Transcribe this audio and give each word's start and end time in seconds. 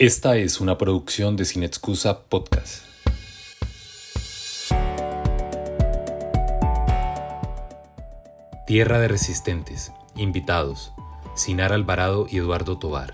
Esta 0.00 0.36
es 0.36 0.60
una 0.60 0.78
producción 0.78 1.34
de 1.34 1.44
Sin 1.44 1.64
Excusa 1.64 2.22
Podcast. 2.22 2.86
Tierra 8.64 9.00
de 9.00 9.08
Resistentes. 9.08 9.92
Invitados. 10.14 10.92
Sinar 11.34 11.72
Alvarado 11.72 12.28
y 12.30 12.36
Eduardo 12.36 12.78
Tobar. 12.78 13.12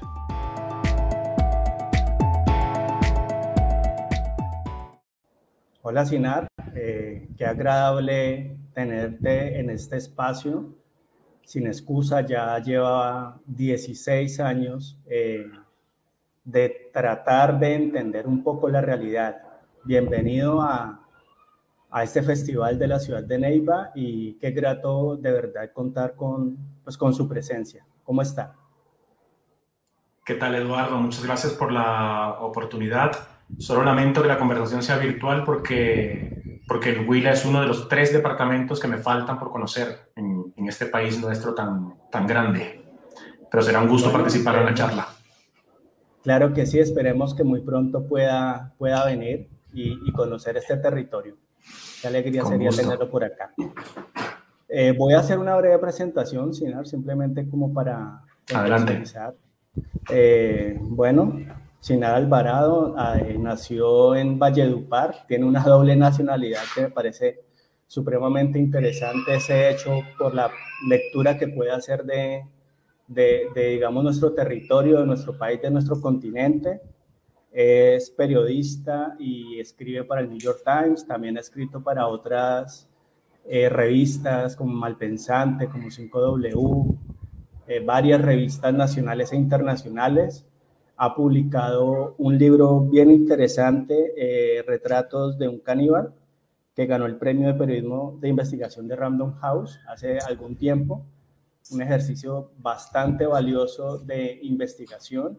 Hola 5.81 6.05
Sinar, 6.05 6.49
eh, 6.75 7.31
qué 7.39 7.47
agradable 7.47 8.59
tenerte 8.75 9.59
en 9.59 9.71
este 9.71 9.97
espacio. 9.97 10.77
Sin 11.47 11.67
excusa, 11.67 12.27
ya 12.27 12.59
lleva 12.59 13.41
16 13.47 14.39
años 14.41 14.99
eh, 15.07 15.47
de 16.45 16.91
tratar 16.93 17.59
de 17.59 17.75
entender 17.75 18.27
un 18.27 18.43
poco 18.43 18.69
la 18.69 18.83
realidad. 18.83 19.37
Bienvenido 19.83 20.61
a, 20.61 21.01
a 21.91 22.03
este 22.03 22.23
festival 22.23 22.79
de 22.79 22.87
la 22.87 22.99
ciudad 22.99 23.25
de 23.25 23.39
Neiva 23.39 23.91
y 23.95 24.35
qué 24.35 24.51
grato 24.51 25.17
de 25.17 25.33
verdad 25.33 25.73
contar 25.73 26.15
con, 26.15 26.57
pues, 26.85 26.99
con 26.99 27.15
su 27.15 27.27
presencia. 27.27 27.87
¿Cómo 28.05 28.21
está? 28.21 28.55
¿Qué 30.25 30.35
tal, 30.35 30.55
Eduardo? 30.55 30.97
Muchas 30.99 31.25
gracias 31.25 31.55
por 31.55 31.73
la 31.73 32.37
oportunidad. 32.41 33.13
Solo 33.59 33.85
lamento 33.85 34.23
que 34.23 34.29
la 34.29 34.39
conversación 34.39 34.83
sea 34.83 34.99
virtual 34.99 35.45
porque, 35.45 36.63
porque 36.67 36.91
el 36.91 37.09
Huila 37.09 37.33
es 37.33 37.45
uno 37.45 37.61
de 37.61 37.67
los 37.67 37.89
tres 37.89 38.13
departamentos 38.13 38.81
que 38.81 38.89
me 38.89 38.99
faltan 38.99 39.39
por 39.39 39.51
conocer 39.51 40.13
en, 40.17 40.53
en 40.57 40.69
este 40.69 40.87
país 40.87 41.21
nuestro 41.21 41.55
tan, 41.55 41.95
tan 42.11 42.27
grande. 42.27 42.85
Pero 43.51 43.63
será 43.63 43.81
un 43.81 43.89
gusto 43.89 44.11
participar 44.11 44.57
en 44.57 44.65
la 44.65 44.75
charla. 44.75 45.14
Claro 46.25 46.53
que 46.53 46.67
sí, 46.67 46.79
esperemos 46.81 47.35
que 47.35 47.45
muy 47.45 47.61
pronto 47.61 48.07
pueda, 48.07 48.73
pueda 48.79 49.05
venir 49.05 49.49
y, 49.73 49.99
y 50.09 50.13
conocer 50.13 50.57
este 50.57 50.77
territorio. 50.79 51.37
Qué 52.01 52.09
alegría 52.09 52.43
Con 52.43 52.53
sería 52.53 52.69
gusto. 52.69 52.83
tenerlo 52.83 53.11
por 53.11 53.25
acá. 53.25 53.53
Eh, 54.69 54.93
voy 54.97 55.13
a 55.13 55.21
hacer 55.21 55.39
una 55.39 55.55
breve 55.57 55.79
presentación, 55.79 56.53
Sinar, 56.55 56.87
simplemente 56.87 57.49
como 57.49 57.73
para 57.73 58.23
Adelante. 58.53 59.03
Eh, 60.11 60.79
bueno, 60.81 61.39
Sinar 61.81 62.15
Alvarado 62.15 62.97
eh, 63.17 63.37
nació 63.39 64.17
en 64.17 64.39
Valledupar, 64.39 65.27
tiene 65.29 65.45
una 65.45 65.63
doble 65.63 65.95
nacionalidad 65.95 66.63
que 66.75 66.83
me 66.83 66.91
parece 66.91 67.41
supremamente 67.87 68.59
interesante 68.59 69.35
ese 69.37 69.71
hecho 69.71 70.01
por 70.19 70.35
la 70.35 70.51
lectura 70.89 71.39
que 71.39 71.49
puede 71.49 71.71
hacer 71.71 72.05
de, 72.05 72.45
de, 73.07 73.51
digamos, 73.55 74.03
nuestro 74.03 74.33
territorio, 74.33 75.01
de 75.01 75.07
nuestro 75.07 75.37
país, 75.37 75.61
de 75.61 75.71
nuestro 75.71 76.01
continente. 76.01 76.81
Es 77.53 78.11
periodista 78.11 79.15
y 79.19 79.61
escribe 79.61 80.05
para 80.05 80.23
el 80.23 80.29
New 80.29 80.39
York 80.39 80.63
Times, 80.65 81.07
también 81.07 81.37
ha 81.37 81.41
escrito 81.41 81.83
para 81.83 82.09
otras 82.09 82.89
eh, 83.47 83.69
revistas 83.69 84.57
como 84.57 84.73
Malpensante, 84.75 85.69
como 85.69 85.89
5W, 85.89 86.99
eh, 87.67 87.81
varias 87.85 88.21
revistas 88.23 88.75
nacionales 88.75 89.33
e 89.33 89.37
internacionales. 89.37 90.47
Ha 90.97 91.15
publicado 91.15 92.15
un 92.19 92.39
libro 92.39 92.81
bien 92.81 93.11
interesante, 93.11 94.13
eh, 94.17 94.63
Retratos 94.67 95.39
de 95.39 95.49
un 95.49 95.59
caníbal, 95.61 96.15
que 96.75 96.87
ganó 96.87 97.07
el 97.07 97.17
premio 97.17 97.47
de 97.47 97.55
periodismo 97.55 98.19
de 98.21 98.29
investigación 98.29 98.89
de 98.89 98.97
Random 98.97 99.35
House 99.35 99.79
hace 99.89 100.19
algún 100.19 100.57
tiempo. 100.57 101.05
Un 101.71 101.83
ejercicio 101.83 102.53
bastante 102.59 103.27
valioso 103.27 103.99
de 103.99 104.39
investigación 104.43 105.39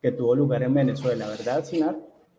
que 0.00 0.12
tuvo 0.12 0.34
lugar 0.34 0.62
en 0.62 0.72
Venezuela, 0.72 1.28
¿verdad, 1.28 1.64
Sinar? 1.64 1.96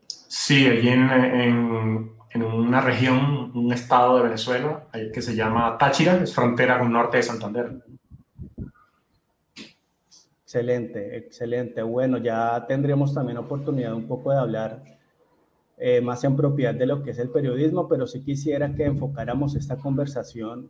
Sí, 0.07 0.65
allí 0.65 0.89
en, 0.89 1.09
en, 1.09 2.11
en 2.31 2.43
una 2.43 2.81
región, 2.81 3.51
un 3.55 3.71
estado 3.71 4.17
de 4.17 4.23
Venezuela, 4.23 4.87
que 5.13 5.21
se 5.21 5.35
llama 5.35 5.77
Táchira, 5.77 6.23
es 6.23 6.33
frontera 6.33 6.79
con 6.79 6.91
norte 6.91 7.17
de 7.17 7.23
Santander. 7.23 7.83
Excelente, 10.43 11.17
excelente. 11.17 11.81
Bueno, 11.81 12.17
ya 12.17 12.65
tendremos 12.67 13.13
también 13.13 13.37
oportunidad 13.37 13.93
un 13.93 14.07
poco 14.07 14.31
de 14.31 14.37
hablar 14.37 14.83
eh, 15.77 16.01
más 16.01 16.23
en 16.23 16.35
propiedad 16.35 16.73
de 16.73 16.85
lo 16.85 17.03
que 17.03 17.11
es 17.11 17.19
el 17.19 17.29
periodismo, 17.29 17.87
pero 17.87 18.05
sí 18.05 18.21
quisiera 18.21 18.73
que 18.73 18.85
enfocáramos 18.85 19.55
esta 19.55 19.77
conversación 19.77 20.69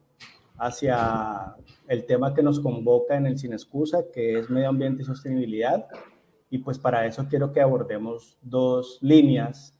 hacia 0.61 1.55
el 1.87 2.05
tema 2.05 2.35
que 2.35 2.43
nos 2.43 2.59
convoca 2.59 3.17
en 3.17 3.25
el 3.25 3.37
Sin 3.37 3.51
Excusa, 3.51 4.03
que 4.13 4.37
es 4.37 4.49
medio 4.49 4.69
ambiente 4.69 5.01
y 5.01 5.05
sostenibilidad. 5.05 5.87
Y 6.51 6.59
pues 6.59 6.77
para 6.77 7.07
eso 7.07 7.25
quiero 7.27 7.51
que 7.51 7.61
abordemos 7.61 8.37
dos 8.43 8.99
líneas 9.01 9.75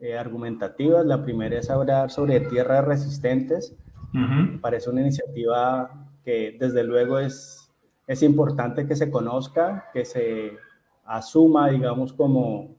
eh, 0.00 0.16
argumentativas. 0.16 1.04
La 1.04 1.22
primera 1.22 1.58
es 1.58 1.68
hablar 1.68 2.10
sobre 2.10 2.40
tierras 2.40 2.82
resistentes. 2.82 3.76
Uh 4.14 4.18
-huh. 4.18 4.60
Parece 4.62 4.88
una 4.88 5.02
iniciativa 5.02 6.08
que 6.24 6.56
desde 6.58 6.82
luego 6.82 7.18
es, 7.18 7.70
es 8.06 8.22
importante 8.22 8.86
que 8.86 8.96
se 8.96 9.10
conozca, 9.10 9.90
que 9.92 10.06
se 10.06 10.56
asuma, 11.04 11.68
digamos, 11.68 12.14
como, 12.14 12.74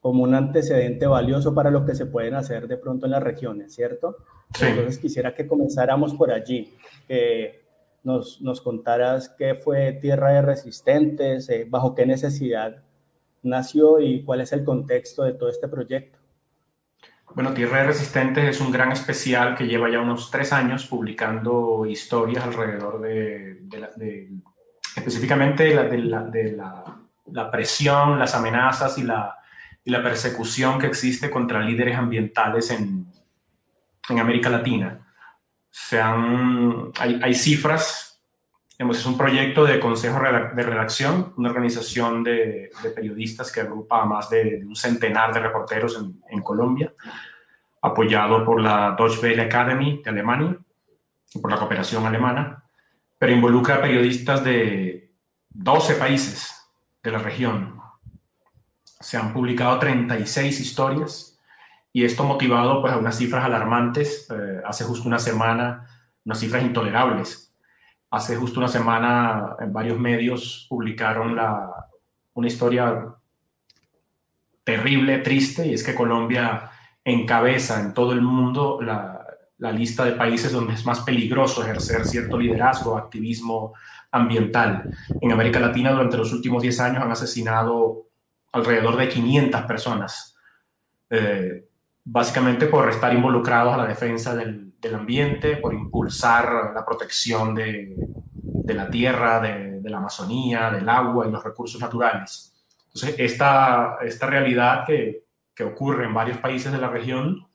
como 0.00 0.22
un 0.22 0.34
antecedente 0.34 1.06
valioso 1.06 1.54
para 1.54 1.70
lo 1.70 1.84
que 1.84 1.94
se 1.94 2.06
pueden 2.06 2.34
hacer 2.34 2.66
de 2.66 2.78
pronto 2.78 3.06
en 3.06 3.12
las 3.12 3.22
regiones, 3.22 3.74
¿cierto? 3.74 4.16
Sí. 4.54 4.64
Entonces 4.66 4.98
quisiera 4.98 5.34
que 5.34 5.46
comenzáramos 5.46 6.14
por 6.14 6.32
allí, 6.32 6.74
que 7.06 7.62
nos, 8.02 8.40
nos 8.40 8.60
contaras 8.60 9.28
qué 9.28 9.54
fue 9.54 9.92
Tierra 9.92 10.32
de 10.32 10.42
Resistentes, 10.42 11.48
eh, 11.50 11.66
bajo 11.68 11.94
qué 11.94 12.06
necesidad 12.06 12.82
nació 13.42 14.00
y 14.00 14.22
cuál 14.24 14.40
es 14.40 14.52
el 14.52 14.64
contexto 14.64 15.22
de 15.22 15.34
todo 15.34 15.48
este 15.48 15.68
proyecto. 15.68 16.18
Bueno, 17.34 17.52
Tierra 17.54 17.78
de 17.78 17.84
Resistentes 17.88 18.44
es 18.44 18.60
un 18.60 18.72
gran 18.72 18.90
especial 18.90 19.54
que 19.54 19.66
lleva 19.66 19.88
ya 19.88 20.00
unos 20.00 20.30
tres 20.30 20.52
años 20.52 20.86
publicando 20.86 21.86
historias 21.86 22.44
alrededor 22.44 23.00
de, 23.00 23.58
de, 23.62 23.78
la, 23.78 23.90
de 23.94 24.30
específicamente 24.96 25.64
de, 25.64 25.74
la, 25.98 26.24
de, 26.24 26.56
la, 27.32 27.50
presión, 27.50 28.18
las 28.18 28.34
amenazas 28.34 28.98
y 28.98 29.04
la, 29.04 29.39
y 29.84 29.90
la 29.90 30.02
persecución 30.02 30.78
que 30.78 30.86
existe 30.86 31.30
contra 31.30 31.60
líderes 31.60 31.96
ambientales 31.96 32.70
en, 32.70 33.06
en 34.08 34.18
América 34.18 34.50
Latina. 34.50 35.06
Se 35.70 36.00
hay, 36.00 37.20
hay 37.22 37.34
cifras, 37.34 38.20
digamos, 38.72 38.98
es 38.98 39.06
un 39.06 39.16
proyecto 39.16 39.64
de 39.64 39.78
consejo 39.78 40.20
de 40.20 40.62
redacción, 40.62 41.32
una 41.36 41.50
organización 41.50 42.24
de, 42.24 42.70
de 42.82 42.90
periodistas 42.90 43.52
que 43.52 43.60
agrupa 43.60 44.02
a 44.02 44.06
más 44.06 44.28
de, 44.30 44.62
un 44.66 44.76
centenar 44.76 45.32
de 45.32 45.40
reporteros 45.40 45.96
en, 45.98 46.20
en, 46.28 46.42
Colombia, 46.42 46.92
apoyado 47.82 48.44
por 48.44 48.60
la 48.60 48.94
Deutsche 48.98 49.20
Welle 49.22 49.42
Academy 49.42 50.02
de 50.02 50.10
Alemania 50.10 50.56
y 51.32 51.38
por 51.38 51.50
la 51.50 51.58
cooperación 51.58 52.04
alemana, 52.04 52.64
pero 53.16 53.32
involucra 53.32 53.76
a 53.76 53.82
periodistas 53.82 54.42
de 54.42 55.12
12 55.50 55.94
países 55.94 56.54
de 57.02 57.10
la 57.10 57.18
región. 57.18 57.79
Se 59.00 59.16
han 59.16 59.32
publicado 59.32 59.78
36 59.78 60.60
historias 60.60 61.38
y 61.92 62.04
esto 62.04 62.24
motivado 62.24 62.82
pues, 62.82 62.92
a 62.92 62.98
unas 62.98 63.16
cifras 63.16 63.44
alarmantes. 63.44 64.28
Eh, 64.30 64.60
hace 64.64 64.84
justo 64.84 65.08
una 65.08 65.18
semana, 65.18 65.86
unas 66.24 66.38
cifras 66.38 66.62
intolerables. 66.62 67.54
Hace 68.10 68.36
justo 68.36 68.60
una 68.60 68.68
semana 68.68 69.56
en 69.60 69.72
varios 69.72 69.98
medios 69.98 70.66
publicaron 70.68 71.34
la, 71.34 71.86
una 72.34 72.46
historia 72.46 73.14
terrible, 74.64 75.18
triste, 75.18 75.66
y 75.66 75.74
es 75.74 75.82
que 75.82 75.94
Colombia 75.94 76.70
encabeza 77.04 77.80
en 77.80 77.94
todo 77.94 78.12
el 78.12 78.20
mundo 78.20 78.80
la, 78.82 79.24
la 79.58 79.72
lista 79.72 80.04
de 80.04 80.12
países 80.12 80.52
donde 80.52 80.74
es 80.74 80.84
más 80.84 81.00
peligroso 81.00 81.62
ejercer 81.62 82.04
cierto 82.06 82.38
liderazgo, 82.38 82.96
activismo 82.96 83.74
ambiental. 84.10 84.90
En 85.20 85.32
América 85.32 85.60
Latina 85.60 85.92
durante 85.92 86.16
los 86.16 86.32
últimos 86.32 86.62
10 86.62 86.80
años 86.80 87.02
han 87.02 87.12
asesinado 87.12 88.09
alrededor 88.52 88.96
de 88.96 89.08
500 89.08 89.62
personas. 89.62 90.36
Eh, 91.08 91.66
básicamente 92.04 92.66
por 92.66 92.88
estar 92.88 93.12
involucrados 93.12 93.74
a 93.74 93.76
la 93.76 93.86
defensa 93.86 94.34
del, 94.34 94.72
del 94.80 94.94
ambiente, 94.94 95.56
por 95.56 95.74
impulsar 95.74 96.72
la 96.74 96.84
protección 96.84 97.54
de, 97.54 97.94
de 98.34 98.74
la 98.74 98.90
tierra, 98.90 99.40
de, 99.40 99.80
de, 99.80 99.90
la 99.90 99.98
Amazonía, 99.98 100.70
del 100.70 100.88
agua 100.88 101.26
y 101.26 101.30
los 101.30 101.44
recursos 101.44 101.80
naturales. 101.80 102.52
Entonces, 102.86 103.14
esta, 103.18 103.98
esta 104.02 104.26
realidad 104.26 104.84
que, 104.86 105.24
que 105.54 105.64
ocurre 105.64 106.06
en 106.06 106.14
varios 106.14 106.38
países 106.38 106.72
de 106.72 106.78
la 106.78 106.88
región, 106.88 107.46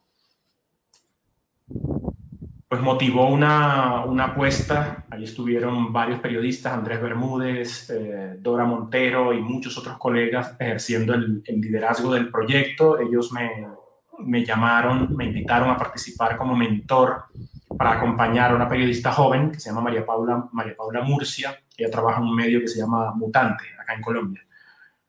pues 2.75 2.83
motivó 2.83 3.30
una, 3.30 4.04
una 4.06 4.25
apuesta. 4.25 5.06
Allí 5.10 5.24
estuvieron 5.24 5.94
varios 5.94 6.19
periodistas, 6.19 6.74
Andrés 6.74 7.01
Bermúdez, 7.01 7.89
eh, 7.89 8.36
Dora 8.39 8.66
Montero 8.66 9.33
y 9.33 9.42
muchos 9.42 9.77
otros 9.77 9.98
colegas 9.98 10.56
ejerciendo 10.60 11.13
el, 11.13 11.42
el 11.45 11.62
liderazgo 11.62 12.13
del 12.13 12.30
proyecto. 12.30 13.00
Ellos 13.00 13.31
me, 13.31 13.68
me 14.19 14.44
llamaron, 14.44 15.16
me 15.16 15.25
invitaron 15.25 15.69
a 15.69 15.77
participar 15.77 16.38
como 16.38 16.56
mentor 16.56 17.24
para 17.77 17.94
acompañar 17.94 18.51
a 18.51 18.56
una 18.56 18.68
periodista 18.68 19.12
joven 19.12 19.51
que 19.51 19.60
se 19.60 19.69
llama 19.69 19.81
María 19.81 20.06
Paula, 20.06 20.50
María 20.51 20.75
Paula 20.75 21.01
Murcia. 21.01 21.57
Ella 21.77 21.89
trabaja 21.89 22.19
en 22.19 22.27
un 22.27 22.36
medio 22.36 22.60
que 22.60 22.68
se 22.68 22.80
llama 22.80 23.13
Mutante, 23.16 23.63
acá 23.80 23.94
en 23.94 24.01
Colombia. 24.01 24.42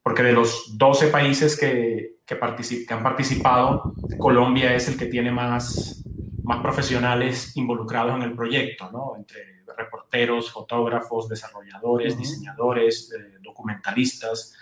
porque 0.02 0.22
de 0.22 0.32
los 0.32 0.78
12 0.78 1.08
países 1.08 1.58
que, 1.58 2.18
que, 2.24 2.38
que 2.86 2.94
han 2.94 3.02
participado, 3.02 3.92
Colombia 4.18 4.72
es 4.72 4.88
el 4.88 4.96
que 4.96 5.06
tiene 5.06 5.32
más, 5.32 6.05
más 6.46 6.62
profesionales 6.62 7.54
involucrados 7.56 8.14
en 8.14 8.22
el 8.22 8.32
proyecto, 8.32 8.88
¿no? 8.92 9.14
entre 9.16 9.64
reporteros, 9.76 10.50
fotógrafos, 10.50 11.28
desarrolladores, 11.28 12.16
diseñadores, 12.16 13.12
eh, 13.12 13.38
documentalistas. 13.42 14.54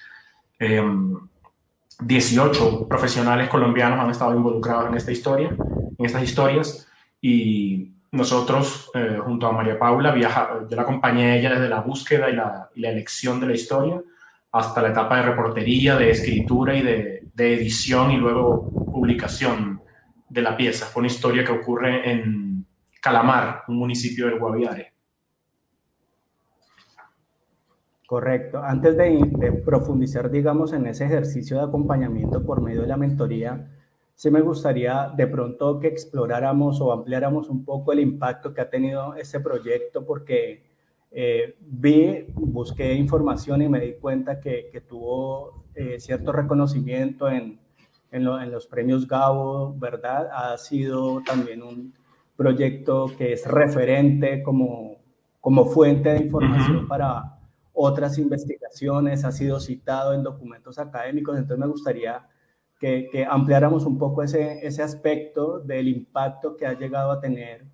18 0.58 2.69
em, 2.69 2.88
profesionales 2.88 3.50
colombianos 3.50 4.00
han 4.00 4.10
estado 4.10 4.34
involucrados 4.34 4.88
en 4.88 4.96
esta 4.96 5.12
historia, 5.12 5.54
en 5.98 6.06
estas 6.06 6.22
historias, 6.22 6.88
y 7.20 7.92
nosotros, 8.12 8.90
eh, 8.94 9.19
junto 9.22 9.46
a 9.46 9.52
María 9.52 9.78
Paula, 9.78 10.12
viaja, 10.12 10.60
yo 10.69 10.76
la 10.76 10.82
acompañé 10.82 11.32
a 11.32 11.36
ella 11.36 11.50
desde 11.50 11.69
la 11.69 11.82
búsqueda 11.82 12.31
y 12.31 12.36
la, 12.36 12.70
y 12.75 12.81
la, 12.81 12.90
elección 12.90 13.40
de 13.40 13.48
la 13.48 13.54
historia 13.54 14.00
hasta 14.52 14.81
la 14.81 14.88
etapa 14.88 15.16
de 15.16 15.22
reportería, 15.22 15.96
de 15.96 16.10
escritura 16.10 16.75
y 16.76 16.82
de, 16.82 17.25
de, 17.34 17.54
edición 17.54 18.10
y 18.10 18.16
luego 18.16 18.70
publicación 18.70 19.83
de 20.34 20.42
la 20.42 20.56
pieza. 20.56 20.86
Fue 20.86 21.00
una 21.00 21.06
historia 21.06 21.44
que 21.44 21.52
ocurre 21.52 22.10
en 22.10 22.66
Calamar, 23.00 23.62
un 23.69 23.76
municipio 23.76 24.26
del 24.26 24.38
Guaviare. 24.38 24.92
Correcto. 28.06 28.62
Antes 28.62 28.96
de, 28.96 29.62
profundizar, 29.64 30.31
digamos, 30.31 30.72
en 30.72 30.86
ese 30.86 31.04
ejercicio 31.04 31.56
de 31.56 31.64
acompañamiento 31.64 32.44
por 32.44 32.60
medio 32.60 32.82
de 32.82 32.88
la 32.88 32.96
mentoría, 32.96 33.70
sí 34.14 34.31
me 34.31 34.40
gustaría 34.40 35.10
de 35.16 35.26
pronto 35.26 35.78
que 35.78 35.86
exploráramos 35.86 36.81
o 36.81 36.92
ampliáramos 36.92 37.48
un 37.48 37.64
poco 37.64 37.92
el 37.92 38.00
impacto 38.00 38.52
que 38.52 38.60
ha 38.60 38.69
tenido 38.69 39.14
este 39.14 39.40
proyecto, 39.40 40.04
porque 40.04 40.64
eh, 41.12 41.56
vi, 41.60 42.26
busqué 42.34 42.92
información 42.94 43.62
y 43.62 43.69
me 43.69 43.81
di 43.81 43.94
cuenta 43.94 44.40
que, 44.40 44.82
tuvo 44.86 45.64
eh, 45.75 45.98
cierto 45.98 46.32
reconocimiento 46.32 47.28
en, 47.28 47.58
en, 48.14 48.50
los 48.50 48.66
premios 48.66 49.06
Gabo, 49.06 49.75
¿verdad? 49.76 50.28
Ha 50.32 50.56
sido 50.56 51.20
también 51.22 51.62
un 51.62 51.93
proyecto 52.37 53.11
que 53.19 53.32
es 53.32 53.46
referente 53.46 54.43
como, 54.43 54.99
como 55.40 55.66
fuente 55.66 56.11
de 56.11 56.20
información 56.20 56.87
para 56.88 57.38
otras 57.72 58.19
investigaciones, 58.19 59.25
ha 59.25 59.32
sido 59.32 59.58
citado 59.58 60.14
en 60.14 60.22
documentos 60.22 60.78
académicos, 60.78 61.37
entonces 61.37 61.58
me 61.58 61.66
gustaría 61.66 62.25
que, 62.78 63.26
ampliáramos 63.28 63.84
un 63.84 63.99
poco 63.99 64.22
ese, 64.22 64.64
ese 64.64 64.82
aspecto 64.82 65.58
del 65.58 65.88
impacto 65.88 66.56
que 66.56 66.67
ha 66.67 66.75
llegado 66.75 67.10
a 67.10 67.20
tener 67.20 67.64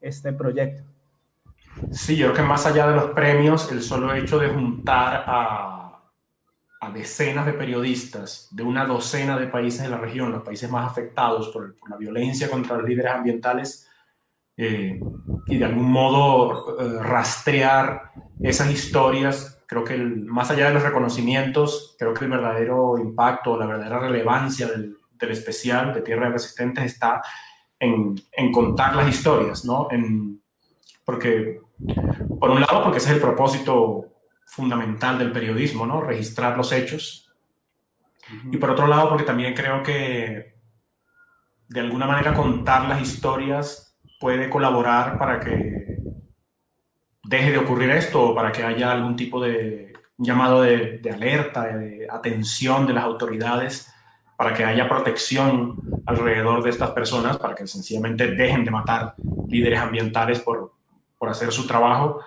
este 0.00 0.32
proyecto. 0.32 0.82
Sí, 1.90 2.16
yo 2.16 2.26
creo 2.26 2.36
que 2.36 2.48
más 2.48 2.66
allá 2.66 2.88
de 2.88 2.96
los 2.96 3.10
premios, 3.10 3.70
el 3.70 3.82
solo 3.82 4.12
hecho 4.14 4.38
de 4.38 4.48
juntar 4.48 5.24
a, 5.26 5.75
decenas 6.90 7.46
de 7.46 7.52
periodistas 7.52 8.48
de 8.50 8.62
una 8.62 8.84
docena 8.84 9.38
de 9.38 9.46
países 9.46 9.82
de 9.82 9.88
la 9.88 9.98
región, 9.98 10.32
los 10.32 10.42
países 10.42 10.70
más 10.70 10.90
afectados 10.90 11.48
por, 11.48 11.76
la 11.88 11.96
violencia 11.96 12.50
contra 12.50 12.76
los 12.76 12.88
líderes 12.88 13.12
ambientales, 13.12 13.88
eh, 14.56 14.98
y 15.46 15.58
de 15.58 15.64
algún 15.64 15.90
modo 15.90 16.78
eh, 16.80 17.02
rastrear 17.02 18.10
esas 18.40 18.70
historias, 18.70 19.62
creo 19.66 19.84
que 19.84 19.96
más 19.96 20.50
allá 20.50 20.68
de 20.68 20.74
los 20.74 20.82
reconocimientos, 20.82 21.96
creo 21.98 22.14
que 22.14 22.24
el 22.24 22.30
verdadero 22.30 22.98
impacto, 22.98 23.56
la 23.56 23.66
verdadera 23.66 23.98
relevancia 23.98 24.66
del, 24.66 24.96
del 25.12 25.30
especial 25.30 25.92
de 25.92 26.02
Tierra 26.02 26.26
de 26.26 26.32
Resistentes 26.32 26.84
está 26.84 27.22
en, 27.78 28.14
en, 28.32 28.52
contar 28.52 28.96
las 28.96 29.08
historias, 29.08 29.64
¿no? 29.64 29.88
En, 29.90 30.40
porque, 31.04 31.60
por 32.40 32.50
un 32.50 32.60
lado, 32.60 32.82
porque 32.82 32.98
ese 32.98 33.10
es 33.10 33.16
el 33.16 33.20
propósito 33.20 34.15
fundamental 34.46 35.18
del 35.18 35.32
periodismo, 35.32 35.84
¿no? 35.86 36.00
Registrar 36.00 36.56
los 36.56 36.72
hechos. 36.72 37.30
Y 38.50 38.56
por 38.56 38.70
otro 38.70 38.86
lado, 38.86 39.10
porque 39.10 39.24
también 39.24 39.54
creo 39.54 39.82
que 39.82 40.56
de 41.68 41.80
alguna 41.80 42.06
manera 42.06 42.32
contar 42.32 42.88
las 42.88 43.02
historias 43.02 43.98
puede 44.18 44.48
colaborar 44.48 45.18
para 45.18 45.40
que 45.40 45.98
deje 47.24 47.50
de 47.50 47.58
ocurrir 47.58 47.90
esto 47.90 48.30
o 48.30 48.34
para 48.34 48.52
que 48.52 48.62
haya 48.62 48.92
algún 48.92 49.16
tipo 49.16 49.42
de 49.42 49.92
llamado 50.16 50.62
de, 50.62 51.00
alerta, 51.12 51.64
de 51.76 52.06
atención 52.10 52.86
de 52.86 52.94
las 52.94 53.04
autoridades, 53.04 53.92
para 54.36 54.54
que 54.54 54.64
haya 54.64 54.88
protección 54.88 55.76
alrededor 56.06 56.62
de 56.62 56.70
estas 56.70 56.90
personas, 56.90 57.36
para 57.36 57.54
que 57.54 57.66
sencillamente 57.66 58.28
dejen 58.28 58.64
de 58.64 58.70
matar 58.70 59.14
líderes 59.48 59.80
ambientales 59.80 60.40
por, 60.40 60.72
por 61.18 61.28
hacer 61.28 61.52
su 61.52 61.66
trabajo 61.66 62.20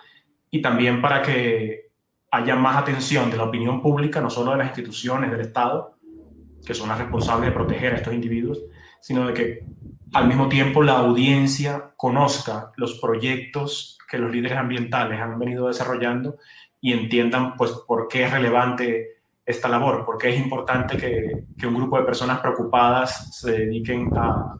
y 0.52 0.62
también 0.62 1.02
para 1.02 1.22
que 1.22 1.89
haya 2.32 2.56
más 2.56 2.78
atención 2.78 3.30
de 3.32 3.38
la 3.38 3.44
opinión 3.44 3.82
pública, 3.82 4.22
no 4.22 4.30
solo 4.30 4.52
de 4.52 4.58
las 4.58 4.68
instituciones 4.68 5.32
del 5.32 5.42
Estado, 5.42 5.96
que 6.66 6.74
son 6.74 6.90
las 6.90 7.00
responsables 7.00 7.50
de 7.50 7.56
proteger 7.56 7.94
a 7.94 7.98
estos 7.98 8.14
individuos, 8.14 8.60
sino 9.02 9.28
de 9.28 9.34
que 9.34 9.66
al 10.14 10.28
mismo 10.28 10.50
tiempo 10.50 10.84
la 10.84 11.00
audiencia 11.00 11.94
conozca 11.96 12.72
los 12.76 13.00
proyectos 13.00 13.98
que 14.10 14.18
los 14.18 14.32
líderes 14.32 14.58
ambientales 14.58 15.20
han 15.20 15.38
venido 15.38 15.68
desarrollando 15.68 16.38
y 16.82 16.94
entiendan 16.94 17.56
pues 17.56 17.72
por 17.88 18.08
qué 18.08 18.24
es 18.26 18.32
relevante 18.32 19.20
esta 19.46 19.68
labor, 19.68 20.06
por 20.06 20.18
qué 20.18 20.30
es 20.30 20.40
importante 20.40 20.98
que, 20.98 21.46
que 21.58 21.68
un 21.68 21.76
grupo 21.76 21.98
de 21.98 22.06
personas 22.06 22.40
preocupadas 22.40 23.36
se 23.36 23.52
dediquen 23.52 24.10
a, 24.16 24.56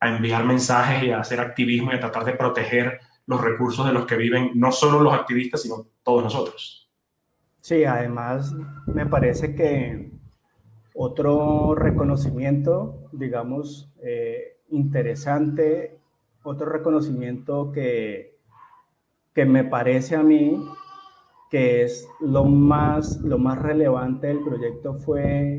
a, 0.00 0.08
enviar 0.08 0.44
mensajes 0.44 1.04
y 1.04 1.10
a 1.10 1.20
hacer 1.20 1.40
activismo 1.40 1.92
y 1.92 1.96
a 1.96 2.00
tratar 2.00 2.24
de 2.24 2.32
proteger 2.32 3.00
los 3.26 3.40
recursos 3.40 3.86
de 3.86 3.92
los 3.92 4.06
que 4.06 4.16
viven 4.16 4.50
no 4.54 4.72
solo 4.72 5.00
los 5.00 5.14
activistas, 5.14 5.62
sino 5.62 5.86
todos 6.02 6.24
nosotros. 6.24 6.79
Sí, 7.60 7.84
además 7.84 8.54
me 8.86 9.06
parece 9.06 9.54
que 9.54 10.10
otro 10.94 11.74
reconocimiento, 11.74 13.08
digamos, 13.12 13.92
eh, 14.02 14.56
interesante, 14.70 15.98
otro 16.42 16.66
reconocimiento 16.66 17.70
que, 17.72 18.36
que 19.34 19.44
me 19.44 19.64
parece 19.64 20.16
a 20.16 20.22
mí 20.22 20.62
que 21.50 21.82
es 21.82 22.08
lo 22.20 22.44
más, 22.44 23.20
lo 23.22 23.36
más 23.36 23.60
relevante 23.60 24.28
del 24.28 24.40
proyecto 24.40 24.94
fue 24.94 25.58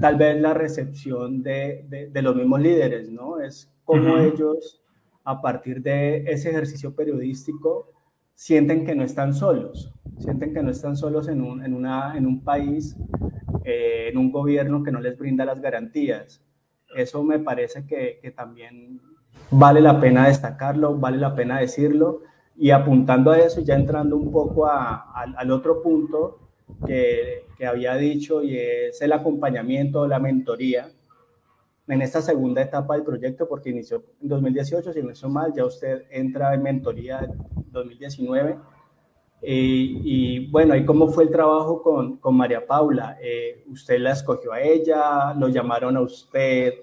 tal 0.00 0.16
vez 0.16 0.38
la 0.38 0.52
recepción 0.52 1.42
de, 1.42 1.86
de, 2.12 2.22
los 2.22 2.36
mismos 2.36 2.60
líderes, 2.60 3.10
¿no? 3.10 3.40
Es 3.40 3.72
como 3.84 4.18
ellos, 4.18 4.82
a 5.24 5.40
partir 5.40 5.80
de 5.82 6.24
ese 6.26 6.50
ejercicio 6.50 6.94
periodístico, 6.94 7.90
sienten 8.34 8.84
que 8.84 8.94
no 8.94 9.04
están 9.04 9.32
solos, 9.32 9.90
sienten 10.18 10.54
que 10.54 10.62
no 10.62 10.70
están 10.70 10.96
solos 10.96 11.28
en 11.28 11.42
un, 11.42 11.64
en 11.64 11.74
una, 11.74 12.16
en 12.16 12.26
un 12.26 12.42
país, 12.42 12.96
eh, 13.64 14.08
en 14.10 14.18
un 14.18 14.30
gobierno 14.30 14.82
que 14.82 14.92
no 14.92 15.00
les 15.00 15.18
brinda 15.18 15.44
las 15.44 15.60
garantías. 15.60 16.42
Eso 16.94 17.22
me 17.22 17.38
parece 17.38 17.86
que, 17.86 18.18
que 18.20 18.30
también 18.30 19.00
vale 19.50 19.80
la 19.80 20.00
pena 20.00 20.28
destacarlo, 20.28 20.96
vale 20.96 21.18
la 21.18 21.34
pena 21.34 21.60
decirlo 21.60 22.22
y 22.56 22.70
apuntando 22.70 23.30
a 23.30 23.38
eso, 23.38 23.60
ya 23.60 23.74
entrando 23.74 24.16
un 24.16 24.30
poco 24.30 24.66
al 24.66 25.50
otro 25.50 25.82
punto 25.82 26.38
que, 26.86 27.46
que, 27.56 27.66
había 27.66 27.94
dicho 27.96 28.42
y 28.42 28.56
es 28.56 29.00
el 29.00 29.12
acompañamiento, 29.12 30.06
la 30.06 30.18
mentoría 30.18 30.90
en 31.88 32.02
esta 32.02 32.22
segunda 32.22 32.62
etapa 32.62 32.94
del 32.94 33.04
proyecto, 33.04 33.48
porque 33.48 33.70
inició 33.70 34.04
en 34.20 34.28
2018, 34.28 34.92
si 34.92 35.02
no 35.02 35.10
estoy 35.10 35.30
mal, 35.30 35.52
ya 35.54 35.64
usted 35.64 36.04
entra 36.10 36.54
en 36.54 36.62
mentoría 36.62 37.20
en 37.20 37.32
2019. 37.70 38.56
Y, 39.42 40.00
y, 40.04 40.50
bueno, 40.50 40.76
¿y 40.76 40.84
cómo 40.84 41.08
fue 41.08 41.24
el 41.24 41.30
trabajo 41.30 41.82
con, 41.82 42.16
con 42.18 42.36
María 42.36 42.64
Paula? 42.64 43.18
Eh, 43.20 43.64
¿Usted 43.68 43.98
la 43.98 44.12
escogió 44.12 44.52
a 44.52 44.60
ella? 44.60 45.34
¿Lo 45.34 45.48
llamaron 45.48 45.96
a 45.96 46.00
usted? 46.00 46.74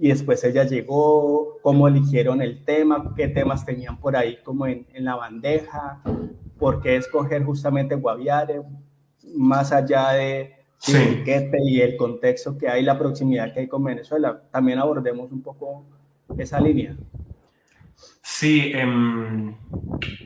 y 0.00 0.08
después 0.08 0.42
ella 0.44 0.62
llegó, 0.64 1.58
cómo 1.60 1.88
eligieron 1.88 2.40
el 2.40 2.64
tema, 2.64 3.12
qué 3.16 3.26
temas 3.26 3.66
tenían 3.66 3.98
por 3.98 4.16
ahí 4.16 4.38
como 4.44 4.66
en, 4.66 4.86
en 4.94 5.04
la 5.04 5.16
bandeja, 5.16 6.00
por 6.56 6.80
qué 6.80 6.96
escoger 6.96 7.44
justamente 7.44 7.96
Guaviare, 7.96 8.62
más 9.34 9.72
allá 9.72 10.12
de 10.12 10.54
sí. 10.78 11.22
y 11.64 11.80
el 11.80 11.96
contexto 11.96 12.56
que 12.56 12.68
hay, 12.68 12.82
la 12.82 12.98
proximidad 12.98 13.52
que 13.52 13.60
hay 13.60 13.68
con 13.68 13.82
Venezuela. 13.82 14.40
También 14.50 14.78
abordemos 14.78 15.32
un 15.32 15.42
poco 15.42 15.84
esa 16.36 16.60
línea. 16.60 16.96
Sí, 18.38 18.70
eh, 18.72 19.54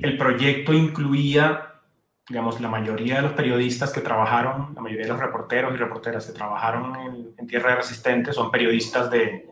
el 0.03 0.19
proyecto 0.19 0.75
incluía, 0.75 1.81
digamos, 2.29 2.61
la 2.61 2.69
mayoría 2.69 3.17
de 3.17 3.23
los 3.23 3.33
periodistas 3.33 3.91
que 3.91 4.03
trabajaron, 4.03 4.75
la 4.75 4.83
mayoría 4.83 5.07
de 5.07 5.13
los 5.13 5.19
reporteros 5.19 5.73
y 5.73 5.79
reporteras 5.79 6.27
que 6.27 6.35
trabajaron 6.35 6.95
en, 6.97 7.35
en 7.39 7.47
Tierra 7.47 7.71
de 7.71 7.77
Resistente 7.77 8.35
son 8.35 8.51
periodistas 8.51 9.11
de, 9.11 9.49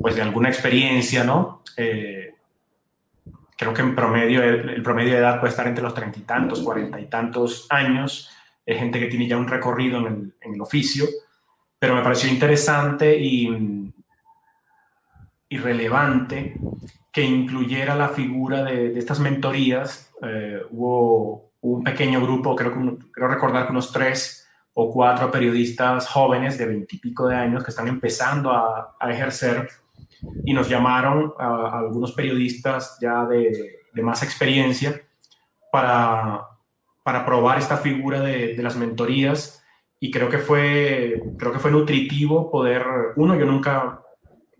pues 0.00 0.14
de 0.14 0.22
alguna 0.22 0.48
experiencia, 0.48 1.24
¿no? 1.24 1.64
Eh, 1.76 2.36
creo 3.56 3.74
que 3.74 3.82
en 3.82 3.96
promedio, 3.96 4.44
el, 4.44 4.84
promedio 4.84 5.14
de 5.14 5.18
edad 5.18 5.40
puede 5.40 5.50
estar 5.50 5.66
entre 5.66 5.82
los 5.82 5.92
treinta 5.92 6.20
y 6.20 6.22
tantos, 6.22 6.62
cuarenta 6.62 7.00
y 7.00 7.06
tantos 7.06 7.66
años. 7.70 8.30
Es 8.64 8.78
gente 8.78 9.00
que 9.00 9.06
tiene 9.08 9.26
ya 9.26 9.36
un 9.36 9.48
recorrido 9.48 9.98
en 9.98 10.06
el, 10.06 10.34
en 10.42 10.54
el 10.54 10.60
oficio, 10.60 11.06
pero 11.76 11.96
me 11.96 12.02
pareció 12.02 12.30
interesante 12.30 13.18
y, 13.18 13.92
y, 15.48 15.58
relevante 15.58 16.54
que 17.12 17.22
incluyera 17.22 17.94
la 17.94 18.08
figura 18.08 18.62
de, 18.64 18.90
de 18.90 18.98
estas 18.98 19.20
mentorías. 19.20 20.12
Eh, 20.22 20.60
hubo 20.70 21.52
un 21.62 21.82
pequeño 21.82 22.20
grupo, 22.20 22.56
creo, 22.56 22.72
que, 22.72 23.06
creo 23.12 23.28
recordar 23.28 23.66
que 23.66 23.72
unos 23.72 23.92
tres 23.92 24.48
o 24.72 24.90
cuatro 24.90 25.30
periodistas 25.30 26.08
jóvenes 26.08 26.56
de 26.56 26.66
veintipico 26.66 27.28
de 27.28 27.36
años 27.36 27.64
que 27.64 27.70
están 27.70 27.88
empezando 27.88 28.50
a, 28.52 28.96
ejercer 29.10 29.68
y 30.44 30.54
nos 30.54 30.68
llamaron 30.68 31.34
a, 31.38 31.78
algunos 31.80 32.12
periodistas 32.12 32.96
ya 33.00 33.24
de, 33.26 33.80
más 34.02 34.22
experiencia 34.22 35.02
para, 35.72 36.42
para 37.02 37.26
probar 37.26 37.58
esta 37.58 37.76
figura 37.76 38.20
de, 38.20 38.54
de, 38.54 38.62
las 38.62 38.76
mentorías 38.76 39.62
y 39.98 40.10
creo 40.10 40.30
que 40.30 40.38
fue, 40.38 41.20
creo 41.36 41.52
que 41.52 41.58
fue 41.58 41.70
nutritivo 41.70 42.50
poder, 42.50 42.82
uno, 43.16 43.34
yo 43.34 43.44
nunca, 43.44 44.00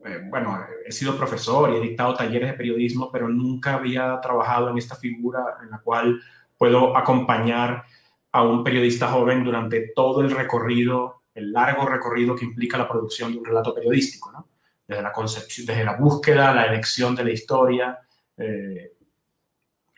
eh, 0.05 0.21
bueno, 0.29 0.59
he 0.87 0.93
sido 0.93 1.17
profesor 1.17 1.71
y 1.71 1.77
he 1.77 1.81
dictado 1.81 2.15
talleres 2.15 2.51
de 2.51 2.57
periodismo, 2.57 3.11
pero 3.13 3.29
nunca 3.29 3.75
había 3.75 4.19
trabajado 4.21 4.71
en 4.71 4.79
esta 4.79 4.97
figura 4.97 5.59
en 5.63 5.71
la 5.71 5.79
cual 5.79 6.21
puedo 6.57 6.97
acompañar 6.97 7.85
a 8.33 8.43
un 8.43 8.65
periodista 8.65 9.09
joven 9.09 9.45
durante 9.45 9.93
todo 9.95 10.23
el 10.23 10.31
recorrido, 10.31 11.23
el 11.35 11.53
largo 11.53 11.87
recorrido 11.87 12.35
que 12.35 12.45
implica 12.45 12.79
la 12.79 12.89
producción 12.89 13.33
de 13.33 13.39
un 13.39 13.45
relato 13.45 13.75
periodístico, 13.75 14.31
¿no? 14.33 14.49
Desde 14.87 15.03
la 15.03 15.13
concepción, 15.13 15.67
desde 15.67 15.85
la 15.85 15.97
búsqueda, 15.97 16.55
la 16.55 16.65
elección 16.65 17.15
de 17.15 17.25
la 17.25 17.31
historia, 17.31 17.99
eh, 18.37 18.93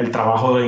el 0.02 0.10
trabajo 0.10 0.58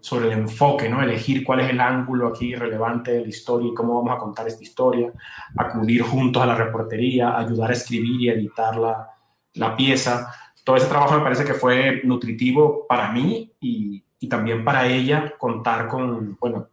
sobre 0.00 0.26
el 0.26 0.32
enfoque, 0.32 0.88
¿no? 0.88 1.02
Elegir 1.02 1.44
cuál 1.44 1.60
es 1.60 1.70
el 1.70 1.80
ángulo 1.80 2.28
aquí 2.28 2.54
relevante 2.54 3.12
de 3.12 3.22
la 3.22 3.28
historia 3.28 3.68
y 3.68 3.74
cómo 3.74 4.02
vamos 4.02 4.16
a 4.16 4.18
contar 4.18 4.46
esta 4.46 4.62
historia, 4.62 5.12
acudir 5.56 6.02
juntos 6.02 6.42
a 6.42 6.46
la 6.46 6.54
reportería, 6.54 7.36
ayudar 7.36 7.70
a 7.70 7.74
escribir 7.74 8.20
y 8.20 8.28
editar 8.28 8.76
la, 8.76 9.08
la 9.54 9.76
pieza. 9.76 10.32
Todo 10.64 10.76
ese 10.76 10.86
trabajo 10.86 11.16
me 11.16 11.22
parece 11.22 11.44
que 11.44 11.54
fue 11.54 12.02
nutritivo 12.04 12.86
para 12.86 13.10
mí 13.12 13.52
y, 13.60 14.04
y 14.18 14.28
también 14.28 14.64
para 14.64 14.86
ella 14.86 15.34
contar 15.38 15.88
con, 15.88 16.36
bueno, 16.38 16.68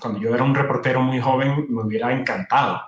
cuando 0.00 0.20
yo 0.20 0.34
era 0.34 0.44
un 0.44 0.54
reportero 0.54 1.00
muy 1.00 1.20
joven, 1.20 1.66
me 1.68 1.82
hubiera 1.82 2.12
encantado 2.12 2.80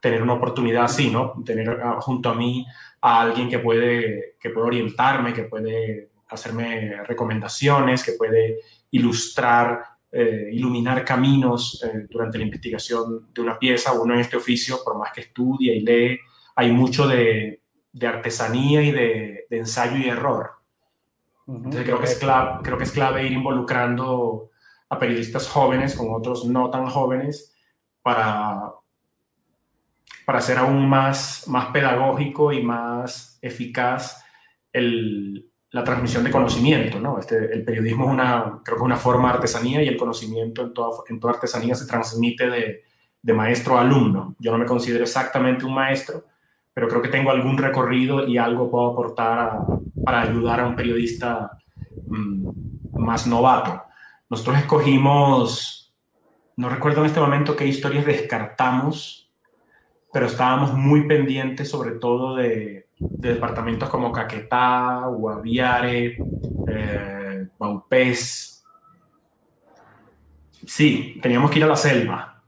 tener 0.00 0.22
una 0.22 0.34
oportunidad 0.34 0.84
así, 0.84 1.10
¿no? 1.10 1.34
Tener 1.44 1.80
ah, 1.82 1.96
junto 2.00 2.30
a 2.30 2.34
mí 2.34 2.66
a 3.00 3.20
alguien 3.20 3.48
que 3.48 3.58
puede, 3.58 4.36
que 4.40 4.50
puede 4.50 4.66
orientarme, 4.66 5.32
que 5.32 5.44
puede 5.44 6.10
hacerme 6.28 7.02
recomendaciones, 7.04 8.02
que 8.02 8.12
puede 8.12 8.60
ilustrar, 8.90 9.82
eh, 10.10 10.50
iluminar 10.52 11.04
caminos 11.04 11.82
eh, 11.84 12.06
durante 12.08 12.38
la 12.38 12.44
investigación 12.44 13.32
de 13.32 13.40
una 13.40 13.58
pieza. 13.58 13.92
Uno 13.92 14.14
en 14.14 14.20
este 14.20 14.36
oficio, 14.36 14.78
por 14.84 14.98
más 14.98 15.12
que 15.12 15.22
estudia 15.22 15.74
y 15.74 15.80
lee, 15.80 16.18
hay 16.54 16.72
mucho 16.72 17.06
de, 17.06 17.60
de 17.92 18.06
artesanía 18.06 18.82
y 18.82 18.92
de, 18.92 19.46
de, 19.50 19.58
ensayo 19.58 19.96
y 19.96 20.08
error. 20.08 20.52
Entonces 21.46 21.84
creo 21.84 21.98
que, 21.98 22.06
es 22.06 22.18
clave, 22.18 22.60
creo 22.62 22.78
que 22.78 22.84
es 22.84 22.92
clave 22.92 23.24
ir 23.24 23.32
involucrando 23.32 24.50
a 24.88 24.98
periodistas 24.98 25.48
jóvenes 25.48 25.94
con 25.94 26.12
otros 26.12 26.44
no 26.44 26.70
tan 26.70 26.86
jóvenes 26.86 27.54
para, 28.02 28.72
para 30.24 30.38
hacer 30.38 30.58
aún 30.58 30.88
más, 30.88 31.46
más 31.46 31.66
pedagógico 31.66 32.52
y 32.52 32.62
más 32.62 33.38
eficaz 33.42 34.24
el, 34.72 35.50
la 35.76 35.84
transmisión 35.84 36.24
de 36.24 36.30
conocimiento. 36.30 36.98
¿no? 36.98 37.18
Este, 37.18 37.52
el 37.52 37.62
periodismo 37.62 38.06
es 38.06 38.10
una, 38.10 38.60
creo 38.64 38.78
que 38.78 38.82
una 38.82 38.96
forma 38.96 39.28
de 39.28 39.34
artesanía 39.34 39.82
y 39.82 39.88
el 39.88 39.98
conocimiento 39.98 40.62
en 40.62 40.72
toda, 40.72 41.02
en 41.08 41.20
toda 41.20 41.34
artesanía 41.34 41.74
se 41.74 41.86
transmite 41.86 42.48
de, 42.48 42.84
de, 43.20 43.32
maestro 43.34 43.76
a 43.76 43.82
alumno. 43.82 44.34
Yo 44.38 44.52
no 44.52 44.58
me 44.58 44.64
considero 44.64 45.04
exactamente 45.04 45.66
un 45.66 45.74
maestro, 45.74 46.24
pero 46.72 46.88
creo 46.88 47.02
que 47.02 47.08
tengo 47.08 47.30
algún 47.30 47.58
recorrido 47.58 48.26
y 48.26 48.38
algo 48.38 48.70
puedo 48.70 48.92
aportar 48.92 49.58
para 50.02 50.22
ayudar 50.22 50.60
a 50.60 50.66
un 50.66 50.76
periodista 50.76 51.58
mm, 52.06 52.98
más 52.98 53.26
novato. 53.26 53.82
Nosotros 54.30 54.56
escogimos, 54.56 55.94
no 56.56 56.70
recuerdo 56.70 57.00
en 57.00 57.06
este 57.08 57.20
momento 57.20 57.54
qué 57.54 57.66
historias 57.66 58.06
descartamos, 58.06 59.30
pero 60.10 60.24
estábamos 60.24 60.72
muy 60.72 61.06
pendientes 61.06 61.68
sobre 61.68 61.92
todo 61.92 62.34
de, 62.36 62.85
departamentos 62.98 63.88
como 63.88 64.12
Caquetá, 64.12 65.06
Guaviare, 65.06 66.18
eh. 66.68 67.46
Sí, 70.66 71.18
teníamos 71.22 71.50
que 71.50 71.58
ir 71.58 71.64
a 71.64 71.68
la 71.68 71.76
selva. 71.76 72.42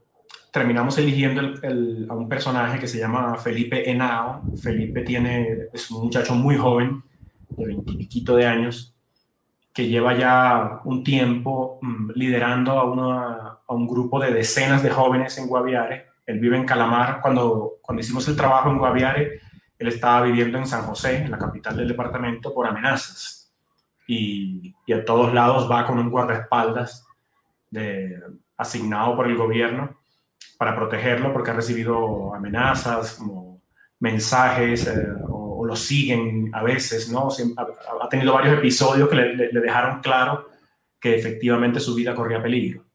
Terminamos 0.51 0.97
eligiendo 0.97 1.41
a 1.41 2.13
un 2.15 2.27
personaje 2.27 2.79
que 2.79 2.87
se 2.87 2.97
llama 2.97 3.35
Felipe 3.35 3.89
Henao. 3.89 4.41
Felipe 4.61 5.01
tiene, 5.01 5.67
es 5.71 5.89
un 5.91 6.03
muchacho 6.03 6.35
muy 6.35 6.57
joven, 6.57 7.03
de 7.49 7.65
veintipiquito 7.65 8.35
de 8.35 8.45
años, 8.45 8.95
que 9.73 9.87
lleva 9.87 10.17
ya 10.17 10.81
un 10.83 11.03
tiempo 11.03 11.79
mm, 11.81 12.11
liderando 12.15 12.71
a, 12.79 13.61
a, 13.67 13.73
un 13.73 13.87
grupo 13.87 14.19
de 14.19 14.31
decenas 14.31 14.83
de 14.83 14.89
jóvenes 14.89 15.37
en 15.37 15.47
Guaviare. 15.47 16.07
Él 16.25 16.39
vive 16.39 16.57
en 16.57 16.65
Calamar. 16.65 17.21
Cuando, 17.21 17.75
cuando 17.81 18.01
hicimos 18.01 18.27
el 18.27 18.35
trabajo 18.35 18.69
en 18.69 18.79
Guaviare, 18.79 19.39
él 19.79 19.87
estaba 19.87 20.23
viviendo 20.23 20.57
en 20.57 20.67
San 20.67 20.83
José, 20.83 21.23
en 21.23 21.31
la 21.31 21.37
capital 21.37 21.77
del 21.77 21.87
departamento, 21.87 22.53
por 22.53 22.67
amenazas. 22.67 23.51
Y, 24.05 24.75
a 24.93 25.05
todos 25.05 25.33
lados 25.33 25.71
va 25.71 25.85
con 25.85 25.97
un 25.99 26.09
guardaespaldas 26.09 27.07
asignado 28.57 29.15
por 29.15 29.27
el 29.27 29.37
gobierno 29.37 29.97
para 30.57 30.75
protegerlo 30.75 31.31
porque 31.31 31.51
ha 31.51 31.53
recibido 31.53 32.33
amenazas, 32.35 33.13
como 33.13 33.61
mensajes 33.99 34.87
eh, 34.87 35.07
o 35.29 35.65
lo 35.65 35.75
siguen 35.75 36.49
a 36.53 36.63
veces, 36.63 37.09
¿no? 37.09 37.29
Ha, 37.57 38.09
tenido 38.09 38.33
varios 38.33 38.57
episodios 38.57 39.07
que 39.07 39.15
le, 39.15 39.61
dejaron 39.61 40.01
claro 40.01 40.49
que 40.99 41.15
efectivamente 41.15 41.79
su 41.79 41.93
vida 41.95 42.15
corría 42.15 42.41
peligro. 42.41 42.85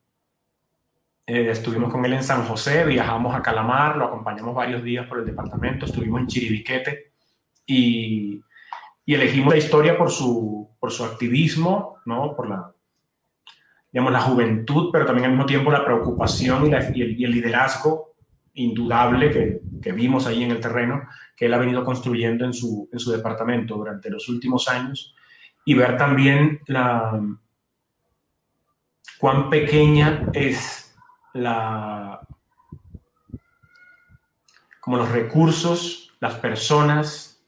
Eh, 1.26 1.50
estuvimos 1.50 1.90
con 1.90 2.04
él 2.04 2.12
en 2.12 2.22
San 2.22 2.44
José, 2.44 2.84
viajamos 2.84 3.34
a 3.34 3.40
Calamar, 3.40 3.96
lo 3.96 4.04
acompañamos 4.04 4.54
varios 4.54 4.84
días 4.84 5.06
por 5.06 5.20
el 5.20 5.24
departamento, 5.24 5.86
estuvimos 5.86 6.20
en 6.20 6.26
Chiribiquete 6.26 7.12
y, 7.64 8.42
y 9.06 9.14
elegimos 9.14 9.54
la 9.54 9.58
historia 9.58 9.96
por 9.96 10.10
su, 10.10 10.68
por 10.78 10.92
su 10.92 11.02
activismo, 11.02 11.96
¿no? 12.04 12.36
Por 12.36 12.50
la, 12.50 12.70
digamos, 13.90 14.12
la 14.12 14.20
juventud, 14.20 14.90
pero 14.92 15.06
también 15.06 15.24
al 15.24 15.30
mismo 15.30 15.46
tiempo 15.46 15.70
la 15.70 15.84
preocupación 15.84 16.66
y, 16.66 16.98
y, 16.98 17.02
el, 17.02 17.18
y 17.18 17.24
el 17.24 17.30
liderazgo 17.30 18.16
indudable 18.52 19.30
que, 19.30 19.60
que, 19.82 19.92
vimos 19.92 20.26
ahí 20.26 20.44
en 20.44 20.50
el 20.50 20.60
terreno, 20.60 21.08
que 21.34 21.46
él 21.46 21.54
ha 21.54 21.58
venido 21.58 21.84
construyendo 21.84 22.44
en 22.44 22.52
su, 22.52 22.86
en 22.92 22.98
su 22.98 23.10
departamento 23.10 23.76
durante 23.76 24.10
los 24.10 24.28
últimos 24.28 24.68
años, 24.68 25.14
y 25.64 25.72
ver 25.72 25.96
también 25.96 26.60
la, 26.66 27.18
cuán 29.18 29.48
pequeña 29.48 30.26
es 30.34 30.83
la, 31.34 32.20
como 34.80 34.96
los 34.96 35.10
recursos, 35.10 36.12
las 36.20 36.34
personas 36.36 37.44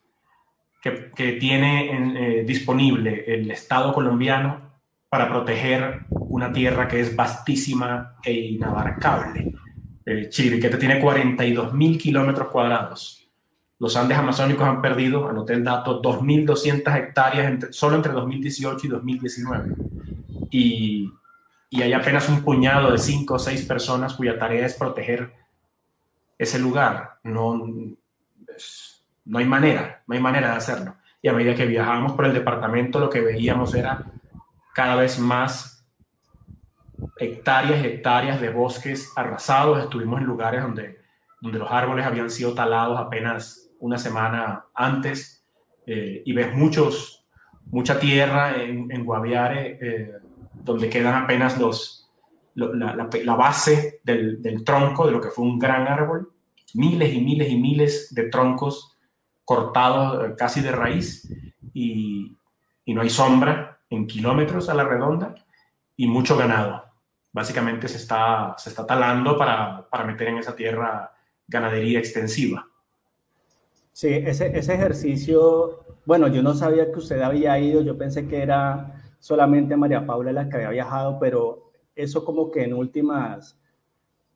que, 0.82 1.10
que 1.12 1.32
tiene 1.32 2.40
eh, 2.40 2.44
disponible 2.44 3.24
el 3.26 3.50
Estado 3.50 3.92
colombiano 3.92 4.60
para 5.08 5.28
proteger 5.28 6.04
una 6.10 6.52
tierra 6.52 6.86
que 6.86 7.00
es 7.00 7.16
vastísima 7.16 8.16
e 8.22 8.32
inabarcable 8.32 9.54
eh, 10.08 10.28
Chiribiquete 10.28 10.76
tiene 10.76 11.00
42 11.00 11.74
mil 11.74 11.98
kilómetros 11.98 12.48
cuadrados. 12.48 13.28
Los 13.80 13.96
Andes 13.96 14.16
amazónicos 14.16 14.66
han 14.66 14.80
perdido, 14.80 15.28
anoté 15.28 15.54
el 15.54 15.64
dato, 15.64 16.00
2.200 16.00 16.96
hectáreas 16.96 17.66
solo 17.72 17.96
entre 17.96 18.12
2018 18.12 18.86
y 18.86 18.88
2019. 18.88 19.74
Y, 20.52 21.12
y 21.76 21.82
hay 21.82 21.92
apenas 21.92 22.26
un 22.30 22.42
puñado 22.42 22.90
de 22.90 22.96
5 22.96 23.34
o 23.34 23.38
6 23.38 23.66
personas 23.66 24.14
cuya 24.14 24.38
tarea 24.38 24.64
es 24.64 24.74
proteger 24.74 25.34
ese 26.38 26.58
lugar. 26.58 27.18
No, 27.22 27.54
no 29.26 29.38
hay 29.38 29.44
manera, 29.44 30.02
no 30.06 30.14
hay 30.14 30.20
manera 30.20 30.52
de 30.52 30.56
hacerlo. 30.56 30.96
Y 31.20 31.28
a 31.28 31.34
medida 31.34 31.54
que 31.54 31.66
viajábamos 31.66 32.12
por 32.12 32.24
el 32.24 32.32
departamento, 32.32 32.98
lo 32.98 33.10
que 33.10 33.20
veíamos 33.20 33.74
era 33.74 34.06
cada 34.74 34.96
vez 34.96 35.18
más 35.18 35.86
hectáreas 37.18 37.84
y 37.84 37.88
hectáreas 37.88 38.40
de 38.40 38.48
bosques 38.48 39.12
arrasados. 39.14 39.82
Estuvimos 39.82 40.22
en 40.22 40.26
lugares 40.26 40.62
donde, 40.62 41.00
donde 41.42 41.58
los 41.58 41.70
árboles 41.70 42.06
habían 42.06 42.30
sido 42.30 42.54
talados 42.54 42.98
apenas 42.98 43.68
una 43.80 43.98
semana 43.98 44.64
antes 44.74 45.46
eh, 45.86 46.22
y 46.24 46.32
ves 46.32 46.54
muchos, 46.54 47.26
mucha 47.66 48.00
tierra 48.00 48.62
en, 48.62 48.90
en 48.90 49.04
Guaviare 49.04 49.78
eh, 49.78 50.12
donde 50.66 50.90
quedan 50.90 51.24
apenas 51.24 51.58
los, 51.58 52.10
la, 52.54 53.34
base 53.34 54.00
del, 54.04 54.42
del, 54.42 54.64
tronco 54.64 55.06
de 55.06 55.12
lo 55.12 55.20
que 55.20 55.30
fue 55.30 55.44
un 55.44 55.58
gran 55.58 55.88
árbol. 55.88 56.32
Miles 56.74 57.14
y 57.14 57.20
miles 57.22 57.48
y 57.48 57.56
miles 57.56 58.14
de 58.14 58.28
troncos 58.28 58.98
cortados 59.44 60.28
eh, 60.28 60.34
casi 60.36 60.60
de 60.60 60.72
raíz 60.72 61.26
y, 61.72 62.36
y 62.84 62.94
no 62.94 63.00
hay 63.00 63.08
sombra 63.08 63.80
en 63.88 64.06
kilómetros 64.06 64.68
a 64.68 64.74
la 64.74 64.84
redonda 64.84 65.34
y 65.96 66.06
mucho 66.06 66.36
ganado 66.36 66.86
básicamente 67.36 67.86
se 67.86 67.98
está, 67.98 68.54
se 68.56 68.70
está 68.70 68.86
talando 68.86 69.36
para, 69.36 69.86
para 69.90 70.04
meter 70.04 70.28
en 70.28 70.38
esa 70.38 70.56
tierra 70.56 71.12
ganadería 71.46 71.98
extensiva. 71.98 72.66
Sí, 73.92 74.08
ese, 74.08 74.58
ese 74.58 74.72
ejercicio, 74.72 75.84
bueno, 76.06 76.28
yo 76.28 76.42
no 76.42 76.54
sabía 76.54 76.90
que 76.90 76.98
usted 76.98 77.20
había 77.20 77.58
ido, 77.58 77.82
yo 77.82 77.98
pensé 77.98 78.26
que 78.26 78.40
era 78.40 79.05
solamente 79.26 79.76
María 79.76 80.06
Paula 80.06 80.30
la 80.30 80.48
que 80.48 80.54
había 80.54 80.70
viajado, 80.70 81.18
pero 81.18 81.72
eso 81.96 82.24
como 82.24 82.48
que 82.48 82.62
en 82.62 82.74
últimas, 82.74 83.58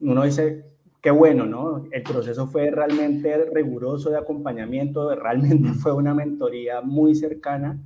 uno 0.01 0.25
dice, 0.25 0.65
qué 1.01 1.13
bueno, 1.13 1.47
¿no? 1.47 1.87
El 1.93 2.03
proceso 2.03 2.49
fue 2.49 2.73
realmente 2.73 3.45
riguroso 3.55 4.11
de 4.11 4.19
acompañamiento, 4.19 5.15
realmente 5.15 5.69
fue 5.81 5.93
una 5.93 6.13
mentoría 6.13 6.81
muy 6.81 7.15
cercana 7.15 7.79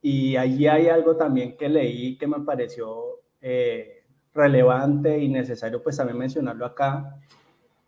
y 0.00 0.34
allí 0.34 0.66
hay 0.66 0.88
algo 0.88 1.16
también 1.16 1.56
que 1.56 1.68
leí 1.68 2.18
que 2.18 2.26
me 2.26 2.40
pareció 2.40 3.20
eh, 3.40 4.02
relevante 4.34 5.16
y 5.16 5.28
necesario 5.28 5.80
pues 5.80 5.96
también 5.96 6.18
mencionarlo 6.18 6.66
acá 6.66 7.20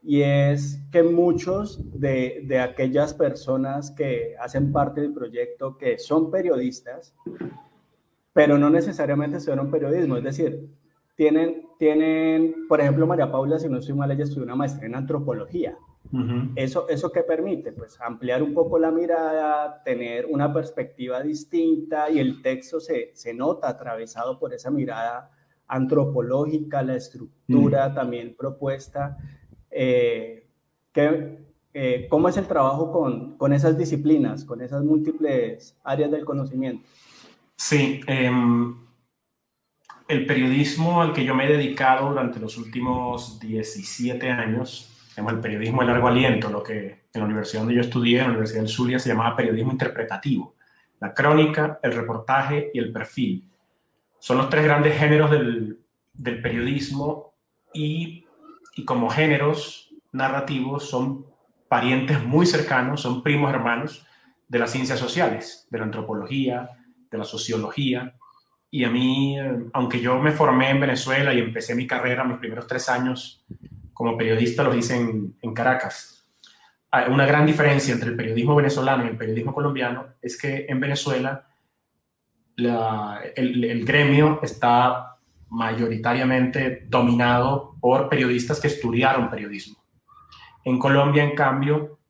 y 0.00 0.22
es 0.22 0.80
que 0.92 1.02
muchos 1.02 1.80
de, 1.98 2.44
de, 2.46 2.60
aquellas 2.60 3.14
personas 3.14 3.90
que 3.90 4.36
hacen 4.38 4.70
parte 4.70 5.00
del 5.00 5.12
proyecto 5.12 5.76
que 5.76 5.98
son 5.98 6.30
periodistas, 6.30 7.14
pero 8.34 8.58
no 8.58 8.68
necesariamente 8.68 9.38
estudiaron 9.38 9.70
periodismo, 9.70 10.18
es 10.18 10.24
decir, 10.24 10.68
tienen, 11.14 11.68
tienen, 11.78 12.66
por 12.68 12.80
ejemplo, 12.80 13.06
María 13.06 13.30
Paula, 13.30 13.58
si 13.58 13.68
no 13.68 13.78
estoy 13.78 13.94
mal, 13.94 14.10
ella 14.10 14.24
estudió 14.24 14.42
una 14.42 14.56
maestría 14.56 14.88
en 14.88 14.96
antropología. 14.96 15.78
eso, 16.56 16.88
¿Eso 16.88 17.12
qué 17.12 17.22
permite? 17.22 17.72
Pues 17.72 17.98
ampliar 18.00 18.42
un 18.42 18.52
poco 18.52 18.78
la 18.80 18.90
mirada, 18.90 19.82
tener 19.84 20.26
una 20.26 20.52
perspectiva 20.52 21.22
distinta 21.22 22.10
y 22.10 22.18
el 22.18 22.42
texto 22.42 22.80
se, 22.80 23.12
se 23.14 23.32
nota 23.32 23.68
atravesado 23.68 24.38
por 24.40 24.52
esa 24.52 24.70
mirada 24.70 25.30
antropológica, 25.68 26.82
la 26.82 26.96
estructura 26.96 27.94
también 27.94 28.34
propuesta. 28.36 29.16
Eh, 29.70 30.48
eh, 30.96 32.06
¿Cómo 32.10 32.28
es 32.28 32.36
el 32.36 32.46
trabajo 32.46 32.90
con, 32.90 33.36
con, 33.36 33.52
esas 33.52 33.78
disciplinas, 33.78 34.44
con 34.44 34.60
esas 34.60 34.82
múltiples 34.82 35.78
áreas 35.84 36.10
del 36.10 36.24
conocimiento? 36.24 36.84
Sí, 37.66 38.02
em, 38.06 38.76
el 40.06 40.26
periodismo 40.26 41.00
al 41.00 41.14
que 41.14 41.24
yo 41.24 41.34
me 41.34 41.46
he 41.46 41.56
dedicado 41.56 42.10
durante 42.10 42.38
los 42.38 42.58
últimos 42.58 43.40
17 43.40 44.30
años, 44.30 44.90
el 45.16 45.40
periodismo 45.40 45.80
de 45.80 45.86
largo 45.86 46.08
aliento, 46.08 46.50
lo 46.50 46.62
que 46.62 47.06
en 47.10 47.20
la 47.22 47.24
universidad 47.24 47.62
donde 47.62 47.76
yo 47.76 47.80
estudié, 47.80 48.18
en 48.18 48.24
la 48.24 48.30
Universidad 48.32 48.60
del 48.60 48.68
Zulia, 48.68 48.98
se 48.98 49.08
llamaba 49.08 49.34
periodismo 49.34 49.72
interpretativo. 49.72 50.56
La 51.00 51.14
crónica, 51.14 51.80
el 51.82 51.92
reportaje 51.92 52.70
y 52.74 52.78
el 52.78 52.92
perfil. 52.92 53.48
Son 54.18 54.36
los 54.36 54.50
tres 54.50 54.64
grandes 54.64 54.98
géneros 54.98 55.30
del, 55.30 55.78
del 56.12 56.42
periodismo 56.42 57.32
y, 57.72 58.26
y 58.76 58.84
como 58.84 59.08
géneros 59.08 59.94
narrativos 60.12 60.90
son 60.90 61.24
parientes 61.66 62.22
muy 62.22 62.44
cercanos, 62.44 63.00
son 63.00 63.22
primos 63.22 63.50
hermanos 63.54 64.06
de 64.48 64.58
las 64.58 64.70
ciencias 64.70 64.98
sociales, 64.98 65.66
de 65.70 65.78
la 65.78 65.84
antropología, 65.84 66.68
de 67.14 67.18
la 67.18 67.24
sociología, 67.24 68.14
y 68.70 68.82
a 68.82 68.90
mí, 68.90 69.36
aunque 69.72 70.00
yo 70.00 70.18
me 70.18 70.32
formé 70.32 70.70
en 70.70 70.80
Venezuela 70.80 71.32
y 71.32 71.38
empecé 71.38 71.76
mi 71.76 71.86
carrera, 71.86 72.24
mis 72.24 72.38
primeros 72.38 72.66
tres 72.66 72.88
años 72.88 73.46
como 73.92 74.18
periodista 74.18 74.64
los 74.64 74.76
hice 74.76 74.96
en, 74.96 75.54
Caracas. 75.54 76.26
Hay 76.90 77.08
una 77.08 77.24
gran 77.24 77.46
diferencia 77.46 77.94
entre 77.94 78.10
el 78.10 78.16
periodismo 78.16 78.56
venezolano 78.56 79.04
y 79.04 79.08
el 79.10 79.16
periodismo 79.16 79.54
colombiano 79.54 80.06
es 80.20 80.36
que 80.36 80.66
en 80.68 80.80
Venezuela 80.80 81.46
el, 82.56 83.64
el 83.64 83.84
gremio 83.84 84.40
está 84.42 85.18
mayoritariamente 85.50 86.84
dominado 86.88 87.76
por 87.80 88.08
periodistas 88.08 88.58
que 88.58 88.66
estudiaron 88.66 89.30
periodismo. 89.30 89.76
En 90.64 90.80
Colombia, 90.80 91.22
en 91.22 91.36
cambio, 91.36 92.00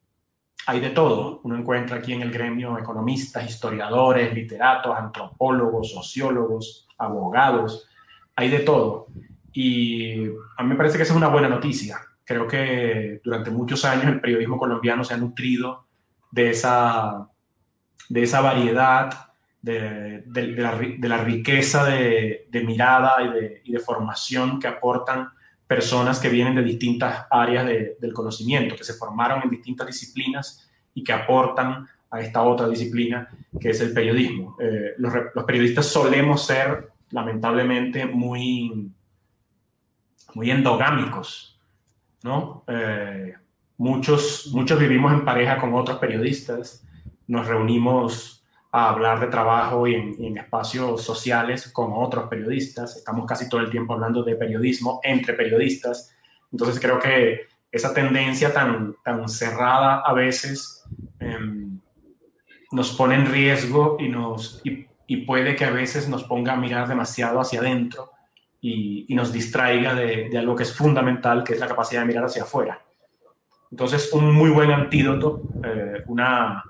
hay 0.66 0.80
de 0.80 0.90
todo. 0.90 1.40
Uno 1.44 1.56
encuentra 1.56 1.98
aquí 1.98 2.12
en 2.12 2.22
el 2.22 2.30
gremio 2.30 2.78
economistas, 2.78 3.48
historiadores, 3.48 4.32
literatos, 4.34 4.96
antropólogos, 4.96 5.92
sociólogos, 5.92 6.88
abogados, 6.98 7.88
hay 8.36 8.48
de 8.48 8.60
todo. 8.60 9.08
Y 9.52 10.26
a 10.56 10.62
mí 10.62 10.68
me 10.68 10.76
parece 10.76 10.96
que 10.96 11.02
esa 11.02 11.12
es 11.12 11.16
una 11.16 11.28
buena 11.28 11.48
noticia. 11.48 11.98
Creo 12.24 12.48
que 12.48 13.20
durante 13.22 13.50
muchos 13.50 13.84
años 13.84 14.06
el 14.06 14.20
periodismo 14.20 14.58
colombiano 14.58 15.04
se 15.04 15.14
ha 15.14 15.18
nutrido 15.18 15.86
de 16.30 16.50
esa, 16.50 17.28
de 18.08 18.22
esa 18.22 18.40
variedad, 18.40 19.30
de, 19.60 20.24
la, 20.56 21.18
riqueza 21.18 21.84
de, 21.84 22.64
mirada 22.66 23.22
y 23.22 23.28
de, 23.28 23.62
y 23.64 23.72
de 23.72 23.78
formación 23.78 24.58
que 24.58 24.68
aportan 24.68 25.30
personas 25.66 26.20
que 26.20 26.28
vienen 26.28 26.54
de 26.54 26.62
distintas 26.62 27.26
áreas 27.30 27.66
del 27.66 28.12
conocimiento, 28.12 28.76
que 28.76 28.84
se 28.84 28.94
formaron 28.94 29.42
en 29.42 29.50
distintas 29.50 29.86
disciplinas 29.86 30.70
y 30.92 31.02
que 31.02 31.12
aportan 31.12 31.86
a 32.10 32.20
esta 32.20 32.42
otra 32.42 32.68
disciplina 32.68 33.28
que 33.60 33.70
es 33.70 33.80
el 33.80 33.92
periodismo. 33.92 34.56
Eh, 34.60 34.94
los, 34.98 35.12
periodistas 35.44 35.86
solemos 35.86 36.46
ser, 36.46 36.90
lamentablemente, 37.10 38.06
muy, 38.06 38.90
muy 40.34 40.50
endogámicos, 40.50 41.58
¿no? 42.22 42.62
Eh, 42.68 43.34
muchos, 43.78 44.50
muchos 44.52 44.78
vivimos 44.78 45.12
en 45.12 45.24
pareja 45.24 45.58
con 45.58 45.74
otros 45.74 45.98
periodistas, 45.98 46.86
nos 47.26 47.46
reunimos 47.46 48.43
a 48.76 48.88
hablar 48.88 49.20
de 49.20 49.28
trabajo 49.28 49.86
y 49.86 49.94
en, 49.94 50.36
espacios 50.36 51.00
sociales 51.04 51.70
con 51.72 51.92
otros 51.94 52.28
periodistas. 52.28 52.96
Estamos 52.96 53.24
casi 53.24 53.48
todo 53.48 53.60
el 53.60 53.70
tiempo 53.70 53.94
hablando 53.94 54.24
de 54.24 54.34
periodismo 54.34 54.98
entre 55.04 55.34
periodistas. 55.34 56.12
Entonces 56.50 56.80
creo 56.80 56.98
que 56.98 57.42
esa 57.70 57.94
tendencia 57.94 58.52
tan, 58.52 58.96
tan 59.04 59.28
cerrada 59.28 60.00
a 60.00 60.12
veces 60.12 60.82
em, 61.20 61.78
nos 62.72 62.90
pone 62.96 63.14
en 63.14 63.26
riesgo 63.26 63.96
y, 64.00 64.08
nos, 64.08 64.60
y, 64.64 65.16
puede 65.18 65.54
que 65.54 65.66
a 65.66 65.70
veces 65.70 66.08
nos 66.08 66.24
ponga 66.24 66.54
a 66.54 66.56
mirar 66.56 66.88
demasiado 66.88 67.40
hacia 67.40 67.60
adentro 67.60 68.10
y, 68.60 69.06
nos 69.14 69.32
distraiga 69.32 69.94
de, 69.94 70.36
algo 70.36 70.56
que 70.56 70.64
es 70.64 70.74
fundamental, 70.74 71.44
que 71.44 71.52
es 71.52 71.60
la 71.60 71.68
capacidad 71.68 72.00
de 72.00 72.08
mirar 72.08 72.24
hacia 72.24 72.42
afuera. 72.42 72.82
Entonces, 73.70 74.12
un 74.12 74.32
muy 74.32 74.50
buen 74.50 74.72
antídoto, 74.72 75.42
eh, 75.62 76.02
una, 76.08 76.64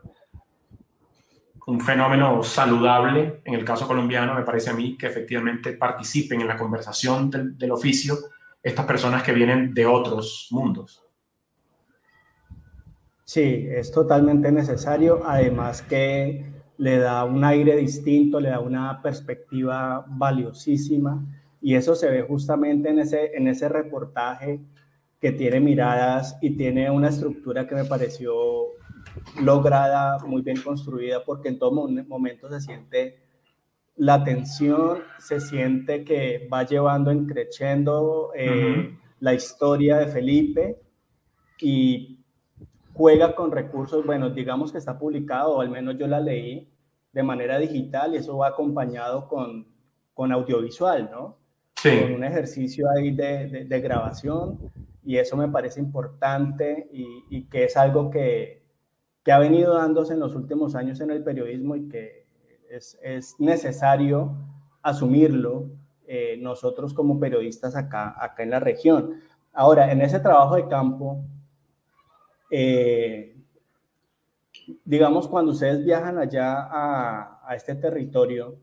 un 1.66 1.80
fenómeno 1.80 2.42
saludable, 2.42 3.40
en 3.44 3.54
el 3.54 3.64
caso 3.64 3.86
colombiano, 3.86 4.34
me 4.34 4.42
parece 4.42 4.70
a 4.70 4.74
mí, 4.74 4.96
que 4.96 5.06
efectivamente 5.06 5.72
participen 5.72 6.40
en 6.40 6.48
la 6.48 6.56
conversación 6.56 7.30
del, 7.30 7.70
oficio 7.70 8.16
estas 8.62 8.84
personas 8.84 9.22
que 9.22 9.32
vienen 9.32 9.72
de 9.72 9.86
otros 9.86 10.48
mundos. 10.50 11.02
Sí, 13.24 13.66
es 13.70 13.90
totalmente 13.90 14.52
necesario, 14.52 15.22
además 15.24 15.80
que 15.80 16.52
le 16.76 16.98
da 16.98 17.24
un 17.24 17.42
aire 17.44 17.76
distinto, 17.76 18.40
le 18.40 18.50
da 18.50 18.60
una 18.60 19.00
perspectiva 19.00 20.04
valiosísima 20.06 21.24
y 21.62 21.74
eso 21.74 21.94
se 21.94 22.10
ve 22.10 22.22
justamente 22.22 22.90
en 22.90 22.98
ese, 22.98 23.34
en 23.34 23.48
ese 23.48 23.68
reportaje 23.70 24.60
que 25.20 25.32
tiene 25.32 25.60
miradas 25.60 26.36
y 26.42 26.50
tiene 26.50 26.90
una 26.90 27.08
estructura 27.08 27.66
que 27.66 27.74
me 27.74 27.86
pareció 27.86 28.34
lograda, 29.40 30.18
muy 30.26 30.42
bien 30.42 30.60
construida, 30.62 31.24
porque 31.24 31.48
en 31.48 31.58
todo 31.58 31.72
momento 31.72 32.48
se 32.48 32.60
siente 32.60 33.24
la 33.96 34.24
tensión, 34.24 34.98
se 35.18 35.40
siente 35.40 36.04
que 36.04 36.48
va 36.52 36.64
llevando 36.64 37.10
en 37.10 37.26
creciendo 37.26 38.32
eh, 38.34 38.96
la 39.20 39.34
historia 39.34 39.98
de 39.98 40.08
Felipe 40.08 40.80
y 41.60 42.18
juega 42.92 43.34
con 43.34 43.52
recursos, 43.52 44.04
bueno, 44.04 44.30
digamos 44.30 44.72
que 44.72 44.78
está 44.78 44.98
publicado, 44.98 45.56
o 45.56 45.60
al 45.60 45.70
menos 45.70 45.96
yo 45.96 46.06
la 46.06 46.20
leí 46.20 46.68
de 47.12 47.22
manera 47.22 47.58
digital 47.58 48.14
y 48.14 48.18
eso 48.18 48.36
va 48.36 48.48
acompañado 48.48 49.28
con, 49.28 49.66
con 50.12 50.32
audiovisual, 50.32 51.08
¿no? 51.10 51.38
Sí. 51.76 51.90
Con 52.00 52.14
un 52.14 52.24
ejercicio 52.24 52.88
ahí 52.90 53.14
de, 53.14 53.66
de, 53.66 53.80
grabación 53.80 54.58
y 55.04 55.18
eso 55.18 55.36
me 55.36 55.48
parece 55.48 55.80
importante 55.80 56.88
y 56.90 57.44
que 57.44 57.64
es 57.64 57.76
algo 57.76 58.10
que, 58.10 58.63
que 59.24 59.32
ha 59.32 59.38
venido 59.38 59.74
dándose 59.74 60.12
en 60.12 60.20
los 60.20 60.34
últimos 60.34 60.74
años 60.74 61.00
en 61.00 61.10
el 61.10 61.24
periodismo 61.24 61.74
y 61.76 61.88
que 61.88 62.26
es, 62.70 62.98
es 63.02 63.40
necesario 63.40 64.36
asumirlo 64.82 65.70
eh, 66.06 66.36
nosotros 66.38 66.92
como 66.92 67.18
periodistas 67.18 67.74
acá, 67.74 68.14
acá 68.18 68.42
en 68.42 68.50
la 68.50 68.60
región. 68.60 69.22
Ahora, 69.54 69.90
en 69.90 70.02
ese 70.02 70.20
trabajo 70.20 70.56
de 70.56 70.68
campo, 70.68 71.24
eh, 72.50 73.34
digamos, 74.84 75.26
cuando 75.26 75.52
ustedes 75.52 75.82
viajan 75.82 76.18
allá 76.18 76.68
a, 76.70 77.40
a 77.46 77.56
este 77.56 77.74
territorio, 77.76 78.58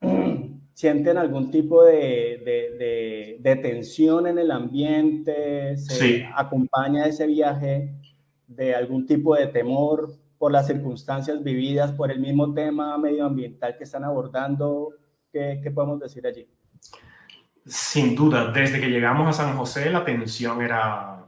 ¿sienten 0.74 1.18
algún 1.18 1.50
tipo 1.50 1.82
de, 1.82 2.40
de, 2.44 3.38
de, 3.40 3.56
tensión 3.56 4.28
en 4.28 4.38
el 4.38 4.52
ambiente? 4.52 5.76
¿Se 5.76 5.94
sí. 5.94 6.22
acompaña 6.36 7.06
ese 7.06 7.26
viaje 7.26 7.92
de 8.46 8.74
algún 8.74 9.06
tipo 9.06 9.34
de 9.34 9.46
temor 9.46 10.12
por 10.38 10.52
las 10.52 10.66
circunstancias 10.66 11.42
vividas, 11.42 11.92
por 11.92 12.10
el 12.10 12.20
mismo 12.20 12.52
tema 12.52 12.96
medioambiental 12.98 13.76
que 13.76 13.84
están 13.84 14.04
abordando? 14.04 14.94
¿Qué, 15.32 15.60
qué 15.62 15.70
podemos 15.70 16.00
decir 16.00 16.26
allí? 16.26 16.48
Sin 17.64 18.14
duda, 18.14 18.52
desde 18.52 18.80
que 18.80 18.88
llegamos 18.88 19.28
a 19.28 19.44
San 19.44 19.56
José 19.56 19.90
la 19.90 20.04
tensión 20.04 20.62
era, 20.62 21.26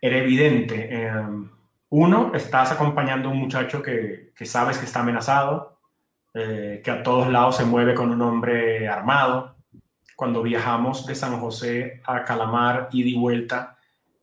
era 0.00 0.16
evidente. 0.16 1.06
Em, 1.06 1.48
uno, 1.90 2.32
estás 2.34 2.72
acompañando 2.72 3.28
a 3.28 3.32
un 3.32 3.38
muchacho 3.38 3.82
que, 3.82 4.32
que 4.34 4.46
sabes 4.46 4.78
que 4.78 4.86
está 4.86 5.00
amenazado, 5.00 5.78
eh, 6.34 6.80
que 6.84 6.90
a 6.90 7.02
todos 7.02 7.28
lados 7.28 7.56
se 7.56 7.64
mueve 7.64 7.94
con 7.94 8.10
un 8.10 8.22
hombre 8.22 8.88
armado, 8.88 9.56
cuando 10.16 10.42
viajamos 10.42 11.06
de 11.06 11.14
San 11.14 11.40
José 11.40 12.02
a 12.04 12.24
Calamar 12.24 12.88
y 12.92 13.10
de 13.10 13.18
vuelta, 13.18 13.78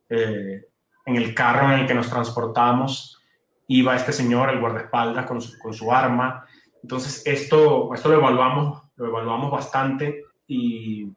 eh, 0.09 0.66
en 1.07 1.15
el 1.15 1.33
carro 1.33 1.71
en 1.71 1.79
el 1.79 1.87
que 1.87 1.93
nos 1.93 2.09
transportamos, 2.09 3.23
iba 3.67 3.95
este 3.95 4.11
señor, 4.11 4.49
el 4.49 4.59
guardaespaldas, 4.59 5.25
con 5.25 5.41
su, 5.41 5.57
con 5.57 5.73
su 5.73 5.91
arma. 5.91 6.45
Entonces, 6.83 7.25
esto, 7.25 7.93
esto 7.93 8.09
lo, 8.09 8.15
evaluamos, 8.15 8.83
lo 8.97 9.07
evaluamos 9.07 9.49
bastante 9.49 10.25
y, 10.47 11.09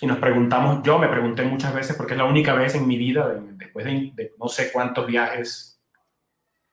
y 0.00 0.06
nos 0.06 0.18
preguntamos, 0.18 0.82
yo 0.82 0.98
me 0.98 1.08
pregunté 1.08 1.42
muchas 1.42 1.74
veces, 1.74 1.96
porque 1.96 2.12
es 2.12 2.18
la 2.18 2.26
única 2.26 2.52
vez 2.52 2.74
en 2.74 2.86
mi 2.86 2.98
vida, 2.98 3.34
después 3.54 3.86
de, 3.86 4.34
no 4.38 4.48
sé 4.48 4.70
cuántos 4.70 5.06
viajes 5.06 5.80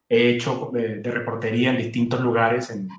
he 0.09 0.31
hecho 0.31 0.71
de, 0.73 1.01
reportería 1.03 1.69
en 1.69 1.77
distintos 1.77 2.19
lugares, 2.19 2.69
en, 2.69 2.89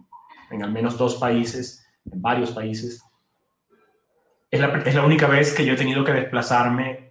en, 0.51 0.65
al 0.65 0.73
menos 0.73 0.97
dos 0.97 1.17
países, 1.17 1.87
en 2.11 2.23
varios 2.23 2.53
países, 2.53 3.05
es 4.51 4.61
la, 4.61 4.69
es 4.79 4.95
la 4.95 5.05
única 5.05 5.27
vez 5.27 5.53
que 5.55 5.67
yo 5.67 5.75
he 5.75 5.77
tenido 5.77 6.05
que 6.05 6.13
desplazarme 6.13 7.02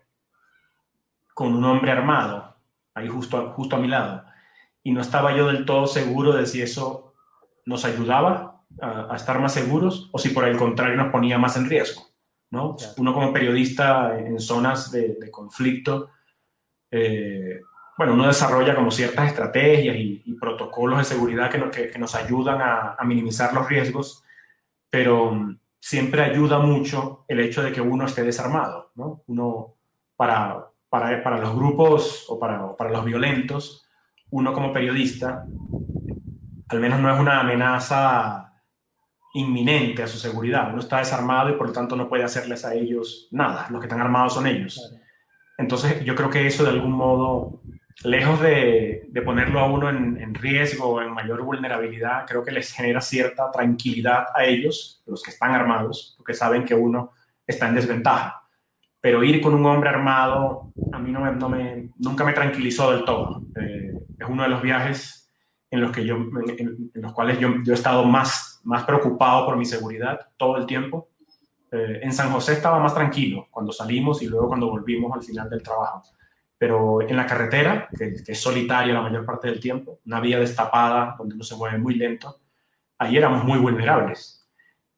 con 1.41 1.56
un 1.56 1.63
hombre 1.63 1.91
armado, 1.91 2.56
ahí 2.93 3.08
justo, 3.08 3.49
justo 3.54 3.75
a 3.75 3.80
mi 3.80 3.88
lado. 3.88 4.23
Y 4.84 4.91
no 4.91 5.01
estaba 5.01 5.36
yo 5.36 5.47
del 5.47 5.65
todo 5.65 5.88
seguro 5.88 6.34
de 6.34 6.45
si 6.45 6.62
eso 6.62 7.15
nos 7.65 7.84
ayudaba 7.84 8.62
a, 8.80 9.15
estar 9.15 9.39
más 9.39 9.51
seguros 9.51 10.08
o 10.12 10.19
si 10.19 10.30
por 10.30 10.47
el 10.47 10.56
contrario 10.56 10.95
nos 10.95 11.12
ponía 11.12 11.39
más 11.39 11.58
en 11.58 11.67
riesgo. 11.67 12.04
¿no? 12.51 12.75
Uno 12.97 13.12
como 13.12 13.34
periodista 13.34 14.19
en 14.19 14.39
zonas 14.39 14.91
de, 14.91 15.32
conflicto, 15.32 16.12
eh, 16.91 17.62
bueno, 17.97 18.13
uno 18.13 18.27
desarrolla 18.27 18.75
como 18.75 18.91
ciertas 18.91 19.30
estrategias 19.30 19.95
y, 19.97 20.21
protocolos 20.39 20.99
de 20.99 21.06
seguridad 21.06 21.49
que, 21.49 21.89
que, 21.89 21.99
nos 21.99 22.13
ayudan 22.13 22.62
a, 22.62 22.95
a, 22.99 23.04
minimizar 23.04 23.51
los 23.54 23.67
riesgos, 23.67 24.23
pero 24.91 25.56
siempre 25.80 26.21
ayuda 26.21 26.60
mucho 26.60 27.25
el 27.27 27.39
hecho 27.39 27.63
de 27.63 27.71
que 27.71 27.82
uno 27.82 28.06
esté 28.06 28.23
desarmado, 28.23 28.91
¿no? 28.95 29.23
Uno, 29.27 29.75
para, 30.15 30.70
para, 30.91 31.23
para 31.23 31.39
los 31.39 31.56
grupos 31.56 32.25
o 32.27 32.38
para, 32.38 32.75
para 32.75 32.91
los 32.91 33.06
violentos, 33.06 33.88
uno 34.30 34.51
como 34.51 34.73
periodista, 34.73 35.45
al 36.67 36.80
menos 36.80 36.99
no 36.99 37.13
es 37.13 37.17
una 37.19 37.39
amenaza 37.39 38.54
inminente 39.34 40.04
a 40.04 40.08
su 40.08 40.17
seguridad. 40.17 40.69
Uno 40.71 40.82
está 40.82 40.97
desarmado 40.97 41.49
y 41.49 41.54
por 41.54 41.67
lo 41.67 41.73
tanto 41.73 41.95
no 41.95 42.10
puede 42.10 42.25
hacerles 42.25 42.65
a 42.65 42.73
ellos 42.73 43.30
nada. 43.32 43.67
Los 43.69 43.80
que 43.80 43.88
están 43.88 44.01
armados 44.01 44.34
son 44.34 44.47
ellos. 44.47 44.93
Entonces 45.58 46.04
yo 46.04 46.13
creo 46.13 46.30
que 46.30 46.45
eso 46.45 46.63
de 46.65 46.71
algún 46.71 46.91
modo 46.91 47.62
lejos 48.04 48.41
de, 48.41 49.10
ponerlo 49.23 49.60
a 49.60 49.71
uno 49.71 49.89
en, 49.89 50.34
riesgo 50.34 50.88
o 50.88 51.01
en 51.01 51.12
mayor 51.12 51.43
vulnerabilidad, 51.43 52.25
creo 52.27 52.43
que 52.43 52.51
les 52.51 52.73
genera 52.73 52.99
cierta 52.99 53.49
tranquilidad 53.51 54.25
a 54.36 54.43
ellos, 54.43 55.04
los 55.06 55.21
que 55.21 55.32
están 55.32 55.51
armados, 55.51 56.15
porque 56.17 56.34
saben 56.34 56.65
que 56.65 56.73
uno 56.73 57.12
está 57.45 57.69
en 57.69 57.75
desventaja. 57.75 58.40
Pero 59.01 59.23
ir 59.23 59.41
con 59.41 59.53
un 59.53 59.65
hombre 59.65 59.89
armado 59.89 60.71
a 60.93 60.99
mí 60.99 61.11
no 61.11 61.49
me, 61.49 61.89
nunca 61.97 62.23
me 62.23 62.33
tranquilizó 62.33 62.91
del 62.91 63.03
todo. 63.03 63.41
Eh, 63.55 63.93
es 64.19 64.29
uno 64.29 64.43
de 64.43 64.49
los 64.49 64.61
viajes 64.61 65.29
en 65.69 65.81
los, 65.81 65.91
que 65.91 66.05
yo, 66.05 66.15
en, 66.15 66.91
los 66.93 67.11
cuales 67.13 67.39
yo, 67.39 67.49
he 67.65 67.73
estado 67.73 68.05
más, 68.05 68.61
más 68.63 68.83
preocupado 68.83 69.45
por 69.45 69.57
mi 69.57 69.65
seguridad 69.65 70.19
todo 70.37 70.57
el 70.57 70.65
tiempo. 70.65 71.09
Eh, 71.71 72.01
en 72.03 72.13
San 72.13 72.31
José 72.31 72.53
estaba 72.53 72.79
más 72.79 72.93
tranquilo 72.93 73.47
cuando 73.49 73.71
salimos 73.71 74.21
y 74.21 74.27
luego 74.27 74.47
cuando 74.47 74.69
volvimos 74.69 75.11
al 75.13 75.23
final 75.23 75.49
del 75.49 75.63
trabajo 75.63 76.03
pero 76.61 77.01
en 77.01 77.17
la 77.17 77.25
carretera, 77.25 77.89
que, 77.97 78.17
es 78.27 78.39
solitaria 78.39 78.93
la 78.93 79.01
mayor 79.01 79.25
parte 79.25 79.47
del 79.47 79.59
tiempo, 79.59 79.99
una 80.05 80.19
vía 80.19 80.37
destapada 80.37 81.15
donde 81.17 81.33
uno 81.33 81.43
se 81.43 81.55
mueve 81.55 81.79
muy 81.79 81.95
lento, 81.95 82.39
ahí 82.99 83.17
éramos 83.17 83.43
muy 83.43 83.57
vulnerables. 83.57 84.40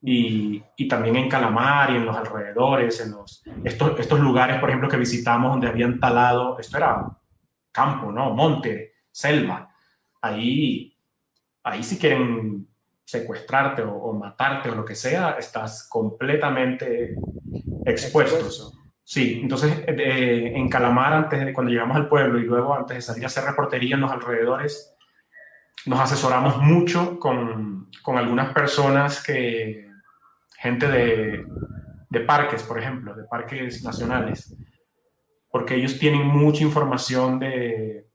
Y, 0.05 0.61
y, 0.75 0.87
también 0.89 1.15
en 1.15 1.29
Calamar 1.29 1.91
y 1.91 1.95
en 1.95 2.05
los 2.05 2.17
alrededores, 2.17 2.99
en 2.99 3.11
los, 3.11 3.41
estos, 3.63 3.97
estos 3.97 4.19
lugares, 4.19 4.59
por 4.59 4.67
ejemplo, 4.67 4.89
que 4.89 4.97
visitamos 4.97 5.51
donde 5.51 5.69
habían 5.69 5.97
talado, 5.97 6.59
esto 6.59 6.75
era 6.75 7.07
campo, 7.71 8.11
¿no? 8.11 8.33
Monte, 8.33 8.95
selva. 9.09 9.73
Ahí, 10.21 10.93
ahí 11.63 11.83
si 11.83 11.97
quieren 11.97 12.67
secuestrarte 13.05 13.81
o, 13.81 14.11
matarte 14.11 14.69
o 14.69 14.75
lo 14.75 14.83
que 14.83 14.95
sea, 14.95 15.37
estás 15.39 15.87
completamente 15.87 17.15
expuesto. 17.85 18.35
expuesto. 18.35 18.71
Sí, 19.05 19.39
entonces 19.41 19.83
eh, 19.87 20.51
en 20.53 20.67
Calamar, 20.67 21.13
antes 21.13 21.45
de, 21.45 21.53
cuando 21.53 21.71
llegamos 21.71 21.95
al 21.95 22.09
pueblo 22.09 22.39
y 22.39 22.43
luego 22.43 22.75
antes 22.75 22.97
de 22.97 23.01
salir 23.01 23.23
a 23.23 23.27
hacer 23.27 23.45
reportería 23.45 23.95
en 23.95 24.01
los 24.01 24.11
alrededores, 24.11 24.93
nos 25.85 25.99
asesoramos 25.99 26.57
mucho 26.57 27.19
con, 27.19 27.89
con 28.01 28.17
algunas 28.17 28.53
personas 28.53 29.23
que, 29.23 29.92
gente 30.63 30.87
de, 30.87 31.45
de, 32.09 32.19
parques, 32.21 32.63
por 32.63 32.79
ejemplo, 32.79 33.13
de 33.13 33.25
parques 33.25 33.83
nacionales, 33.83 34.55
porque 35.51 35.75
ellos 35.75 35.99
tienen 35.99 36.25
mucha 36.25 36.63
información 36.63 37.37
de, 37.37 38.07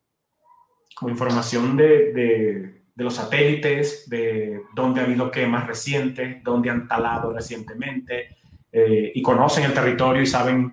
información 1.02 1.76
de, 1.76 2.82
de 2.98 3.04
los 3.04 3.14
satélites, 3.14 4.08
de 4.08 4.62
dónde 4.74 5.00
ha 5.00 5.04
habido 5.04 5.30
quemas 5.30 5.66
recientes, 5.66 6.42
dónde 6.42 6.70
han 6.70 6.88
talado 6.88 7.32
recientemente, 7.32 8.38
eh, 8.72 9.12
y 9.14 9.22
conocen 9.22 9.64
el 9.64 9.72
territorio 9.72 10.20
y 10.20 10.26
saben 10.26 10.72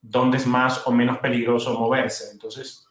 dónde 0.00 0.38
es 0.38 0.46
más 0.46 0.86
o 0.86 0.90
menos 0.90 1.18
peligroso 1.18 1.78
moverse. 1.78 2.32
Entonces, 2.32 2.86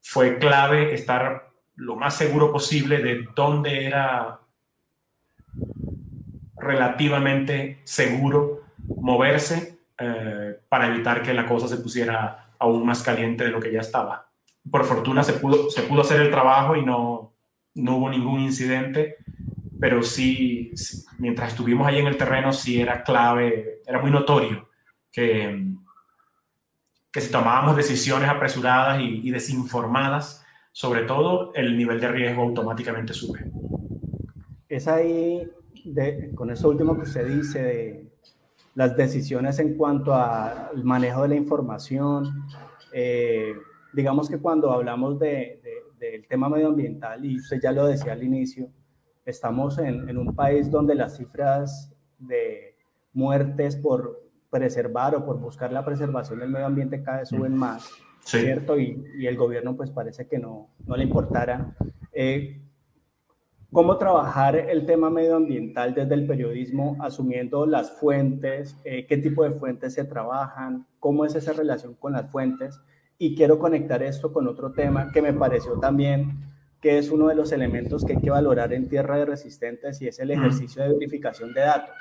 fue 0.00 0.38
clave 0.38 0.92
estar 0.92 1.50
lo 1.76 1.96
más 1.96 2.16
seguro 2.16 2.50
posible 2.50 2.98
de 2.98 3.26
dónde 3.36 3.86
era 3.86 4.40
relativamente 6.64 7.80
seguro 7.84 8.62
moverse 8.78 9.78
eh, 9.98 10.58
para 10.68 10.88
evitar 10.88 11.22
que 11.22 11.34
la 11.34 11.46
cosa 11.46 11.68
se 11.68 11.76
pusiera 11.76 12.50
aún 12.58 12.84
más 12.84 13.02
caliente 13.02 13.44
de 13.44 13.50
lo 13.50 13.60
que 13.60 13.72
ya 13.72 13.80
estaba. 13.80 14.28
Por 14.70 14.84
fortuna 14.84 15.22
se 15.22 15.34
pudo, 15.34 15.70
se 15.70 15.82
pudo 15.82 16.00
hacer 16.00 16.20
el 16.20 16.30
trabajo 16.30 16.74
y 16.76 16.84
no, 16.84 17.32
no 17.74 17.96
hubo 17.96 18.10
ningún 18.10 18.40
incidente, 18.40 19.16
pero 19.78 20.02
sí, 20.02 20.72
mientras 21.18 21.50
estuvimos 21.50 21.86
ahí 21.86 21.98
en 21.98 22.06
el 22.06 22.16
terreno, 22.16 22.52
sí 22.52 22.80
era 22.80 23.02
clave, 23.02 23.82
era 23.86 24.00
muy 24.00 24.10
notorio 24.10 24.68
que, 25.12 25.74
que 27.12 27.20
si 27.20 27.30
tomábamos 27.30 27.76
decisiones 27.76 28.28
apresuradas 28.28 29.00
y, 29.00 29.30
desinformadas, 29.30 30.44
sobre 30.72 31.02
todo, 31.02 31.52
el 31.54 31.76
nivel 31.76 32.00
de 32.00 32.08
riesgo 32.08 32.42
automáticamente 32.42 33.14
sube. 33.14 33.44
Es 34.68 34.88
ahí, 34.88 35.48
de, 35.84 36.32
con 36.34 36.50
eso 36.50 36.68
último 36.68 36.96
que 36.96 37.02
usted 37.02 37.26
dice, 37.26 37.62
de 37.62 38.14
las 38.74 38.96
decisiones 38.96 39.58
en 39.58 39.76
cuanto 39.76 40.14
al 40.14 40.82
manejo 40.82 41.22
de 41.22 41.28
la 41.28 41.34
información, 41.36 42.46
eh, 42.92 43.54
digamos 43.92 44.28
que 44.28 44.38
cuando 44.38 44.72
hablamos 44.72 45.18
de, 45.18 45.60
del 45.98 46.26
tema 46.26 46.48
medioambiental, 46.48 47.24
y 47.24 47.36
usted 47.36 47.60
ya 47.62 47.72
lo 47.72 47.86
decía 47.86 48.12
al 48.12 48.22
inicio, 48.22 48.68
estamos 49.24 49.78
en, 49.78 50.16
un 50.18 50.34
país 50.34 50.70
donde 50.70 50.94
las 50.94 51.16
cifras 51.16 51.94
de 52.18 52.76
muertes 53.12 53.76
por 53.76 54.22
preservar 54.50 55.14
o 55.14 55.24
por 55.24 55.38
buscar 55.38 55.72
la 55.72 55.84
preservación 55.84 56.40
del 56.40 56.50
medio 56.50 56.66
ambiente 56.66 57.02
cada 57.02 57.20
vez 57.20 57.28
suben 57.28 57.54
mm. 57.54 57.58
más, 57.58 57.90
¿cierto? 58.20 58.78
Y, 58.78 59.26
el 59.26 59.36
gobierno 59.36 59.76
pues 59.76 59.90
parece 59.90 60.26
que 60.26 60.38
no, 60.38 60.68
no 60.86 60.96
le 60.96 61.04
importara. 61.04 61.74
Eh, 62.12 62.63
¿Cómo 63.74 63.98
trabajar 63.98 64.54
el 64.54 64.86
tema 64.86 65.10
medioambiental 65.10 65.94
desde 65.94 66.14
el 66.14 66.28
periodismo, 66.28 66.96
asumiendo 67.00 67.66
las 67.66 67.90
fuentes? 67.98 68.78
Eh, 68.84 69.04
¿Qué 69.08 69.16
tipo 69.16 69.42
de 69.42 69.50
fuentes 69.50 69.94
se 69.94 70.04
trabajan? 70.04 70.86
¿Cómo 71.00 71.24
es 71.24 71.34
esa 71.34 71.52
relación 71.52 71.94
con 71.94 72.12
las 72.12 72.30
fuentes? 72.30 72.80
Y 73.18 73.34
quiero 73.34 73.58
conectar 73.58 74.00
esto 74.04 74.32
con 74.32 74.46
otro 74.46 74.70
tema 74.70 75.10
que 75.10 75.20
me 75.20 75.32
pareció 75.32 75.80
también 75.80 76.38
que 76.80 76.98
es 76.98 77.10
uno 77.10 77.26
de 77.26 77.34
los 77.34 77.50
elementos 77.50 78.04
que 78.04 78.12
hay 78.12 78.20
que 78.20 78.30
valorar 78.30 78.72
en 78.72 78.88
tierra 78.88 79.16
de 79.16 79.24
resistentes 79.24 80.00
y 80.02 80.06
es 80.06 80.20
el 80.20 80.30
ejercicio 80.30 80.80
de 80.84 80.90
verificación 80.90 81.52
de 81.52 81.62
datos, 81.62 81.96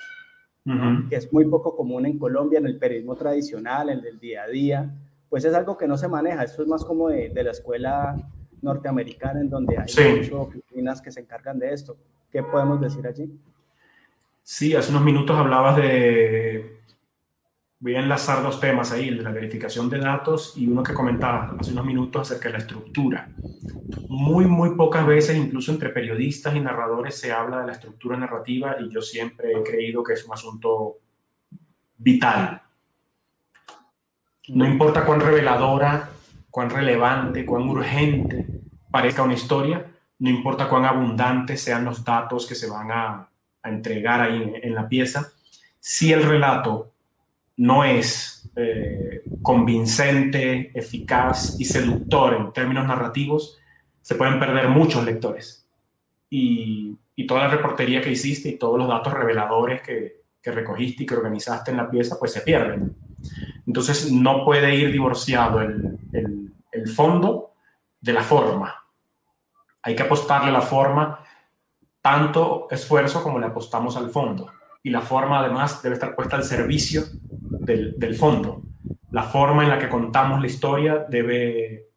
que 1.09 1.15
es 1.15 1.33
muy 1.33 1.45
poco 1.45 1.75
común 1.75 2.05
en 2.05 2.19
Colombia, 2.19 2.59
en 2.59 2.67
el 2.67 2.77
periodismo 2.77 3.15
tradicional, 3.15 3.89
en 3.89 3.97
el 3.97 4.03
del 4.03 4.19
día 4.19 4.43
a 4.43 4.47
día, 4.47 4.93
pues 5.27 5.43
es 5.43 5.55
algo 5.55 5.75
que 5.75 5.87
no 5.87 5.97
se 5.97 6.07
maneja, 6.07 6.43
esto 6.43 6.61
es 6.61 6.67
más 6.67 6.85
como 6.85 7.09
de, 7.09 7.31
la 7.33 7.49
escuela 7.49 8.15
norteamericana 8.61 9.39
en 9.39 9.49
donde 9.49 9.75
hay 9.77 9.87
muchas 10.19 10.62
oficinas 10.73 11.01
que 11.01 11.11
se 11.11 11.21
encargan 11.21 11.59
de 11.59 11.73
esto. 11.73 11.97
¿Qué 12.31 12.41
podemos 12.41 12.81
decir 12.81 13.05
allí? 13.05 13.29
Sí, 14.41 14.75
hace 14.75 14.91
unos 14.91 15.03
minutos 15.03 15.37
hablabas 15.37 15.77
de 15.77 16.79
voy 17.79 17.95
a 17.95 17.99
enlazar 17.99 18.41
dos 18.41 18.61
temas 18.61 18.93
ahí, 18.93 19.09
el 19.09 19.17
de 19.17 19.23
la 19.23 19.31
verificación 19.31 19.89
de 19.89 19.99
datos 19.99 20.53
y 20.55 20.67
uno 20.67 20.83
que 20.83 20.93
comentaba 20.93 21.55
hace 21.59 21.73
unos 21.73 21.85
minutos 21.85 22.21
acerca 22.21 22.47
de 22.47 22.53
la 22.53 22.59
estructura. 22.59 23.29
Muy, 24.07 24.45
muy 24.45 24.75
pocas 24.75 25.05
veces, 25.05 25.37
incluso 25.37 25.71
entre 25.71 25.89
periodistas 25.89 26.55
y 26.55 26.61
narradores, 26.61 27.15
se 27.15 27.31
habla 27.33 27.59
de 27.59 27.67
la 27.67 27.73
estructura 27.73 28.15
narrativa 28.15 28.77
y 28.79 28.89
yo 28.89 29.01
siempre 29.01 29.51
he 29.51 29.63
creído 29.63 30.01
que 30.01 30.13
es 30.13 30.25
un 30.25 30.33
asunto 30.33 30.97
vital. 31.97 32.61
No 34.47 34.65
importa 34.65 35.05
cuán 35.05 35.19
reveladora, 35.19 36.09
cuán 36.49 36.69
relevante, 36.69 37.45
cuán 37.45 37.63
urgente 37.63 38.47
parezca 38.91 39.23
una 39.23 39.33
historia, 39.33 39.92
no 40.23 40.29
importa 40.29 40.69
cuán 40.69 40.85
abundantes 40.85 41.59
sean 41.59 41.83
los 41.83 42.01
datos 42.01 42.47
que 42.47 42.55
se 42.55 42.69
van 42.69 42.91
a, 42.91 43.29
entregar 43.65 44.21
ahí 44.21 44.53
en 44.61 44.75
la 44.75 44.89
pieza, 44.89 45.31
si 45.79 46.11
el 46.11 46.23
relato 46.23 46.91
no 47.55 47.85
es 47.85 48.49
eh, 48.57 49.23
convincente, 49.41 50.71
eficaz 50.73 51.57
y 51.59 51.63
seductor 51.63 52.33
en 52.33 52.51
términos 52.51 52.85
narrativos, 52.85 53.57
se 54.01 54.15
pueden 54.15 54.37
perder 54.37 54.67
muchos 54.67 55.05
lectores. 55.05 55.65
Y, 56.29 56.97
toda 57.25 57.43
la 57.43 57.49
reportería 57.49 58.01
que 58.01 58.11
hiciste 58.11 58.49
y 58.49 58.57
todos 58.57 58.77
los 58.77 58.87
datos 58.87 59.13
reveladores 59.13 59.81
que, 59.81 60.23
recogiste 60.51 61.03
y 61.03 61.05
que 61.05 61.15
organizaste 61.15 61.71
en 61.71 61.77
la 61.77 61.89
pieza, 61.89 62.17
pues 62.19 62.33
se 62.33 62.41
pierden. 62.41 62.95
Entonces 63.65 64.11
no 64.11 64.43
puede 64.43 64.75
ir 64.75 64.91
divorciado 64.91 65.61
el, 65.61 65.99
el 66.71 66.87
fondo 66.89 67.53
de 68.01 68.13
la 68.13 68.23
forma. 68.23 68.82
Hay 69.83 69.95
que 69.95 70.03
apostarle 70.03 70.49
a 70.49 70.53
la 70.53 70.61
forma 70.61 71.19
tanto 72.01 72.67
esfuerzo 72.71 73.21
como 73.21 73.39
le 73.39 73.45
apostamos 73.45 73.95
al 73.95 74.09
fondo 74.09 74.51
y 74.83 74.89
la 74.89 75.01
forma 75.01 75.39
además 75.39 75.81
debe 75.81 75.93
estar 75.93 76.15
puesta 76.15 76.35
al 76.35 76.43
servicio 76.43 77.03
del, 77.21 78.15
fondo. 78.15 78.63
La 79.11 79.23
forma 79.23 79.63
en 79.63 79.69
la 79.69 79.79
que 79.79 79.87
contamos 79.87 80.41
la 80.41 80.47
historia 80.47 81.05
debe, 81.09 81.87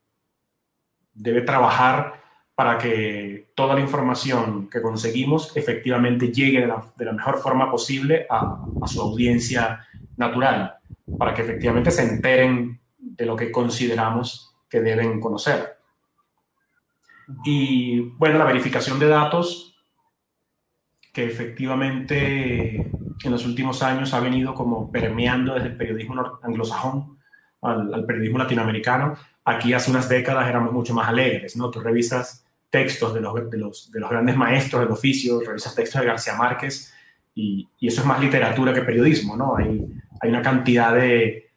debe 1.12 1.42
trabajar 1.42 2.22
para 2.54 2.78
que 2.78 3.50
toda 3.56 3.74
la 3.74 3.80
información 3.80 4.68
que 4.70 4.80
conseguimos 4.80 5.54
efectivamente 5.56 6.32
llegue 6.32 6.60
de 6.60 6.66
la, 7.04 7.12
mejor 7.12 7.38
forma 7.38 7.70
posible 7.70 8.26
a, 8.30 8.64
su 8.86 9.00
audiencia 9.00 9.84
natural, 10.16 10.76
para 11.18 11.34
que 11.34 11.42
efectivamente 11.42 11.90
se 11.90 12.02
enteren 12.02 12.80
de 12.98 13.26
lo 13.26 13.34
que 13.34 13.50
consideramos 13.50 14.54
que 14.68 14.80
deben 14.80 15.20
conocer. 15.20 15.76
Y 17.44 18.00
bueno, 18.00 18.38
la 18.38 18.44
verificación 18.44 18.98
de 18.98 19.08
datos 19.08 19.74
que 21.12 21.24
efectivamente 21.24 22.90
en 23.24 23.32
los 23.32 23.46
últimos 23.46 23.82
años 23.82 24.12
ha 24.12 24.20
venido 24.20 24.54
como 24.54 24.92
permeando 24.92 25.54
desde 25.54 25.68
el 25.68 25.76
periodismo 25.76 26.38
anglosajón 26.42 27.18
al, 27.62 28.04
periodismo 28.04 28.38
latinoamericano. 28.38 29.16
Aquí 29.44 29.72
hace 29.72 29.90
unas 29.90 30.08
décadas 30.08 30.48
éramos 30.48 30.72
mucho 30.72 30.92
más 30.92 31.08
alegres, 31.08 31.56
¿no? 31.56 31.70
Tú 31.70 31.80
revisas 31.80 32.44
textos 32.68 33.14
de 33.14 33.20
los, 33.20 33.50
de 33.50 33.56
los, 33.56 33.90
de 33.90 34.00
los 34.00 34.10
grandes 34.10 34.36
maestros 34.36 34.82
del 34.82 34.90
oficio, 34.90 35.40
revisas 35.40 35.74
textos 35.74 36.00
de 36.00 36.06
García 36.06 36.34
Márquez 36.34 36.92
y, 37.34 37.68
eso 37.80 38.00
es 38.00 38.06
más 38.06 38.20
literatura 38.20 38.74
que 38.74 38.82
periodismo, 38.82 39.36
¿no? 39.36 39.56
Hay, 39.56 39.86
hay 40.20 40.30
una 40.30 40.42
cantidad 40.42 40.94
de, 40.94 41.50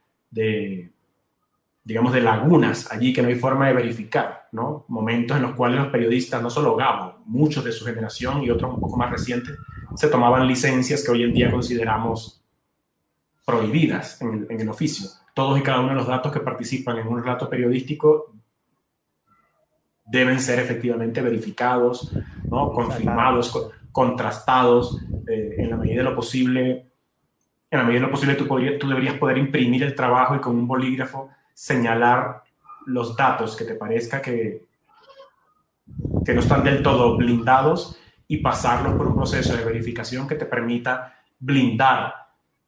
digamos, 1.83 2.13
de 2.13 2.21
lagunas 2.21 2.91
allí 2.91 3.13
que 3.13 3.21
no 3.21 3.29
hay 3.29 3.35
forma 3.35 3.67
de 3.67 3.73
verificar, 3.73 4.47
¿no? 4.51 4.85
Momentos 4.89 5.37
en 5.37 5.43
los 5.43 5.53
cuales 5.53 5.79
los 5.79 5.87
periodistas, 5.89 6.41
no 6.41 6.49
solo 6.49 6.75
Gabo, 6.75 7.23
muchos 7.25 7.63
de 7.63 7.71
su 7.71 7.85
generación 7.85 8.43
y 8.43 8.49
otros 8.49 8.73
un 8.73 8.79
poco 8.79 8.97
más 8.97 9.09
recientes, 9.09 9.57
se 9.95 10.07
tomaban 10.07 10.47
licencias 10.47 11.03
que 11.03 11.11
hoy 11.11 11.23
en 11.23 11.33
día 11.33 11.51
consideramos 11.51 12.43
prohibidas 13.45 14.21
en 14.21 14.45
el, 14.49 14.69
oficio. 14.69 15.09
Todos 15.33 15.57
y 15.59 15.63
cada 15.63 15.79
uno 15.79 15.89
de 15.89 15.95
los 15.95 16.07
datos 16.07 16.31
que 16.31 16.39
participan 16.39 16.97
en 16.99 17.07
un 17.07 17.23
relato 17.23 17.49
periodístico 17.49 18.33
deben 20.05 20.39
ser 20.39 20.59
efectivamente 20.59 21.21
verificados, 21.21 22.11
¿no? 22.49 22.71
confirmados, 22.71 23.71
contrastados, 23.91 25.01
eh, 25.27 25.55
en 25.57 25.69
la 25.71 25.77
medida 25.77 25.97
de 25.97 26.03
lo 26.03 26.15
posible. 26.15 26.85
En 27.71 27.79
la 27.79 27.83
medida 27.83 28.01
de 28.01 28.05
lo 28.07 28.11
posible 28.11 28.35
tú, 28.35 28.45
tú 28.45 28.87
deberías 28.87 29.15
poder 29.15 29.37
imprimir 29.37 29.83
el 29.83 29.95
trabajo 29.95 30.35
y 30.35 30.39
con 30.39 30.55
un 30.55 30.67
bolígrafo 30.67 31.29
señalar 31.59 32.43
los 32.85 33.17
datos 33.17 33.57
que 33.57 33.65
te 33.65 33.75
parezca 33.75 34.21
que, 34.21 34.65
que 36.23 36.33
no 36.33 36.39
están 36.39 36.63
del 36.63 36.81
todo 36.81 37.17
blindados 37.17 37.99
y 38.29 38.37
pasarlos 38.37 38.93
por 38.93 39.07
un 39.07 39.15
proceso 39.15 39.57
de 39.57 39.65
verificación 39.65 40.25
que 40.25 40.35
te 40.35 40.45
permita 40.45 41.15
blindar 41.37 42.13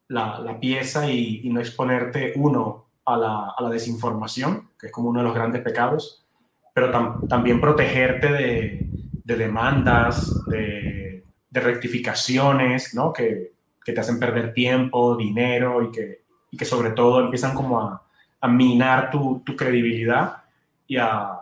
la, 0.10 0.40
la 0.40 0.60
pieza 0.60 1.10
y, 1.10 1.50
no 1.50 1.62
exponerte, 1.62 2.34
uno, 2.36 2.88
a 3.06 3.16
la, 3.16 3.54
a 3.58 3.64
la, 3.64 3.70
desinformación, 3.70 4.72
que 4.78 4.88
es 4.88 4.92
como 4.92 5.08
uno 5.10 5.22
de 5.22 5.26
los 5.26 5.36
grandes 5.36 5.62
pecados, 5.62 6.26
pero 6.74 6.92
también 7.30 7.62
protegerte 7.62 8.30
de, 8.30 8.90
de 9.24 9.36
demandas, 9.38 10.46
de, 10.48 11.24
de 11.50 11.60
rectificaciones, 11.62 12.94
¿no? 12.94 13.14
Que, 13.14 13.54
que, 13.86 13.94
te 13.94 14.02
hacen 14.02 14.20
perder 14.20 14.54
tiempo, 14.54 15.16
dinero 15.16 15.82
y 15.82 15.92
que, 15.92 16.24
y 16.52 16.58
que 16.58 16.66
sobre 16.66 16.92
todo 16.92 17.22
empiezan 17.22 17.56
como 17.56 17.80
a, 17.80 18.04
a 18.42 18.48
minar 18.48 19.12
tu, 19.12 19.42
tu 19.46 19.56
credibilidad 19.56 20.38
y 20.88 20.98
a, 20.98 21.40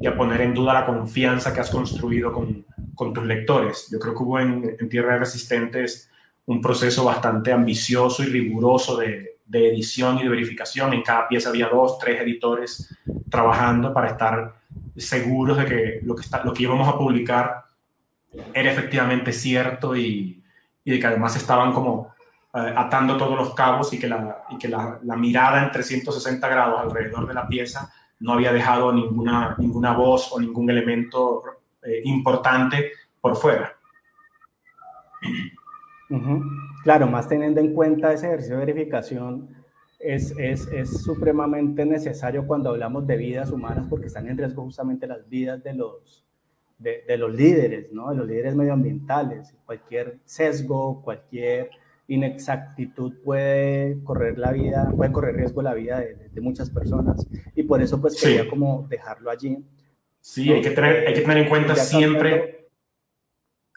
y 0.00 0.06
a, 0.06 0.16
poner 0.16 0.40
en 0.40 0.54
duda 0.54 0.72
la 0.72 0.86
confianza 0.86 1.52
que 1.52 1.60
has 1.60 1.70
construido 1.70 2.32
con, 2.32 2.64
con 2.94 3.12
tus 3.12 3.24
lectores. 3.24 3.88
Yo 3.90 3.98
creo 3.98 4.14
que 4.14 4.22
hubo 4.22 4.38
en, 4.38 4.76
en, 4.78 4.88
Tierra 4.88 5.14
de 5.14 5.18
Resistentes 5.20 6.08
un 6.46 6.60
proceso 6.60 7.04
bastante 7.04 7.52
ambicioso 7.52 8.22
y 8.22 8.26
riguroso 8.26 8.96
de, 8.96 9.38
de, 9.44 9.68
edición 9.70 10.18
y 10.18 10.22
de 10.22 10.28
verificación. 10.28 10.92
En 10.94 11.02
cada 11.02 11.28
pieza 11.28 11.50
había 11.50 11.68
dos, 11.68 11.98
tres 11.98 12.20
editores 12.20 12.96
trabajando 13.28 13.92
para 13.92 14.08
estar 14.08 14.54
seguros 14.96 15.58
de 15.58 15.64
que 15.64 16.00
lo 16.04 16.14
que, 16.14 16.22
está, 16.22 16.44
lo 16.44 16.52
que 16.52 16.62
íbamos 16.62 16.88
a 16.88 16.96
publicar 16.96 17.64
era 18.54 18.70
efectivamente 18.70 19.32
cierto 19.32 19.96
y, 19.96 20.42
y 20.84 20.90
de 20.90 21.00
que 21.00 21.06
además 21.06 21.36
estaban 21.36 21.72
como 21.72 22.12
atando 22.52 23.16
todos 23.16 23.36
los 23.36 23.54
cabos 23.54 23.92
y 23.94 23.98
que, 23.98 24.06
la, 24.06 24.44
que 24.60 24.68
la, 24.68 25.16
mirada 25.16 25.64
en 25.64 25.72
360 25.72 26.48
grados 26.48 26.80
alrededor 26.80 27.26
de 27.26 27.34
la 27.34 27.48
pieza 27.48 27.90
no 28.20 28.34
había 28.34 28.52
dejado 28.52 28.92
ninguna, 28.92 29.56
ninguna 29.58 29.94
voz 29.94 30.30
o 30.32 30.40
ningún 30.40 30.68
elemento 30.68 31.42
eh, 31.82 32.02
importante 32.04 32.92
por 33.20 33.36
fuera. 33.36 33.74
Claro, 36.84 37.06
más 37.06 37.26
teniendo 37.26 37.60
en 37.60 37.72
cuenta 37.72 38.12
ese 38.12 38.26
ejercicio 38.26 38.58
de 38.58 38.66
verificación, 38.66 39.48
es, 39.98 40.34
es, 40.36 40.66
es, 40.66 41.02
supremamente 41.02 41.86
necesario 41.86 42.46
cuando 42.46 42.70
hablamos 42.70 43.06
de 43.06 43.16
vidas 43.16 43.50
humanas 43.50 43.86
porque 43.88 44.08
están 44.08 44.28
en 44.28 44.36
riesgo 44.36 44.64
justamente 44.64 45.06
las 45.06 45.26
vidas 45.28 45.62
de 45.62 45.74
los, 45.74 46.26
de 46.78 47.16
los 47.16 47.32
líderes, 47.32 47.92
¿no? 47.92 48.10
de 48.10 48.16
los 48.16 48.26
líderes 48.26 48.54
medioambientales. 48.54 49.54
Cualquier 49.64 50.18
sesgo, 50.24 51.00
cualquier 51.02 51.70
inexactitud 52.08 53.14
puede 53.24 54.02
correr 54.04 54.38
la 54.38 54.52
vida, 54.52 54.90
puede 54.96 55.12
correr 55.12 55.36
riesgo 55.36 55.62
la 55.62 55.74
vida 55.74 56.00
de, 56.00 56.28
de 56.30 56.40
muchas 56.40 56.70
personas. 56.70 57.26
Y 57.54 57.62
por 57.62 57.82
eso 57.82 58.00
pues 58.00 58.20
quería 58.20 58.42
sí. 58.42 58.48
como 58.48 58.86
dejarlo 58.88 59.30
allí. 59.30 59.64
Sí, 60.20 60.48
¿no? 60.48 60.54
hay, 60.54 60.62
que 60.62 60.70
tener, 60.70 61.06
hay 61.06 61.14
que 61.14 61.20
tener 61.20 61.38
en 61.38 61.48
cuenta 61.48 61.74
siempre, 61.74 62.68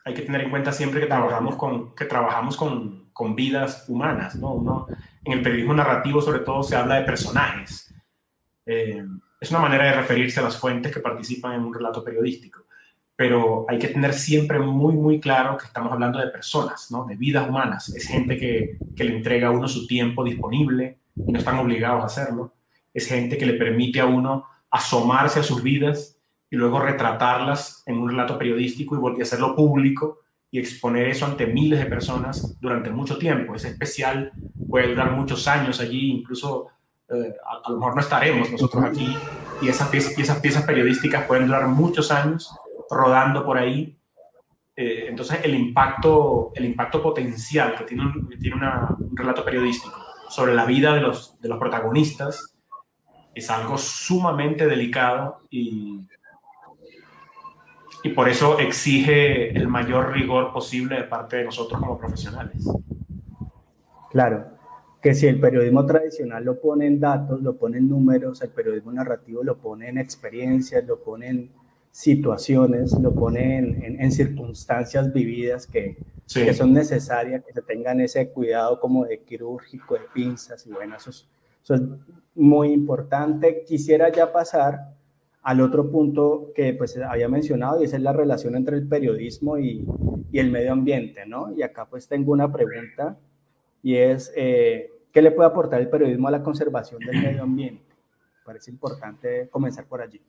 hay 0.04 0.14
que 0.14 0.22
tener 0.22 0.42
en 0.42 0.50
cuenta 0.50 0.72
siempre 0.72 1.00
que 1.02 1.08
trabajamos 1.08 1.56
con, 1.56 1.96
que 1.96 2.06
trabajamos 2.06 2.58
con, 2.58 3.10
con 3.12 3.36
vidas 3.36 3.86
humanas, 3.88 4.36
¿no? 4.36 4.54
Uno, 4.54 4.88
en 5.24 5.34
el 5.34 5.42
periodismo 5.42 5.74
narrativo 5.74 6.22
sobre 6.22 6.40
todo 6.40 6.62
se 6.62 6.76
habla 6.76 6.96
de 6.96 7.06
personajes. 7.06 7.94
Eh, 8.66 9.04
es 9.40 9.52
una 9.52 9.60
manera 9.60 9.86
de 9.86 9.94
referirse 9.94 10.40
a 10.40 10.44
las 10.44 10.58
fuentes 10.58 10.94
que 10.94 11.00
participan 11.00 11.54
en 11.54 11.62
un 11.62 11.74
relato 11.74 12.04
periodístico 12.04 12.66
pero 13.16 13.66
hay 13.70 13.80
que 13.80 13.88
tener 13.88 14.14
siempre 14.14 14.60
muy, 14.60 14.94
muy 14.94 15.20
claro 15.20 15.58
que 15.58 15.66
estamos 15.66 15.92
hablando 15.92 16.20
de 16.20 16.28
personas, 16.28 16.92
¿no? 16.92 17.06
de 17.06 17.16
vidas 17.16 17.48
humanas. 17.48 17.90
Es 17.90 18.08
gente 18.08 18.38
que, 18.38 18.78
que, 18.96 19.04
le 19.06 19.16
entrega 19.16 19.48
a 19.48 19.52
uno 19.52 19.68
su 19.68 19.88
tiempo 19.88 20.24
disponible 20.24 20.98
y 21.16 21.32
no 21.32 21.40
están 21.40 21.58
obligados 21.58 22.04
a 22.04 22.08
hacerlo. 22.08 22.54
Es 22.94 23.08
gente 23.08 23.38
que 23.38 23.46
le 23.46 23.54
permite 23.54 24.02
a 24.02 24.06
uno 24.06 24.46
asomarse 24.70 25.40
a 25.40 25.44
sus 25.44 25.64
vidas 25.64 26.18
y 26.50 26.58
luego 26.58 26.80
retratarlas 26.80 27.84
en 27.86 27.98
un 27.98 28.10
relato 28.10 28.38
periodístico 28.38 29.16
y, 29.18 29.22
hacerlo 29.22 29.56
público 29.56 30.20
y 30.52 30.60
exponer 30.60 31.08
eso 31.08 31.26
ante 31.26 31.48
miles 31.48 31.80
de 31.80 31.86
personas 31.86 32.60
durante 32.60 32.90
mucho 32.90 33.18
tiempo. 33.18 33.56
Ese 33.56 33.70
especial 33.70 34.34
puede 34.70 34.90
durar 34.90 35.12
muchos 35.12 35.48
años 35.48 35.80
allí, 35.80 36.12
incluso 36.12 36.68
eh, 37.10 37.34
a, 37.46 37.68
a, 37.68 37.72
lo 37.72 37.78
mejor 37.78 37.96
no 37.96 38.02
estaremos 38.02 38.52
nosotros 38.52 38.84
aquí 38.84 39.16
y 39.62 39.70
esas 39.70 39.94
esas 39.94 40.40
piezas 40.40 40.64
periodísticas 40.66 41.26
pueden 41.26 41.48
durar 41.48 41.68
muchos 41.68 42.12
años 42.12 42.54
rodando 42.90 43.46
por 43.46 43.58
ahí. 43.58 43.98
Eh, 44.76 45.06
entonces, 45.08 45.40
el 45.44 45.56
impacto, 45.56 46.52
el 46.56 46.66
impacto 46.66 47.02
potencial 47.02 47.76
que 47.76 47.86
tiene, 47.86 48.04
un, 48.04 48.30
tiene 48.40 48.56
un 48.56 49.16
relato 49.18 49.44
periodístico 49.44 49.96
sobre 50.30 50.54
la 50.54 50.66
vida 50.66 50.94
de 50.94 51.02
los, 51.02 51.40
de 51.40 51.50
los 51.50 51.58
protagonistas 51.58 52.56
es 53.34 53.50
algo 53.50 53.78
sumamente 53.78 54.66
delicado 54.66 55.42
y, 55.50 56.08
y 58.04 58.10
por 58.10 58.30
eso 58.30 58.60
exige 58.60 59.50
el 59.56 59.68
mayor 59.68 60.14
rigor 60.14 60.54
posible 60.54 60.96
de 60.96 61.04
parte 61.04 61.38
de 61.38 61.46
nosotros 61.46 61.80
como 61.80 61.98
profesionales. 61.98 62.66
Claro, 64.12 64.46
que 65.02 65.14
si 65.14 65.28
el 65.28 65.40
periodismo 65.40 65.86
tradicional 65.86 66.46
lo 66.46 66.60
pone 66.62 66.88
en 66.88 67.00
datos, 67.00 67.42
lo 67.42 67.58
pone 67.58 67.78
en 67.78 67.90
números, 67.90 68.42
el 68.42 68.50
periodismo 68.50 68.92
narrativo 68.94 69.44
lo 69.44 69.58
pone 69.58 69.90
en 69.90 69.98
experiencias, 69.98 70.86
lo 70.86 71.04
pone 71.04 71.28
en 71.28 71.52
situaciones, 71.96 72.92
lo 73.00 73.16
pone 73.16 73.58
en, 73.58 73.82
en, 73.82 74.02
en 74.02 74.12
circunstancias 74.12 75.14
vividas 75.14 75.66
que, 75.66 75.98
sí. 76.26 76.44
que, 76.44 76.54
son 76.54 76.74
necesarias, 76.74 77.42
que 77.46 77.54
se 77.54 77.62
tengan 77.62 78.02
ese 78.02 78.32
cuidado 78.32 78.82
como 78.82 79.06
de 79.06 79.22
quirúrgico, 79.24 79.94
de 79.94 80.02
pinzas, 80.14 80.68
y 80.68 80.72
bueno, 80.74 80.98
eso 80.98 81.12
es, 81.12 81.30
eso 81.64 81.76
es 81.76 81.82
muy 82.36 82.74
importante. 82.74 83.64
Quisiera 83.66 84.12
ya 84.12 84.34
pasar 84.34 84.94
al 85.42 85.62
otro 85.62 85.90
punto 85.90 86.52
que 86.54 86.74
pues 86.74 86.98
había 86.98 87.30
mencionado 87.30 87.82
y 87.82 87.86
esa 87.86 87.96
es 87.96 88.04
la 88.04 88.12
relación 88.12 88.58
entre 88.58 88.76
el 88.76 88.90
periodismo 88.90 89.58
y, 89.58 89.88
y 90.34 90.40
el 90.40 90.52
medio 90.52 90.74
ambiente, 90.74 91.26
¿no? 91.26 91.54
Y 91.56 91.62
acá 91.62 91.86
pues 91.86 92.10
tengo 92.10 92.34
una 92.34 92.52
pregunta 92.52 93.18
y 93.82 93.96
es 93.96 94.34
eh, 94.36 94.92
qué 95.14 95.22
le 95.22 95.32
puede 95.32 95.48
aportar 95.48 95.80
el 95.80 95.90
periodismo 95.90 96.28
a 96.28 96.32
la 96.32 96.44
conservación 96.44 97.00
del 97.00 97.22
medio 97.22 97.44
ambiente. 97.44 97.86
Parece 98.44 98.70
importante 98.70 99.48
comenzar 99.50 99.86
por 99.86 100.02
allí. 100.02 100.20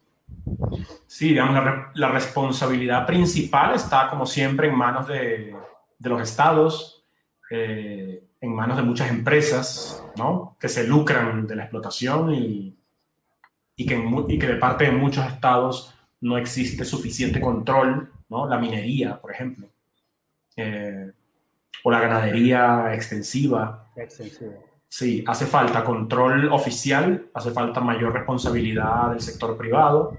Sí, 1.06 1.28
digamos, 1.28 1.54
la, 1.94 2.10
responsabilidad 2.10 3.06
principal 3.06 3.74
está, 3.74 4.08
como 4.08 4.26
siempre, 4.26 4.68
en 4.68 4.74
manos 4.74 5.06
de, 5.08 5.54
los 6.00 6.22
estados, 6.22 7.04
eh, 7.50 8.24
en 8.40 8.54
manos 8.54 8.76
de 8.76 8.82
muchas 8.82 9.10
empresas, 9.10 10.04
¿no? 10.16 10.56
Que 10.60 10.68
se 10.68 10.86
lucran 10.86 11.46
de 11.46 11.56
la 11.56 11.62
explotación 11.62 12.34
y, 12.34 12.76
y, 13.76 13.86
que, 13.86 14.02
y 14.28 14.38
que 14.38 14.46
de 14.46 14.56
parte 14.56 14.84
de 14.84 14.92
muchos 14.92 15.26
estados 15.26 15.94
no 16.20 16.38
existe 16.38 16.84
suficiente 16.84 17.40
control, 17.40 18.10
¿no? 18.28 18.48
La 18.48 18.58
minería, 18.58 19.20
por 19.20 19.32
ejemplo, 19.32 19.68
eh, 20.56 21.12
o 21.84 21.90
la 21.90 22.00
ganadería 22.00 22.94
extensiva. 22.94 23.90
Extensiva. 23.96 24.52
Sí, 24.88 25.24
hace 25.26 25.46
falta 25.46 25.84
control 25.84 26.48
oficial, 26.52 27.28
hace 27.34 27.50
falta 27.50 27.80
mayor 27.80 28.12
responsabilidad 28.12 29.10
del 29.10 29.20
sector 29.20 29.56
privado. 29.56 30.16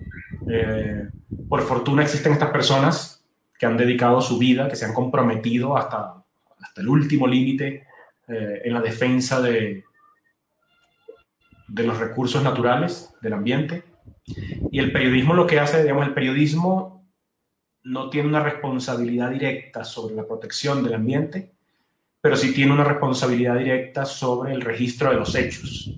Eh, 0.49 1.07
por 1.47 1.61
fortuna 1.61 2.03
existen 2.03 2.33
estas 2.33 2.51
personas 2.51 3.25
que 3.57 3.65
han 3.65 3.77
dedicado 3.77 4.21
su 4.21 4.37
vida, 4.37 4.67
que 4.67 4.75
se 4.75 4.85
han 4.85 4.93
comprometido 4.93 5.77
hasta, 5.77 6.23
hasta 6.61 6.81
el 6.81 6.89
último 6.89 7.27
límite 7.27 7.87
eh, 8.27 8.61
en 8.65 8.73
la 8.73 8.81
defensa 8.81 9.41
de, 9.41 9.83
de 11.67 11.83
los 11.83 11.97
recursos 11.97 12.43
naturales, 12.43 13.13
del 13.21 13.33
ambiente. 13.33 13.83
Y 14.71 14.79
el 14.79 14.91
periodismo 14.91 15.33
lo 15.33 15.47
que 15.47 15.59
hace, 15.59 15.81
digamos, 15.81 16.07
el 16.07 16.13
periodismo 16.13 17.07
no 17.83 18.09
tiene 18.09 18.27
una 18.27 18.43
responsabilidad 18.43 19.31
directa 19.31 19.83
sobre 19.83 20.15
la 20.15 20.27
protección 20.27 20.83
del 20.83 20.95
ambiente, 20.95 21.53
pero 22.27 22.35
sí 22.35 22.53
tiene 22.53 22.73
una 22.73 22.83
responsabilidad 22.83 23.57
directa 23.57 24.03
sobre 24.03 24.51
el 24.51 24.59
registro 24.59 25.11
de 25.11 25.15
los 25.15 25.33
hechos. 25.33 25.89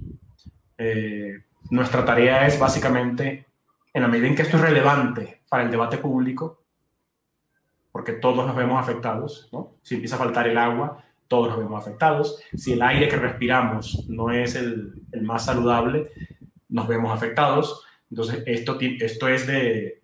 Eh, 0.78 1.44
nuestra 1.72 2.06
tarea 2.06 2.46
es 2.46 2.60
básicamente, 2.60 3.48
en 3.92 4.02
la 4.04 4.08
medida 4.08 4.28
en 4.28 4.36
que 4.36 4.44
esto 4.44 4.58
es 4.58 4.62
relevante 4.62 5.42
para 5.50 5.64
el 5.64 5.72
debate 5.72 5.98
público, 5.98 6.62
porque 7.92 8.14
todos 8.14 8.46
nos 8.46 8.56
vemos 8.56 8.80
afectados, 8.80 9.50
¿no? 9.52 9.78
Si 9.82 9.96
empieza 9.96 10.18
a 10.18 10.20
faltar 10.20 10.48
el 10.48 10.60
agua, 10.60 11.04
todos 11.28 11.50
nos 11.50 11.58
vemos 11.58 11.82
afectados. 11.82 12.40
Si 12.56 12.74
el 12.74 12.84
aire 12.84 13.10
que 13.10 13.16
respiramos 13.16 14.08
no 14.08 14.30
es 14.30 14.54
el, 14.54 15.02
el 15.12 15.24
más 15.24 15.46
saludable, 15.46 16.12
nos 16.68 16.88
vemos 16.88 17.12
afectados. 17.12 17.84
Entonces, 18.12 18.44
esto, 18.46 18.78
esto 18.80 19.28
es 19.28 19.48
de, 19.48 20.04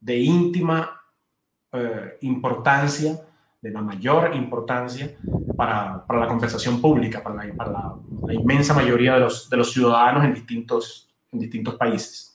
de 0.00 0.16
íntima 0.16 0.98
eh, 1.72 2.16
importancia, 2.22 3.20
de 3.60 3.70
la 3.70 3.80
mayor 3.80 4.34
importancia 4.34 5.16
para, 5.56 6.06
para 6.06 6.20
la 6.20 6.28
conversación 6.28 6.80
pública, 6.80 7.22
para, 7.22 7.44
la, 7.44 7.54
para 7.54 7.72
la, 7.72 7.94
la, 8.26 8.34
inmensa 8.34 8.72
mayoría 8.72 9.14
de 9.14 9.20
los, 9.20 9.50
de 9.50 9.56
los 9.56 9.72
ciudadanos 9.72 10.24
en 10.24 10.34
distintos, 10.34 11.08
en 11.32 11.40
distintos 11.40 11.74
países. 11.74 12.32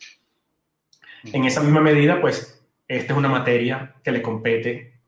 En 1.23 1.45
esa 1.45 1.62
misma 1.62 1.79
medida, 1.79 2.19
pues, 2.19 2.62
esta 2.88 3.13
es 3.13 3.17
una 3.17 3.29
materia 3.29 3.95
que 4.03 4.12
le 4.12 4.21
compete 4.21 4.99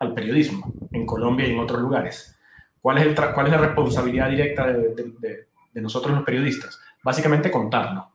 al 0.00 0.12
periodismo 0.12 0.72
en 0.90 1.06
Colombia 1.06 1.46
y 1.46 1.52
en 1.52 1.60
otros 1.60 1.80
lugares. 1.80 2.36
¿Cuál 2.80 2.98
es, 2.98 3.06
el 3.06 3.14
cuál 3.14 3.46
es 3.46 3.52
la 3.52 3.58
responsabilidad 3.58 4.28
directa 4.28 4.66
de, 4.66 5.46
de, 5.72 5.80
nosotros 5.80 6.12
los 6.12 6.24
periodistas? 6.24 6.80
Básicamente 7.04 7.52
contarlo, 7.52 8.10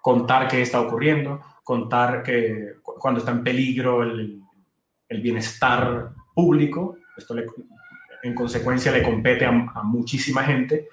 contar 0.00 0.48
qué 0.48 0.62
está 0.62 0.80
ocurriendo, 0.80 1.42
contar 1.62 2.22
que 2.22 2.76
cuando 2.82 3.20
está 3.20 3.32
en 3.32 3.44
peligro 3.44 4.02
el, 4.02 4.40
el 5.10 5.20
bienestar 5.20 6.12
público, 6.38 6.98
esto 7.16 7.34
en 8.22 8.32
consecuencia 8.32 8.92
le 8.92 9.02
compete 9.02 9.44
a, 9.44 9.50
muchísima 9.82 10.44
gente 10.44 10.88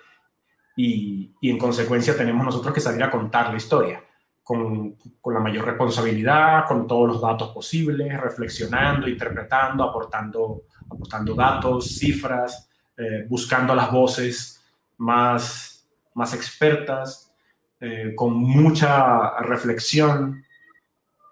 y, 0.76 1.36
y, 1.40 1.52
en 1.52 1.60
consecuencia 1.60 2.18
tenemos 2.18 2.44
nosotros 2.44 2.74
que 2.74 2.82
salir 2.82 3.04
a 3.04 3.12
contar 3.12 3.52
la 3.52 3.58
historia 3.58 4.04
con, 4.42 4.96
con, 5.22 5.36
la 5.36 5.40
mayor 5.40 5.66
responsabilidad, 5.66 6.66
con 6.68 6.88
todos 6.88 7.08
los 7.10 7.22
datos 7.22 7.50
posibles, 7.50 8.20
reflexionando, 8.20 9.08
interpretando, 9.08 9.84
aportando, 9.84 10.64
aportando 10.90 11.36
datos, 11.36 11.96
cifras, 12.00 12.68
eh, 12.98 13.28
buscando 13.30 13.76
las 13.76 13.92
voces 13.92 14.64
más, 14.98 15.88
más 16.16 16.34
expertas, 16.34 17.32
eh, 17.80 18.14
con 18.16 18.34
mucha 18.34 19.38
reflexión, 19.42 20.44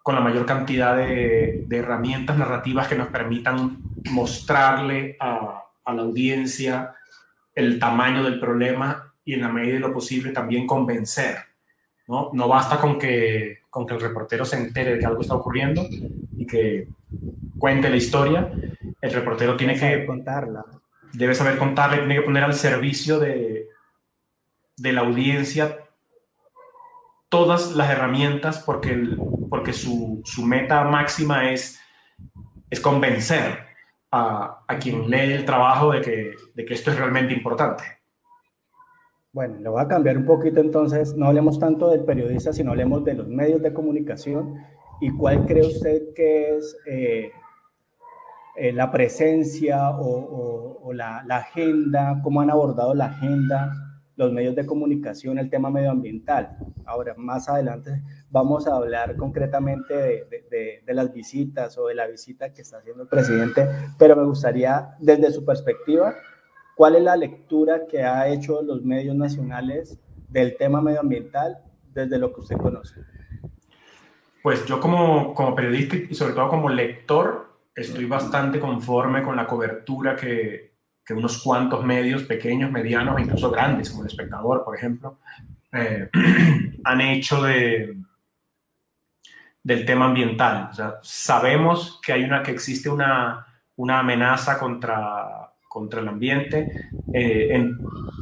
con 0.04 0.16
la 0.16 0.22
mayor 0.22 0.46
cantidad 0.46 0.98
de, 0.98 1.66
herramientas 1.72 2.38
narrativas 2.38 2.90
que 2.90 2.96
nos 2.96 3.08
permitan 3.08 3.83
mostrarle 4.10 5.18
a, 5.20 5.64
a 5.84 5.94
la 5.94 6.02
audiencia 6.02 6.96
el 7.56 7.80
tamaño 7.80 8.24
del 8.24 8.40
problema 8.40 9.14
y 9.26 9.34
en 9.34 9.42
la 9.42 9.50
medida 9.50 9.74
de 9.74 9.80
lo 9.80 9.94
posible 9.94 10.32
también 10.32 10.68
convencer 10.68 11.38
¿no? 12.08 12.30
No 12.34 12.48
basta 12.48 12.80
con 12.80 13.00
que, 13.00 13.60
con 13.70 13.86
que 13.86 13.94
el 13.94 14.02
reportero 14.02 14.46
se 14.46 14.58
entere 14.58 14.94
de 14.94 15.00
que 15.00 15.06
algo 15.06 15.22
está 15.22 15.36
ocurriendo 15.36 15.86
y 16.38 16.46
que 16.46 16.88
cuente 17.58 17.90
la 17.90 17.96
historia. 17.96 18.52
El 19.02 19.12
reportero 19.12 19.56
tiene 19.56 19.80
que 19.80 20.06
contarla. 20.06 20.66
Debe 21.14 21.36
saber 21.36 21.58
contarla 21.58 21.98
tiene 21.98 22.16
que 22.16 22.22
poner 22.22 22.44
al 22.44 22.54
servicio 22.54 23.20
de, 23.20 23.68
de 24.76 24.94
la 24.94 25.02
audiencia 25.02 25.80
todas 27.30 27.72
las 27.76 27.90
herramientas 27.90 28.60
porque, 28.60 28.96
porque 29.50 29.74
su, 29.74 30.22
su, 30.24 30.46
meta 30.46 30.84
máxima 30.84 31.52
es, 31.52 31.80
es 32.70 32.80
convencer 32.80 33.73
a, 34.16 34.64
a, 34.68 34.78
quien 34.78 35.10
lee 35.10 35.34
el 35.34 35.44
trabajo 35.44 35.92
de 35.92 36.02
que, 36.02 36.36
de 36.54 36.66
que 36.66 36.76
esto 36.76 36.92
es 36.92 37.00
realmente 37.00 37.34
importante. 37.34 37.84
Bueno, 39.32 39.60
le 39.60 39.68
voy 39.68 39.82
a 39.82 39.88
cambiar 39.88 40.20
un 40.20 40.26
poquito 40.26 40.62
entonces, 40.62 41.16
no 41.16 41.26
hablemos 41.26 41.58
tanto 41.58 41.90
del 41.90 42.06
periodista, 42.06 42.54
sino 42.54 42.70
hablemos 42.70 43.04
de 43.04 43.16
los 43.16 43.28
medios 43.28 43.64
de 43.64 43.74
comunicación. 43.74 44.56
Y 45.02 45.10
cuál 45.18 45.48
cree 45.48 45.66
usted 45.66 46.14
que 46.16 46.56
es 46.56 46.78
eh, 46.86 47.32
eh, 48.56 48.72
la 48.72 48.92
presencia 48.92 49.90
o, 49.90 50.06
o, 50.06 50.80
o 50.84 50.94
la, 50.94 51.24
la, 51.26 51.38
agenda, 51.38 52.20
cómo 52.24 52.42
han 52.42 52.52
abordado 52.52 52.94
la 52.94 53.06
agenda 53.06 53.74
los 54.16 54.32
medios 54.32 54.56
de 54.56 54.66
comunicación, 54.66 55.38
el 55.40 55.50
tema 55.50 55.70
medioambiental. 55.70 56.58
Ahora, 56.86 57.16
más 57.18 57.50
adelante 57.50 58.02
vamos 58.30 58.68
a 58.68 58.76
hablar 58.76 59.16
concretamente 59.16 59.94
de, 59.94 60.82
de, 60.86 60.94
las 60.94 61.12
visitas 61.14 61.78
o 61.78 61.88
de 61.88 61.96
la 61.96 62.08
visita 62.08 62.54
que 62.54 62.62
está 62.62 62.78
haciendo 62.78 63.04
el 63.04 63.10
presidente, 63.10 63.68
pero 63.98 64.16
me 64.16 64.26
gustaría, 64.26 64.96
desde 65.00 65.32
su 65.32 65.44
perspectiva, 65.44 66.14
¿Cuál 66.76 66.96
es 66.96 67.04
la 67.04 67.16
lectura 67.16 67.86
que 67.88 68.04
ha 68.04 68.28
hecho 68.30 68.62
los 68.64 68.84
medios 68.84 69.16
nacionales 69.16 70.00
del 70.30 70.58
tema 70.58 70.82
medioambiental 70.82 71.60
desde 71.94 72.18
lo 72.18 72.34
que 72.34 72.42
usted 72.42 72.58
conoce? 72.58 72.96
Pues 74.42 74.66
yo 74.66 74.80
como, 74.80 75.34
como 75.34 75.56
periodista 75.56 75.96
y 75.96 76.16
sobre 76.16 76.34
todo 76.34 76.50
como 76.50 76.70
lector 76.70 77.54
estoy 77.76 78.06
bastante 78.06 78.60
conforme 78.60 79.22
con 79.22 79.36
la 79.36 79.46
cobertura 79.46 80.16
que, 80.16 80.73
que 81.06 81.14
unos 81.14 81.42
cuantos 81.42 81.84
medios 81.84 82.24
pequeños, 82.24 82.72
medianos 82.72 83.20
incluso 83.20 83.52
grandes, 83.52 83.90
como 83.90 84.04
el 84.04 84.10
espectador, 84.10 84.64
por 84.64 84.76
ejemplo, 84.76 85.20
eh, 85.72 86.10
han 86.84 87.02
hecho 87.02 87.42
de, 87.42 87.98
del 89.62 89.86
tema 89.86 90.06
ambiental. 90.06 90.70
Sabemos 91.02 92.00
que, 92.06 92.14
hay 92.14 92.24
una, 92.24 92.42
que 92.44 92.52
existe 92.52 92.90
una, 92.90 93.46
una 93.76 94.00
amenaza 94.00 94.58
contra 94.60 95.44
contra 95.74 96.02
el 96.02 96.08
ambiente, 96.08 96.88
eh, 97.12 97.72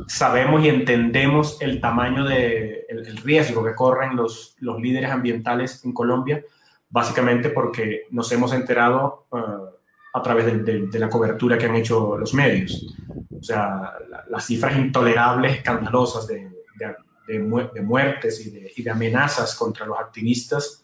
sabemos 0.08 0.64
y 0.64 0.70
entendemos 0.70 1.62
el 1.62 1.82
tamaño 1.82 2.24
de 2.24 2.86
el, 2.88 3.18
riesgo 3.18 3.62
que 3.62 3.76
corren 3.76 4.16
los, 4.16 4.56
los 4.60 4.80
líderes 4.80 5.12
ambientales 5.12 5.84
en 5.84 5.92
Colombia, 5.92 6.42
básicamente 6.90 7.50
porque 7.50 8.04
nos 8.10 8.32
hemos 8.32 8.54
enterado 8.54 9.26
uh, 9.32 9.66
a 10.14 10.22
través 10.22 10.46
de, 10.46 10.60
de, 10.60 10.88
de, 10.88 11.00
la 11.00 11.10
cobertura 11.10 11.58
que 11.58 11.66
han 11.66 11.76
hecho 11.76 12.18
los 12.18 12.34
medios. 12.34 12.96
O 13.40 13.44
sea, 13.44 13.94
la, 14.10 14.26
las 14.30 14.46
cifras 14.46 14.78
intolerables, 14.78 15.58
escandalosas 15.58 16.28
de, 16.28 16.52
de 17.28 17.82
muertes 17.82 18.46
y, 18.46 18.72
y 18.76 18.84
de, 18.84 18.92
amenazas 18.92 19.56
contra 19.56 19.86
los 19.86 19.98
activistas 19.98 20.84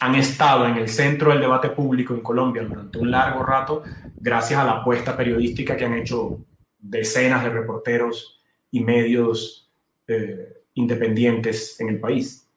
han 0.00 0.14
estado 0.14 0.66
en 0.66 0.76
el 0.76 0.88
centro 0.88 1.30
del 1.30 1.40
debate 1.40 1.70
público 1.70 2.14
en 2.14 2.20
Colombia 2.20 2.62
durante 2.62 2.98
un 2.98 3.10
largo 3.10 3.42
rato 3.42 3.82
gracias 4.16 4.60
a 4.60 4.64
la 4.64 4.72
apuesta 4.72 5.16
periodística 5.16 5.76
que 5.76 5.84
han 5.84 5.94
hecho 5.94 6.44
decenas 6.78 7.44
de 7.44 7.50
reporteros 7.50 8.40
y 8.70 8.80
medios 8.80 9.70
eh, 10.06 10.62
independientes 10.74 11.80
en 11.80 11.88
el 11.88 12.00
país. 12.00 12.48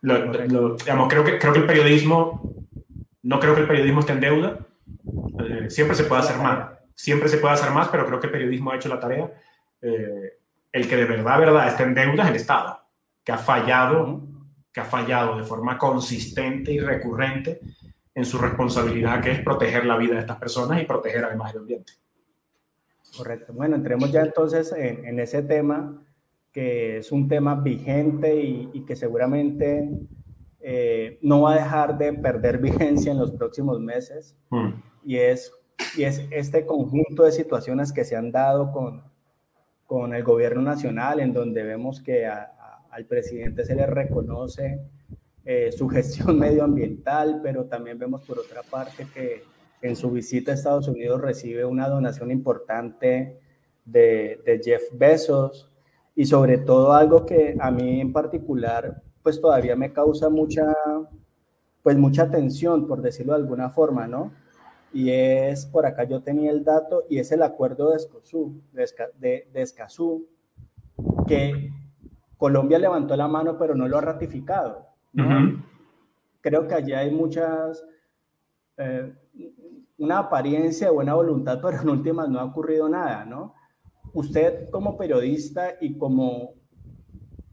Lo, 0.00 0.32
lo, 0.32 0.76
digamos, 0.76 1.08
creo, 1.08 1.24
que, 1.24 1.38
creo 1.38 1.52
que 1.52 1.58
el 1.58 1.66
periodismo, 1.66 2.57
no 3.28 3.38
creo 3.38 3.54
que 3.54 3.60
el 3.60 3.68
periodismo 3.68 4.00
esté 4.00 4.12
en 4.12 4.20
deuda, 4.20 4.58
eh, 5.44 5.68
siempre 5.68 5.94
se 5.94 6.04
puede 6.04 6.22
hacer 6.22 6.38
más, 6.38 6.70
siempre 6.94 7.28
se 7.28 7.36
puede 7.36 7.52
hacer 7.52 7.70
más, 7.72 7.88
pero 7.88 8.06
creo 8.06 8.18
que 8.18 8.28
el 8.28 8.32
periodismo 8.32 8.70
ha 8.70 8.76
hecho 8.76 8.88
la 8.88 8.98
tarea. 8.98 9.30
Eh, 9.82 10.38
el 10.72 10.88
que 10.88 10.96
de 10.96 11.04
verdad, 11.04 11.38
verdad 11.38 11.68
está 11.68 11.82
en 11.82 11.94
deuda 11.94 12.24
es 12.24 12.30
el 12.30 12.36
Estado, 12.36 12.80
que 13.22 13.32
ha 13.32 13.38
fallado 13.38 14.22
que 14.72 14.80
ha 14.80 14.84
fallado 14.84 15.36
de 15.36 15.44
forma 15.44 15.76
consistente 15.76 16.72
y 16.72 16.80
recurrente 16.80 17.60
en 18.14 18.24
su 18.24 18.38
responsabilidad 18.38 19.22
que 19.22 19.32
es 19.32 19.40
proteger 19.40 19.84
la 19.84 19.98
vida 19.98 20.14
de 20.14 20.20
estas 20.20 20.38
personas 20.38 20.80
y 20.80 20.86
proteger 20.86 21.24
además 21.24 21.52
el 21.52 21.60
ambiente. 21.60 21.92
Correcto. 23.16 23.52
Bueno, 23.52 23.76
entremos 23.76 24.10
ya 24.10 24.22
entonces 24.22 24.72
en, 24.72 25.18
ese 25.18 25.42
tema, 25.42 26.02
que 26.52 26.98
es 26.98 27.12
un 27.12 27.28
tema 27.28 27.56
vigente 27.56 28.34
y, 28.40 28.84
que 28.86 28.96
seguramente 28.96 29.88
eh, 30.60 31.18
no 31.22 31.42
va 31.42 31.52
a 31.52 31.56
dejar 31.56 31.98
de 31.98 32.12
perder 32.12 32.58
vigencia 32.58 33.12
en 33.12 33.18
los 33.18 33.32
próximos 33.32 33.80
meses. 33.80 34.36
Mm. 34.50 34.70
Y, 35.04 35.16
es, 35.16 35.52
y 35.96 36.04
es 36.04 36.26
este 36.30 36.66
conjunto 36.66 37.24
de 37.24 37.32
situaciones 37.32 37.92
que 37.92 38.04
se 38.04 38.16
han 38.16 38.32
dado 38.32 38.72
con, 38.72 39.02
con 39.86 40.14
el 40.14 40.22
gobierno 40.22 40.60
nacional, 40.62 41.20
en 41.20 41.32
donde 41.32 41.62
vemos 41.62 42.02
que 42.02 42.26
al 42.26 43.06
presidente 43.06 43.64
se 43.64 43.74
le 43.74 43.86
reconoce 43.86 44.80
eh, 45.44 45.72
su 45.72 45.88
gestión 45.88 46.38
medioambiental, 46.38 47.40
pero 47.42 47.64
también 47.64 47.98
vemos 47.98 48.22
por 48.24 48.38
otra 48.38 48.62
parte 48.62 49.06
que 49.14 49.42
en 49.80 49.96
su 49.96 50.10
visita 50.10 50.52
a 50.52 50.54
Estados 50.54 50.88
Unidos 50.88 51.22
recibe 51.22 51.64
una 51.64 51.88
donación 51.88 52.30
importante 52.30 53.40
de, 53.86 54.60
Jeff 54.62 54.82
Bezos 54.92 55.72
y 56.14 56.26
sobre 56.26 56.58
todo 56.58 56.92
algo 56.92 57.24
que 57.24 57.56
a 57.58 57.70
mí 57.70 58.02
en 58.02 58.12
particular 58.12 59.02
pues 59.28 59.42
todavía 59.42 59.76
me 59.76 59.92
causa 59.92 60.30
mucha 60.30 60.72
pues 61.82 61.98
mucha 61.98 62.22
atención 62.22 62.86
por 62.86 63.02
decirlo 63.02 63.34
de 63.34 63.40
alguna 63.40 63.68
forma, 63.68 64.06
¿no? 64.06 64.32
Y 64.90 65.10
es, 65.10 65.66
por 65.66 65.84
acá 65.84 66.04
yo 66.04 66.22
tenía 66.22 66.50
el 66.50 66.64
dato, 66.64 67.04
y 67.10 67.18
es 67.18 67.30
el 67.30 67.42
acuerdo 67.42 67.90
de 67.90 67.96
Escazú, 67.96 68.62
de, 68.72 69.50
de 69.52 69.60
Escazú, 69.60 70.26
que 71.26 71.70
Colombia 72.38 72.78
levantó 72.78 73.14
la 73.16 73.28
mano 73.28 73.58
pero 73.58 73.74
no 73.74 73.86
lo 73.86 73.98
ha 73.98 74.00
ratificado. 74.00 74.86
Creo 76.40 76.66
que 76.66 76.74
allí 76.74 76.94
hay 76.94 77.10
muchas, 77.10 77.84
eh, 78.78 79.12
una 79.98 80.20
apariencia 80.20 80.86
de 80.86 80.94
buena 80.94 81.12
voluntad, 81.12 81.60
pero 81.62 81.82
en 81.82 81.90
últimas 81.90 82.30
no 82.30 82.40
ha 82.40 82.44
ocurrido 82.44 82.88
nada, 82.88 83.26
¿no? 83.26 83.52
Usted 84.14 84.70
como 84.70 84.96
periodista 84.96 85.74
y 85.82 85.98
como, 85.98 86.54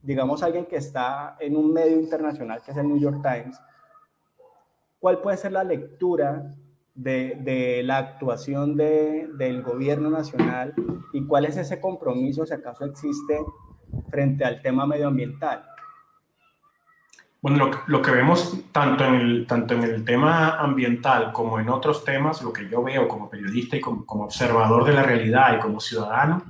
digamos, 0.06 0.44
alguien 0.44 0.66
que 0.66 0.78
está 0.78 1.36
en 1.40 1.58
un 1.58 1.74
medio 1.74 2.00
internacional 2.00 2.62
que 2.64 2.72
es 2.72 2.78
el 2.78 2.88
New 2.88 3.00
York 3.00 3.22
Times, 3.22 3.60
¿cuál 5.00 5.20
puede 5.20 5.38
ser 5.38 5.52
la 5.52 5.64
lectura 5.64 6.56
de, 6.94 7.38
de 7.42 7.84
la 7.84 7.98
actuación 7.98 8.78
de, 8.78 9.28
del 9.38 9.64
gobierno 9.64 10.10
nacional 10.10 10.74
y 11.12 11.26
cuál 11.26 11.46
es 11.46 11.58
ese 11.58 11.82
compromiso, 11.82 12.46
si 12.46 12.54
acaso 12.54 12.86
existe, 12.86 13.40
frente 14.10 14.46
al 14.46 14.62
tema 14.62 14.86
medioambiental? 14.86 15.66
Bueno, 17.42 17.70
lo, 17.86 18.02
que 18.02 18.10
vemos 18.10 18.58
tanto 18.72 19.06
en, 19.06 19.14
el, 19.14 19.46
tanto 19.46 19.76
en 19.76 19.84
el 19.84 20.04
tema 20.04 20.58
ambiental 20.58 21.32
como 21.32 21.60
en 21.60 21.70
otros 21.70 22.04
temas, 22.04 22.42
lo 22.42 22.52
que 22.52 22.68
yo 22.68 22.82
veo 22.82 23.08
como 23.08 23.30
periodista 23.30 23.78
y 23.78 23.82
como, 23.82 24.04
observador 24.24 24.84
de 24.84 24.94
la 24.94 25.04
realidad 25.04 25.56
y 25.56 25.60
como 25.60 25.80
ciudadano, 25.80 26.42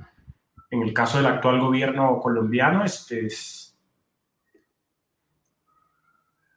en 0.72 0.82
el 0.82 0.94
caso 0.94 1.18
del 1.18 1.28
actual 1.28 1.60
gobierno 1.60 2.20
colombiano, 2.20 2.84
es, 2.84 3.12
es 3.12 3.78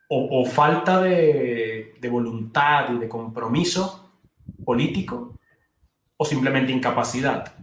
o, 0.09 0.45
falta 0.47 1.03
de, 1.03 1.99
voluntad 2.11 2.95
y 2.95 2.99
de 2.99 3.09
compromiso 3.09 4.11
político, 4.65 5.39
o 6.17 6.25
simplemente 6.25 6.73
incapacidad. 6.73 7.55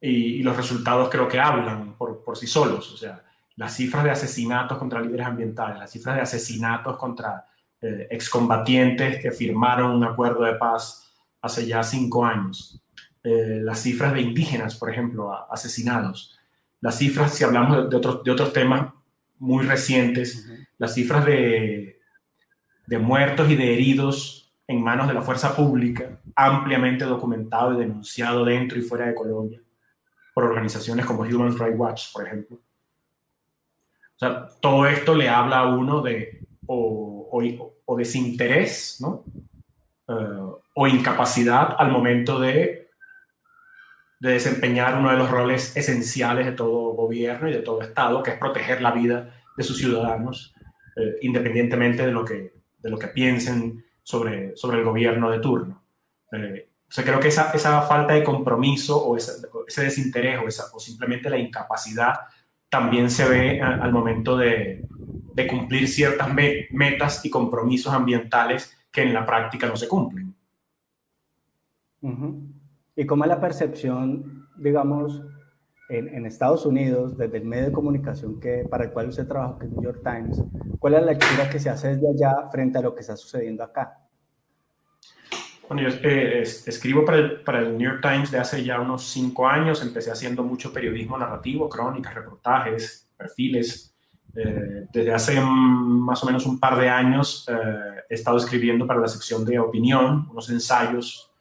Y, 0.00 0.42
los 0.42 0.56
resultados 0.56 1.08
creo 1.10 1.28
que 1.28 1.40
hablan 1.40 1.94
por, 1.94 2.22
por 2.22 2.36
sí 2.36 2.46
solos. 2.46 2.92
O 2.92 2.96
sea, 2.96 3.24
las 3.56 3.74
cifras 3.74 4.04
de 4.04 4.10
asesinatos 4.12 4.78
contra 4.78 5.00
líderes 5.00 5.26
ambientales, 5.26 5.78
las 5.78 5.90
cifras 5.90 6.14
de 6.14 6.22
asesinatos 6.22 6.96
contra 6.96 7.44
eh, 7.80 8.06
excombatientes 8.10 9.20
que 9.20 9.32
firmaron 9.32 9.92
un 9.92 10.04
acuerdo 10.04 10.42
de 10.42 10.54
paz 10.54 11.12
hace 11.40 11.66
ya 11.66 11.82
cinco 11.82 12.24
años, 12.24 12.80
eh, 13.24 13.60
las 13.62 13.80
cifras 13.80 14.14
de 14.14 14.20
indígenas, 14.20 14.76
por 14.76 14.90
ejemplo, 14.90 15.32
asesinados, 15.52 16.38
las 16.80 16.98
cifras, 16.98 17.34
si 17.34 17.44
hablamos 17.44 17.90
de, 17.90 17.96
otros, 17.96 18.22
de 18.22 18.30
otros 18.30 18.52
temas 18.52 18.92
muy 19.38 19.64
recientes, 19.64 20.48
las 20.78 20.94
cifras 20.94 21.26
de, 21.26 22.00
de 22.86 22.98
muertos 22.98 23.50
y 23.50 23.56
de 23.56 23.74
heridos 23.74 24.54
en 24.66 24.82
manos 24.82 25.08
de 25.08 25.14
la 25.14 25.22
fuerza 25.22 25.56
pública, 25.56 26.20
ampliamente 26.36 27.04
documentado 27.04 27.74
y 27.74 27.78
denunciado 27.78 28.44
dentro 28.44 28.78
y 28.78 28.82
fuera 28.82 29.06
de 29.06 29.14
Colombia 29.14 29.60
por 30.34 30.44
organizaciones 30.44 31.04
como 31.04 31.22
Human 31.22 31.58
Rights 31.58 31.78
Watch, 31.78 32.12
por 32.12 32.26
ejemplo. 32.26 32.58
O 32.58 34.18
sea, 34.18 34.46
todo 34.60 34.86
esto 34.86 35.14
le 35.14 35.28
habla 35.28 35.58
a 35.58 35.74
uno 35.74 36.00
de 36.00 36.46
o, 36.66 37.28
o, 37.84 37.96
desinterés, 37.96 38.98
¿no? 39.00 39.24
Eh, 40.06 40.52
o 40.74 40.86
incapacidad 40.86 41.74
al 41.78 41.90
momento 41.90 42.38
de, 42.38 42.87
de 44.20 44.32
desempeñar 44.32 44.98
uno 44.98 45.10
de 45.10 45.16
los 45.16 45.30
roles 45.30 45.76
esenciales 45.76 46.46
de 46.46 46.52
todo 46.52 46.92
gobierno 46.94 47.48
y 47.48 47.52
de 47.52 47.60
todo 47.60 47.82
Estado, 47.82 48.22
que 48.22 48.32
es 48.32 48.38
proteger 48.38 48.82
la 48.82 48.90
vida 48.90 49.34
de 49.56 49.62
sus 49.62 49.78
ciudadanos, 49.78 50.54
eh, 50.96 51.16
independientemente 51.22 52.04
de 52.04 52.12
lo 52.12 52.24
que, 52.24 52.54
de 52.78 52.90
lo 52.90 52.98
que 52.98 53.08
piensen 53.08 53.84
sobre, 54.02 54.56
sobre 54.56 54.78
el 54.78 54.84
gobierno 54.84 55.30
de 55.30 55.38
turno. 55.38 55.82
Eh, 56.32 56.68
o 56.96 57.02
creo 57.02 57.20
que 57.20 57.28
esa, 57.28 57.50
esa 57.52 57.82
falta 57.82 58.14
de 58.14 58.24
compromiso 58.24 58.96
o 58.96 59.16
ese, 59.16 59.46
ese 59.66 59.82
desinterés 59.84 60.40
o, 60.42 60.48
esa, 60.48 60.64
o 60.72 60.80
simplemente 60.80 61.28
la 61.28 61.36
incapacidad 61.36 62.14
también 62.68 63.10
se 63.10 63.28
ve 63.28 63.60
al 63.60 63.92
momento 63.92 64.36
de, 64.36 64.86
cumplir 65.48 65.86
ciertas 65.86 66.28
metas 66.70 67.24
y 67.24 67.30
compromisos 67.30 67.92
ambientales 67.94 68.76
que 68.90 69.02
en 69.02 69.14
la 69.14 69.24
práctica 69.24 69.68
no 69.68 69.76
se 69.76 69.86
cumplen. 69.86 70.34
¿Y 72.98 73.06
cómo 73.06 73.22
es 73.22 73.28
la 73.28 73.40
percepción, 73.40 74.48
digamos, 74.56 75.22
en, 75.88 76.26
Estados 76.26 76.66
Unidos, 76.66 77.16
desde 77.16 77.38
el 77.38 77.44
medio 77.44 77.66
de 77.66 77.72
comunicación 77.72 78.40
que, 78.40 78.66
para 78.68 78.86
el 78.86 78.90
cual 78.90 79.08
usted 79.08 79.28
trabaja, 79.28 79.56
que 79.56 79.66
es 79.66 79.70
New 79.70 79.84
York 79.84 80.00
Times? 80.02 80.42
¿Cuál 80.80 80.94
es 80.94 81.00
la 81.02 81.12
lectura 81.12 81.48
que 81.48 81.60
se 81.60 81.70
hace 81.70 81.94
desde 81.94 82.10
allá 82.10 82.48
frente 82.50 82.76
a 82.78 82.82
lo 82.82 82.96
que 82.96 83.02
está 83.02 83.16
sucediendo 83.16 83.62
acá? 83.62 83.98
Bueno, 85.68 85.88
yo 85.88 85.96
eh, 86.02 86.40
escribo 86.42 87.04
para 87.04 87.18
el, 87.18 87.40
para 87.42 87.60
el, 87.60 87.78
New 87.78 87.88
York 87.88 88.02
Times 88.02 88.32
de 88.32 88.38
hace 88.38 88.64
ya 88.64 88.80
unos 88.80 89.04
cinco 89.04 89.46
años. 89.46 89.80
Empecé 89.80 90.10
haciendo 90.10 90.42
mucho 90.42 90.72
periodismo 90.72 91.16
narrativo, 91.16 91.68
crónicas, 91.68 92.12
reportajes, 92.16 93.08
perfiles. 93.16 93.94
Eh, 94.34 94.86
desde 94.92 95.14
hace 95.14 95.40
más 95.40 96.20
o 96.24 96.26
menos 96.26 96.46
un 96.46 96.58
par 96.58 96.76
de 96.76 96.88
años 96.88 97.48
eh, 97.48 98.02
he 98.10 98.14
estado 98.14 98.38
escribiendo 98.38 98.88
para 98.88 98.98
la 98.98 99.06
sección 99.06 99.44
de 99.44 99.60
opinión, 99.60 100.26
unos 100.32 100.50
ensayos 100.50 101.32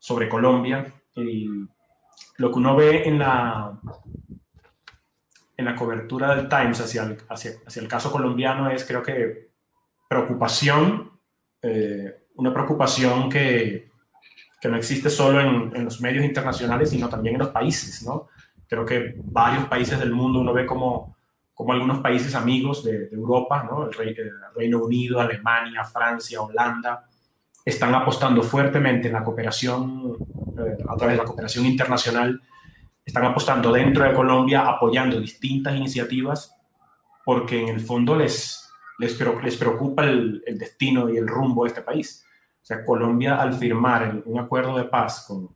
sobre 0.00 0.28
Colombia. 0.28 0.92
Y 1.16 1.48
lo 2.38 2.50
que 2.50 2.58
uno 2.58 2.76
ve 2.76 3.08
en 3.08 3.18
la, 3.18 3.78
en 5.56 5.64
la 5.64 5.76
cobertura 5.76 6.34
del 6.34 6.48
Times 6.48 6.80
hacia 6.80 7.04
el, 7.04 7.18
hacia, 7.28 7.52
hacia 7.66 7.82
el 7.82 7.88
caso 7.88 8.10
colombiano 8.10 8.70
es, 8.70 8.84
creo 8.84 9.02
que, 9.02 9.52
preocupación 10.08 11.14
una 12.36 12.52
preocupación 12.52 13.28
que, 13.30 13.90
que 14.60 14.68
no 14.68 14.76
existe 14.76 15.10
solo 15.10 15.40
en, 15.40 15.76
en, 15.76 15.84
los 15.84 16.00
medios 16.00 16.24
internacionales, 16.24 16.90
sino 16.90 17.08
también 17.08 17.36
en 17.36 17.40
los 17.40 17.50
países, 17.50 18.02
¿no? 18.04 18.28
Creo 18.66 18.84
que 18.84 19.14
varios 19.24 19.64
países 19.66 19.98
del 19.98 20.12
mundo 20.12 20.40
uno 20.40 20.52
ve 20.52 20.66
como, 20.66 21.16
como 21.52 21.72
algunos 21.72 22.00
países 22.00 22.34
amigos 22.34 22.84
de, 22.84 23.08
Europa, 23.12 23.62
¿no? 23.62 23.86
El, 23.86 24.16
Reino 24.54 24.78
Unido, 24.84 25.20
Alemania, 25.20 25.84
Francia, 25.84 26.40
Holanda, 26.42 27.06
están 27.64 27.94
apostando 27.94 28.42
fuertemente 28.42 29.08
en 29.08 29.14
la 29.14 29.24
cooperación, 29.24 30.16
eh, 30.20 30.24
a 30.88 30.96
través 30.96 31.16
de 31.16 31.22
la 31.22 31.24
cooperación 31.24 31.66
internacional, 31.66 32.40
están 33.04 33.24
apostando 33.24 33.72
dentro 33.72 34.04
de 34.04 34.14
Colombia, 34.14 34.68
apoyando 34.68 35.20
distintas 35.20 35.76
iniciativas, 35.76 36.56
porque 37.24 37.60
en 37.60 37.68
el 37.68 37.80
fondo 37.80 38.16
les, 38.16 38.68
les, 38.98 39.18
les 39.42 39.56
preocupa 39.56 40.04
el, 40.04 40.42
el, 40.46 40.58
destino 40.58 41.10
y 41.10 41.16
el 41.16 41.28
rumbo 41.28 41.64
de 41.64 41.68
este 41.68 41.82
país. 41.82 42.24
O 42.62 42.64
sea, 42.64 42.84
Colombia 42.84 43.40
al 43.40 43.54
firmar 43.54 44.22
un 44.24 44.38
acuerdo 44.40 44.76
de 44.76 44.84
paz 44.84 45.26
con, 45.28 45.54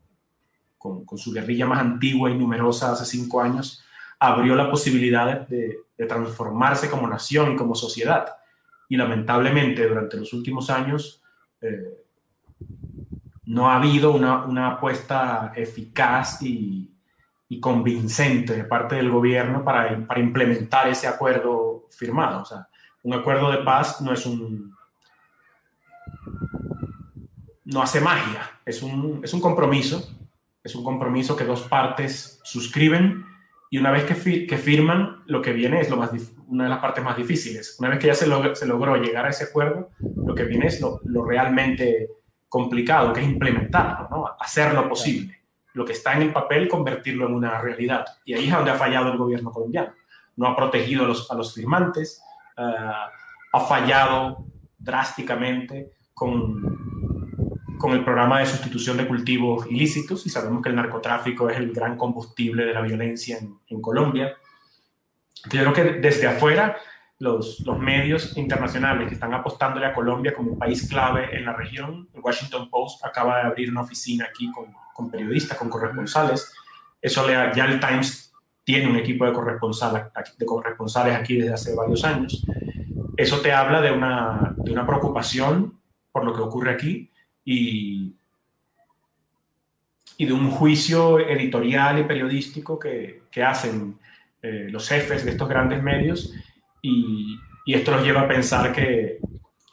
con, 0.77 1.05
con, 1.05 1.19
su 1.19 1.33
guerrilla 1.33 1.67
más 1.67 1.81
antigua 1.81 2.31
y 2.31 2.37
numerosa 2.37 2.93
hace 2.93 3.05
cinco 3.05 3.41
años, 3.41 3.83
abrió 4.19 4.55
la 4.55 4.71
posibilidad 4.71 5.47
de, 5.49 5.79
de, 5.97 6.07
transformarse 6.07 6.91
como 6.91 7.09
nación 7.09 7.53
y 7.53 7.57
como 7.57 7.75
sociedad. 7.75 8.37
Y 8.91 8.97
lamentablemente 8.97 9.87
durante 9.87 10.17
los 10.17 10.33
últimos 10.33 10.71
años 10.71 11.23
eh, 11.61 12.05
no 13.49 13.71
ha 13.71 13.77
habido 13.77 14.13
una, 14.13 14.45
una 14.45 14.73
apuesta 14.73 15.53
eficaz 15.57 16.43
y, 16.43 16.95
y, 17.49 17.61
convincente 17.61 18.55
de 18.55 18.65
parte 18.65 18.97
del 18.97 19.11
gobierno 19.11 19.65
para, 19.65 20.07
para 20.07 20.21
implementar 20.21 20.87
ese 20.89 21.07
acuerdo 21.07 21.87
firmado. 21.89 22.43
O 22.43 22.45
sea, 22.45 22.69
un 23.05 23.15
acuerdo 23.15 23.51
de 23.51 23.65
paz 23.65 24.03
no 24.03 24.13
es 24.13 24.27
un, 24.27 24.75
no 27.65 27.81
hace 27.81 28.03
magia, 28.03 28.61
es 28.67 28.83
un, 28.83 29.23
es 29.25 29.33
un 29.33 29.41
compromiso, 29.41 30.07
es 30.63 30.75
un 30.75 30.85
compromiso 30.85 31.35
que 31.35 31.45
dos 31.45 31.63
partes 31.63 32.41
suscriben 32.45 33.25
y 33.71 33.79
una 33.79 33.91
vez 33.91 34.05
que, 34.05 34.47
que, 34.47 34.59
firman, 34.59 35.23
lo 35.25 35.41
que 35.41 35.55
viene 35.55 35.81
es 35.81 35.89
lo 35.89 35.97
más 35.97 36.11
una 36.49 36.65
de 36.65 36.71
las 36.71 36.81
partes 36.81 37.03
más 37.03 37.17
difíciles. 37.17 37.77
Una 37.79 37.89
vez 37.89 37.99
que 37.99 38.09
ya 38.09 38.15
se, 38.15 38.27
se 38.55 38.67
logró 38.67 38.97
llegar 38.97 39.25
a 39.25 39.31
ese 39.31 39.45
acuerdo, 39.45 39.89
lo 40.01 40.35
que 40.35 40.45
viene 40.45 40.67
es 40.67 40.83
lo, 40.83 41.01
lo 41.05 41.25
realmente 41.25 42.11
complicado, 42.49 43.13
que 43.13 43.21
es 43.21 43.27
implementarlo, 43.27 44.09
¿no? 44.11 44.27
hacerlo 44.41 44.89
posible. 44.89 45.39
Lo 45.75 45.85
que 45.85 45.93
está 45.93 46.15
en 46.15 46.23
el 46.23 46.33
papel, 46.33 46.69
convertirlo 46.69 47.27
en 47.27 47.35
una 47.35 47.61
realidad. 47.61 48.05
Y 48.25 48.35
ahí 48.35 48.49
es 48.49 48.55
donde 48.55 48.71
ha 48.71 48.75
fallado 48.77 49.13
el 49.13 49.19
gobierno 49.19 49.53
colombiano. 49.53 49.93
No 50.37 50.47
ha 50.47 50.57
protegido 50.57 51.05
a 51.05 51.09
los, 51.09 51.31
a 51.31 51.35
los 51.35 51.55
firmantes, 51.55 52.23
uh, 52.57 53.53
ha 53.53 53.61
fallado 53.61 54.45
drásticamente 54.79 55.93
con, 56.15 57.77
con 57.79 57.93
el 57.93 58.05
programa 58.05 58.41
de 58.41 58.47
sustitución 58.47 58.97
de 58.97 59.07
cultivos 59.07 59.67
ilícitos 59.71 60.27
y 60.27 60.31
sabemos 60.31 60.63
que 60.63 60.69
el 60.71 60.77
narcotráfico 60.77 61.49
es 61.49 61.59
el 61.59 61.73
gran 61.73 61.97
combustible 61.97 62.65
de 62.65 62.75
la 62.75 62.81
violencia 62.81 63.39
en, 63.39 63.59
en 63.69 63.81
Colombia. 63.81 64.35
Yo 65.51 65.61
creo 65.61 65.73
que 65.73 65.85
desde 66.01 66.27
afuera 66.27 66.77
los, 67.19 67.65
medios 67.79 68.37
internacionales 68.37 69.09
que 69.09 69.15
están 69.15 69.35
apostándole 69.35 69.87
a 69.87 69.95
Colombia 69.95 70.35
como 70.35 70.53
un 70.53 70.59
país 70.59 70.89
clave 70.89 71.37
en 71.37 71.45
la 71.45 71.53
región, 71.53 72.09
el 72.15 72.21
Washington 72.21 72.71
Post 72.71 73.05
acaba 73.05 73.39
de 73.39 73.47
abrir 73.49 73.71
una 73.71 73.83
oficina 73.83 74.27
aquí 74.31 74.51
con, 74.95 75.11
periodistas, 75.11 75.59
con 75.59 75.69
corresponsales. 75.69 76.53
Eso 77.01 77.27
le, 77.27 77.33
ya 77.55 77.65
el 77.65 77.81
Times 77.81 78.33
tiene 78.65 78.89
un 78.89 78.97
equipo 78.97 79.25
de, 79.25 79.33
corresponsales, 79.33 80.05
aquí 81.15 81.37
desde 81.37 81.55
hace 81.55 81.75
varios 81.75 82.05
años 82.05 82.45
eso 83.19 83.41
te 83.41 83.53
habla 83.53 83.81
de 83.81 83.91
una, 83.91 84.55
preocupación 84.87 85.81
por 86.13 86.25
lo 86.25 86.35
que 86.35 86.41
ocurre 86.41 86.71
aquí 86.71 87.11
y, 87.45 88.15
de 90.17 90.33
un 90.33 90.51
juicio 90.51 91.19
editorial 91.19 91.99
y 91.99 92.05
periodístico 92.05 92.79
que, 92.79 93.23
que 93.31 93.43
hacen 93.43 93.99
eh, 94.41 94.69
los 94.71 94.89
jefes 94.89 95.25
de 95.25 95.33
estos 95.33 95.49
grandes 95.49 95.83
medios 95.83 96.33
y, 96.83 97.39
esto 97.67 97.91
los 97.91 98.03
lleva 98.03 98.23
a 98.23 98.29
pensar 98.29 98.73
que, 98.73 99.19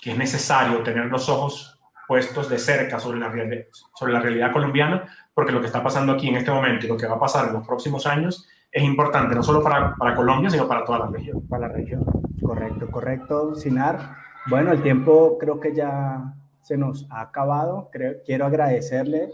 es 0.04 0.18
necesario 0.18 0.84
tener 0.84 1.06
los 1.06 1.30
ojos 1.30 1.80
puestos 2.08 2.48
de 2.48 2.60
cerca 2.60 3.00
sobre 3.00 3.20
la, 3.20 3.30
realidad 3.30 4.52
colombiana, 4.52 5.06
porque 5.34 5.52
lo 5.52 5.62
que 5.62 5.66
está 5.66 5.82
pasando 5.82 6.14
aquí 6.14 6.28
en 6.28 6.36
este 6.36 6.52
momento 6.52 6.86
y 6.86 6.90
lo 6.90 6.98
que 6.98 7.08
va 7.08 7.16
a 7.16 7.20
pasar 7.20 7.48
en 7.48 7.54
los 7.54 7.66
próximos 7.66 8.06
años 8.06 8.48
es 8.72 8.84
importante 8.84 9.34
no 9.34 9.42
solo 9.42 9.64
para, 9.64 9.96
Colombia, 10.16 10.50
sino 10.50 10.68
para 10.68 10.86
toda 10.86 11.00
la 11.00 11.08
región. 11.08 11.48
Para 11.48 11.68
la 11.68 11.74
región. 11.74 12.06
Correcto, 12.42 12.92
correcto, 12.92 13.56
Sinar. 13.56 14.18
Bueno, 14.48 14.72
el 14.72 14.84
tiempo 14.84 15.38
creo 15.40 15.60
que 15.60 15.74
ya 15.74 16.36
se 16.62 16.78
nos 16.78 17.08
ha 17.10 17.22
acabado. 17.22 17.90
quiero 18.26 18.46
agradecerle 18.46 19.30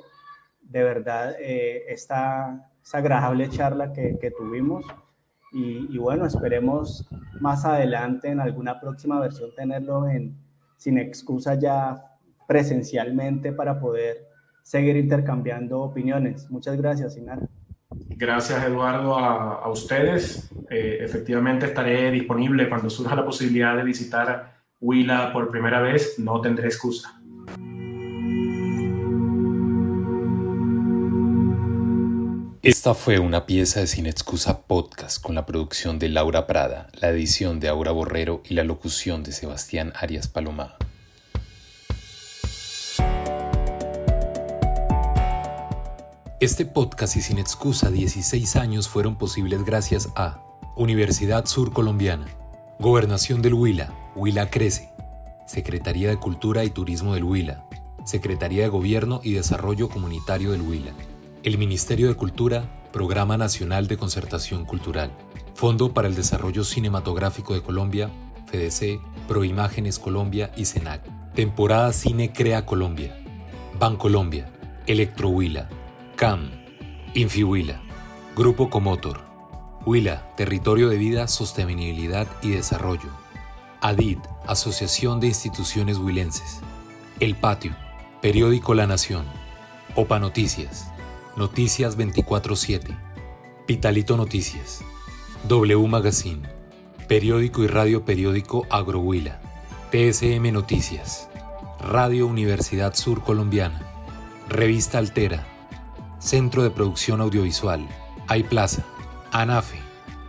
de 0.71 0.83
verdad 0.83 1.35
eh, 1.39 1.83
esta, 1.89 2.69
agradable 2.93 3.49
charla 3.49 3.91
que, 3.93 4.33
tuvimos. 4.37 4.85
Y, 5.53 5.97
bueno, 5.97 6.25
esperemos 6.25 7.05
más 7.39 7.65
adelante 7.65 8.29
en 8.29 8.39
alguna 8.39 8.79
próxima 8.79 9.19
versión 9.19 9.49
tenerlo 9.53 10.07
en, 10.07 10.37
sin 10.77 10.97
excusa 10.97 11.55
ya 11.55 12.01
presencialmente 12.47 13.51
para 13.51 13.79
poder 13.79 14.27
seguir 14.63 14.95
intercambiando 14.95 15.81
opiniones. 15.81 16.49
Muchas 16.49 16.77
gracias, 16.77 17.15
Sinar. 17.15 17.49
Gracias, 17.89 18.63
Eduardo, 18.63 19.17
a, 19.17 19.69
ustedes. 19.69 20.49
Eh, 20.69 20.99
efectivamente, 21.01 21.65
estaré 21.65 22.11
disponible 22.11 22.69
cuando 22.69 22.89
surja 22.89 23.15
la 23.15 23.25
posibilidad 23.25 23.75
de 23.75 23.83
visitar 23.83 24.53
Huila 24.79 25.33
por 25.33 25.51
primera 25.51 25.81
vez. 25.81 26.17
No 26.17 26.39
tendré 26.39 26.67
excusa. 26.67 27.20
Esta 32.63 32.93
fue 32.93 33.17
una 33.17 33.47
pieza 33.47 33.79
de 33.79 33.87
Sin 33.87 34.05
Excusa 34.05 34.61
Podcast 34.61 35.19
con 35.19 35.33
la 35.33 35.47
producción 35.47 35.97
de 35.97 36.09
Laura 36.09 36.45
Prada, 36.45 36.89
la 36.93 37.09
edición 37.09 37.59
de 37.59 37.69
Aura 37.69 37.91
Borrero 37.91 38.43
y 38.47 38.53
la 38.53 38.63
locución 38.63 39.23
de 39.23 39.31
Sebastián 39.31 39.93
Arias 39.95 40.27
Palomá. 40.27 40.75
Este 46.39 46.67
podcast 46.67 47.15
y 47.15 47.21
sin 47.21 47.39
excusa 47.39 47.89
16 47.89 48.55
años 48.57 48.87
fueron 48.87 49.17
posibles 49.17 49.65
gracias 49.65 50.09
a 50.15 50.43
Universidad 50.75 51.47
Sur 51.47 51.73
Colombiana, 51.73 52.27
Gobernación 52.77 53.41
del 53.41 53.55
Huila, 53.55 53.91
Huila 54.15 54.51
Crece, 54.51 54.91
Secretaría 55.47 56.09
de 56.09 56.17
Cultura 56.17 56.63
y 56.63 56.69
Turismo 56.69 57.15
del 57.15 57.23
Huila, 57.23 57.65
Secretaría 58.05 58.61
de 58.61 58.69
Gobierno 58.69 59.19
y 59.23 59.33
Desarrollo 59.33 59.89
Comunitario 59.89 60.51
del 60.51 60.61
Huila, 60.61 60.91
el 61.43 61.57
Ministerio 61.57 62.07
de 62.07 62.15
Cultura, 62.15 62.69
Programa 62.93 63.35
Nacional 63.35 63.87
de 63.87 63.97
Concertación 63.97 64.63
Cultural, 64.63 65.11
Fondo 65.55 65.91
para 65.91 66.07
el 66.07 66.15
Desarrollo 66.15 66.63
Cinematográfico 66.63 67.53
de 67.53 67.63
Colombia, 67.63 68.11
FDC, 68.47 68.99
Proimágenes 69.27 69.97
Colombia 69.97 70.51
y 70.55 70.65
SENAC, 70.65 71.01
Temporada 71.33 71.93
Cine 71.93 72.31
Crea 72.31 72.65
Colombia, 72.65 73.17
Bancolombia, 73.79 74.51
Electro 74.85 75.29
Huila, 75.29 75.67
CAM, 76.15 76.51
Infihuila, 77.15 77.81
Grupo 78.35 78.69
Comotor, 78.69 79.21
Huila, 79.85 80.35
Territorio 80.37 80.89
de 80.89 80.97
Vida, 80.97 81.27
Sostenibilidad 81.27 82.27
y 82.43 82.49
Desarrollo, 82.49 83.09
ADID, 83.81 84.19
Asociación 84.45 85.19
de 85.19 85.27
Instituciones 85.27 85.97
Huilenses, 85.97 86.59
El 87.19 87.35
Patio, 87.35 87.75
Periódico 88.21 88.75
La 88.75 88.85
Nación, 88.85 89.25
OPA 89.95 90.19
Noticias, 90.19 90.90
Noticias 91.41 91.97
24-7, 91.97 92.95
Pitalito 93.65 94.15
Noticias, 94.15 94.83
W 95.47 95.87
Magazine, 95.87 96.47
Periódico 97.07 97.63
y 97.63 97.67
Radio 97.67 98.05
Periódico 98.05 98.67
Agrohuila, 98.69 99.41
TSM 99.89 100.51
Noticias, 100.53 101.29
Radio 101.79 102.27
Universidad 102.27 102.93
Sur 102.93 103.23
Colombiana, 103.23 103.81
Revista 104.49 104.99
Altera, 104.99 105.47
Centro 106.19 106.61
de 106.61 106.69
Producción 106.69 107.21
Audiovisual, 107.21 107.87
iPlaza, 108.29 108.85
ANAFE, 109.31 109.79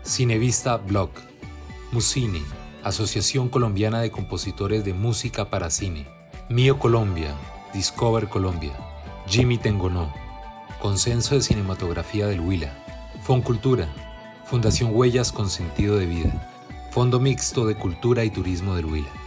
Cinevista 0.02 0.78
Blog, 0.78 1.10
Musine, 1.92 2.40
Asociación 2.84 3.50
Colombiana 3.50 4.00
de 4.00 4.10
Compositores 4.10 4.82
de 4.82 4.94
Música 4.94 5.50
para 5.50 5.68
Cine, 5.68 6.08
Mío 6.48 6.78
Colombia, 6.78 7.34
Discover 7.74 8.30
Colombia, 8.30 8.72
Jimmy 9.26 9.58
Tengonó, 9.58 10.21
Consenso 10.82 11.36
de 11.36 11.42
Cinematografía 11.42 12.26
del 12.26 12.40
Huila, 12.40 12.72
Foncultura, 13.22 13.86
Fundación 14.44 14.90
Huellas 14.92 15.30
con 15.30 15.48
Sentido 15.48 15.96
de 15.96 16.06
Vida, 16.06 16.32
Fondo 16.90 17.20
Mixto 17.20 17.66
de 17.66 17.76
Cultura 17.76 18.24
y 18.24 18.30
Turismo 18.30 18.74
del 18.74 18.86
Huila. 18.86 19.21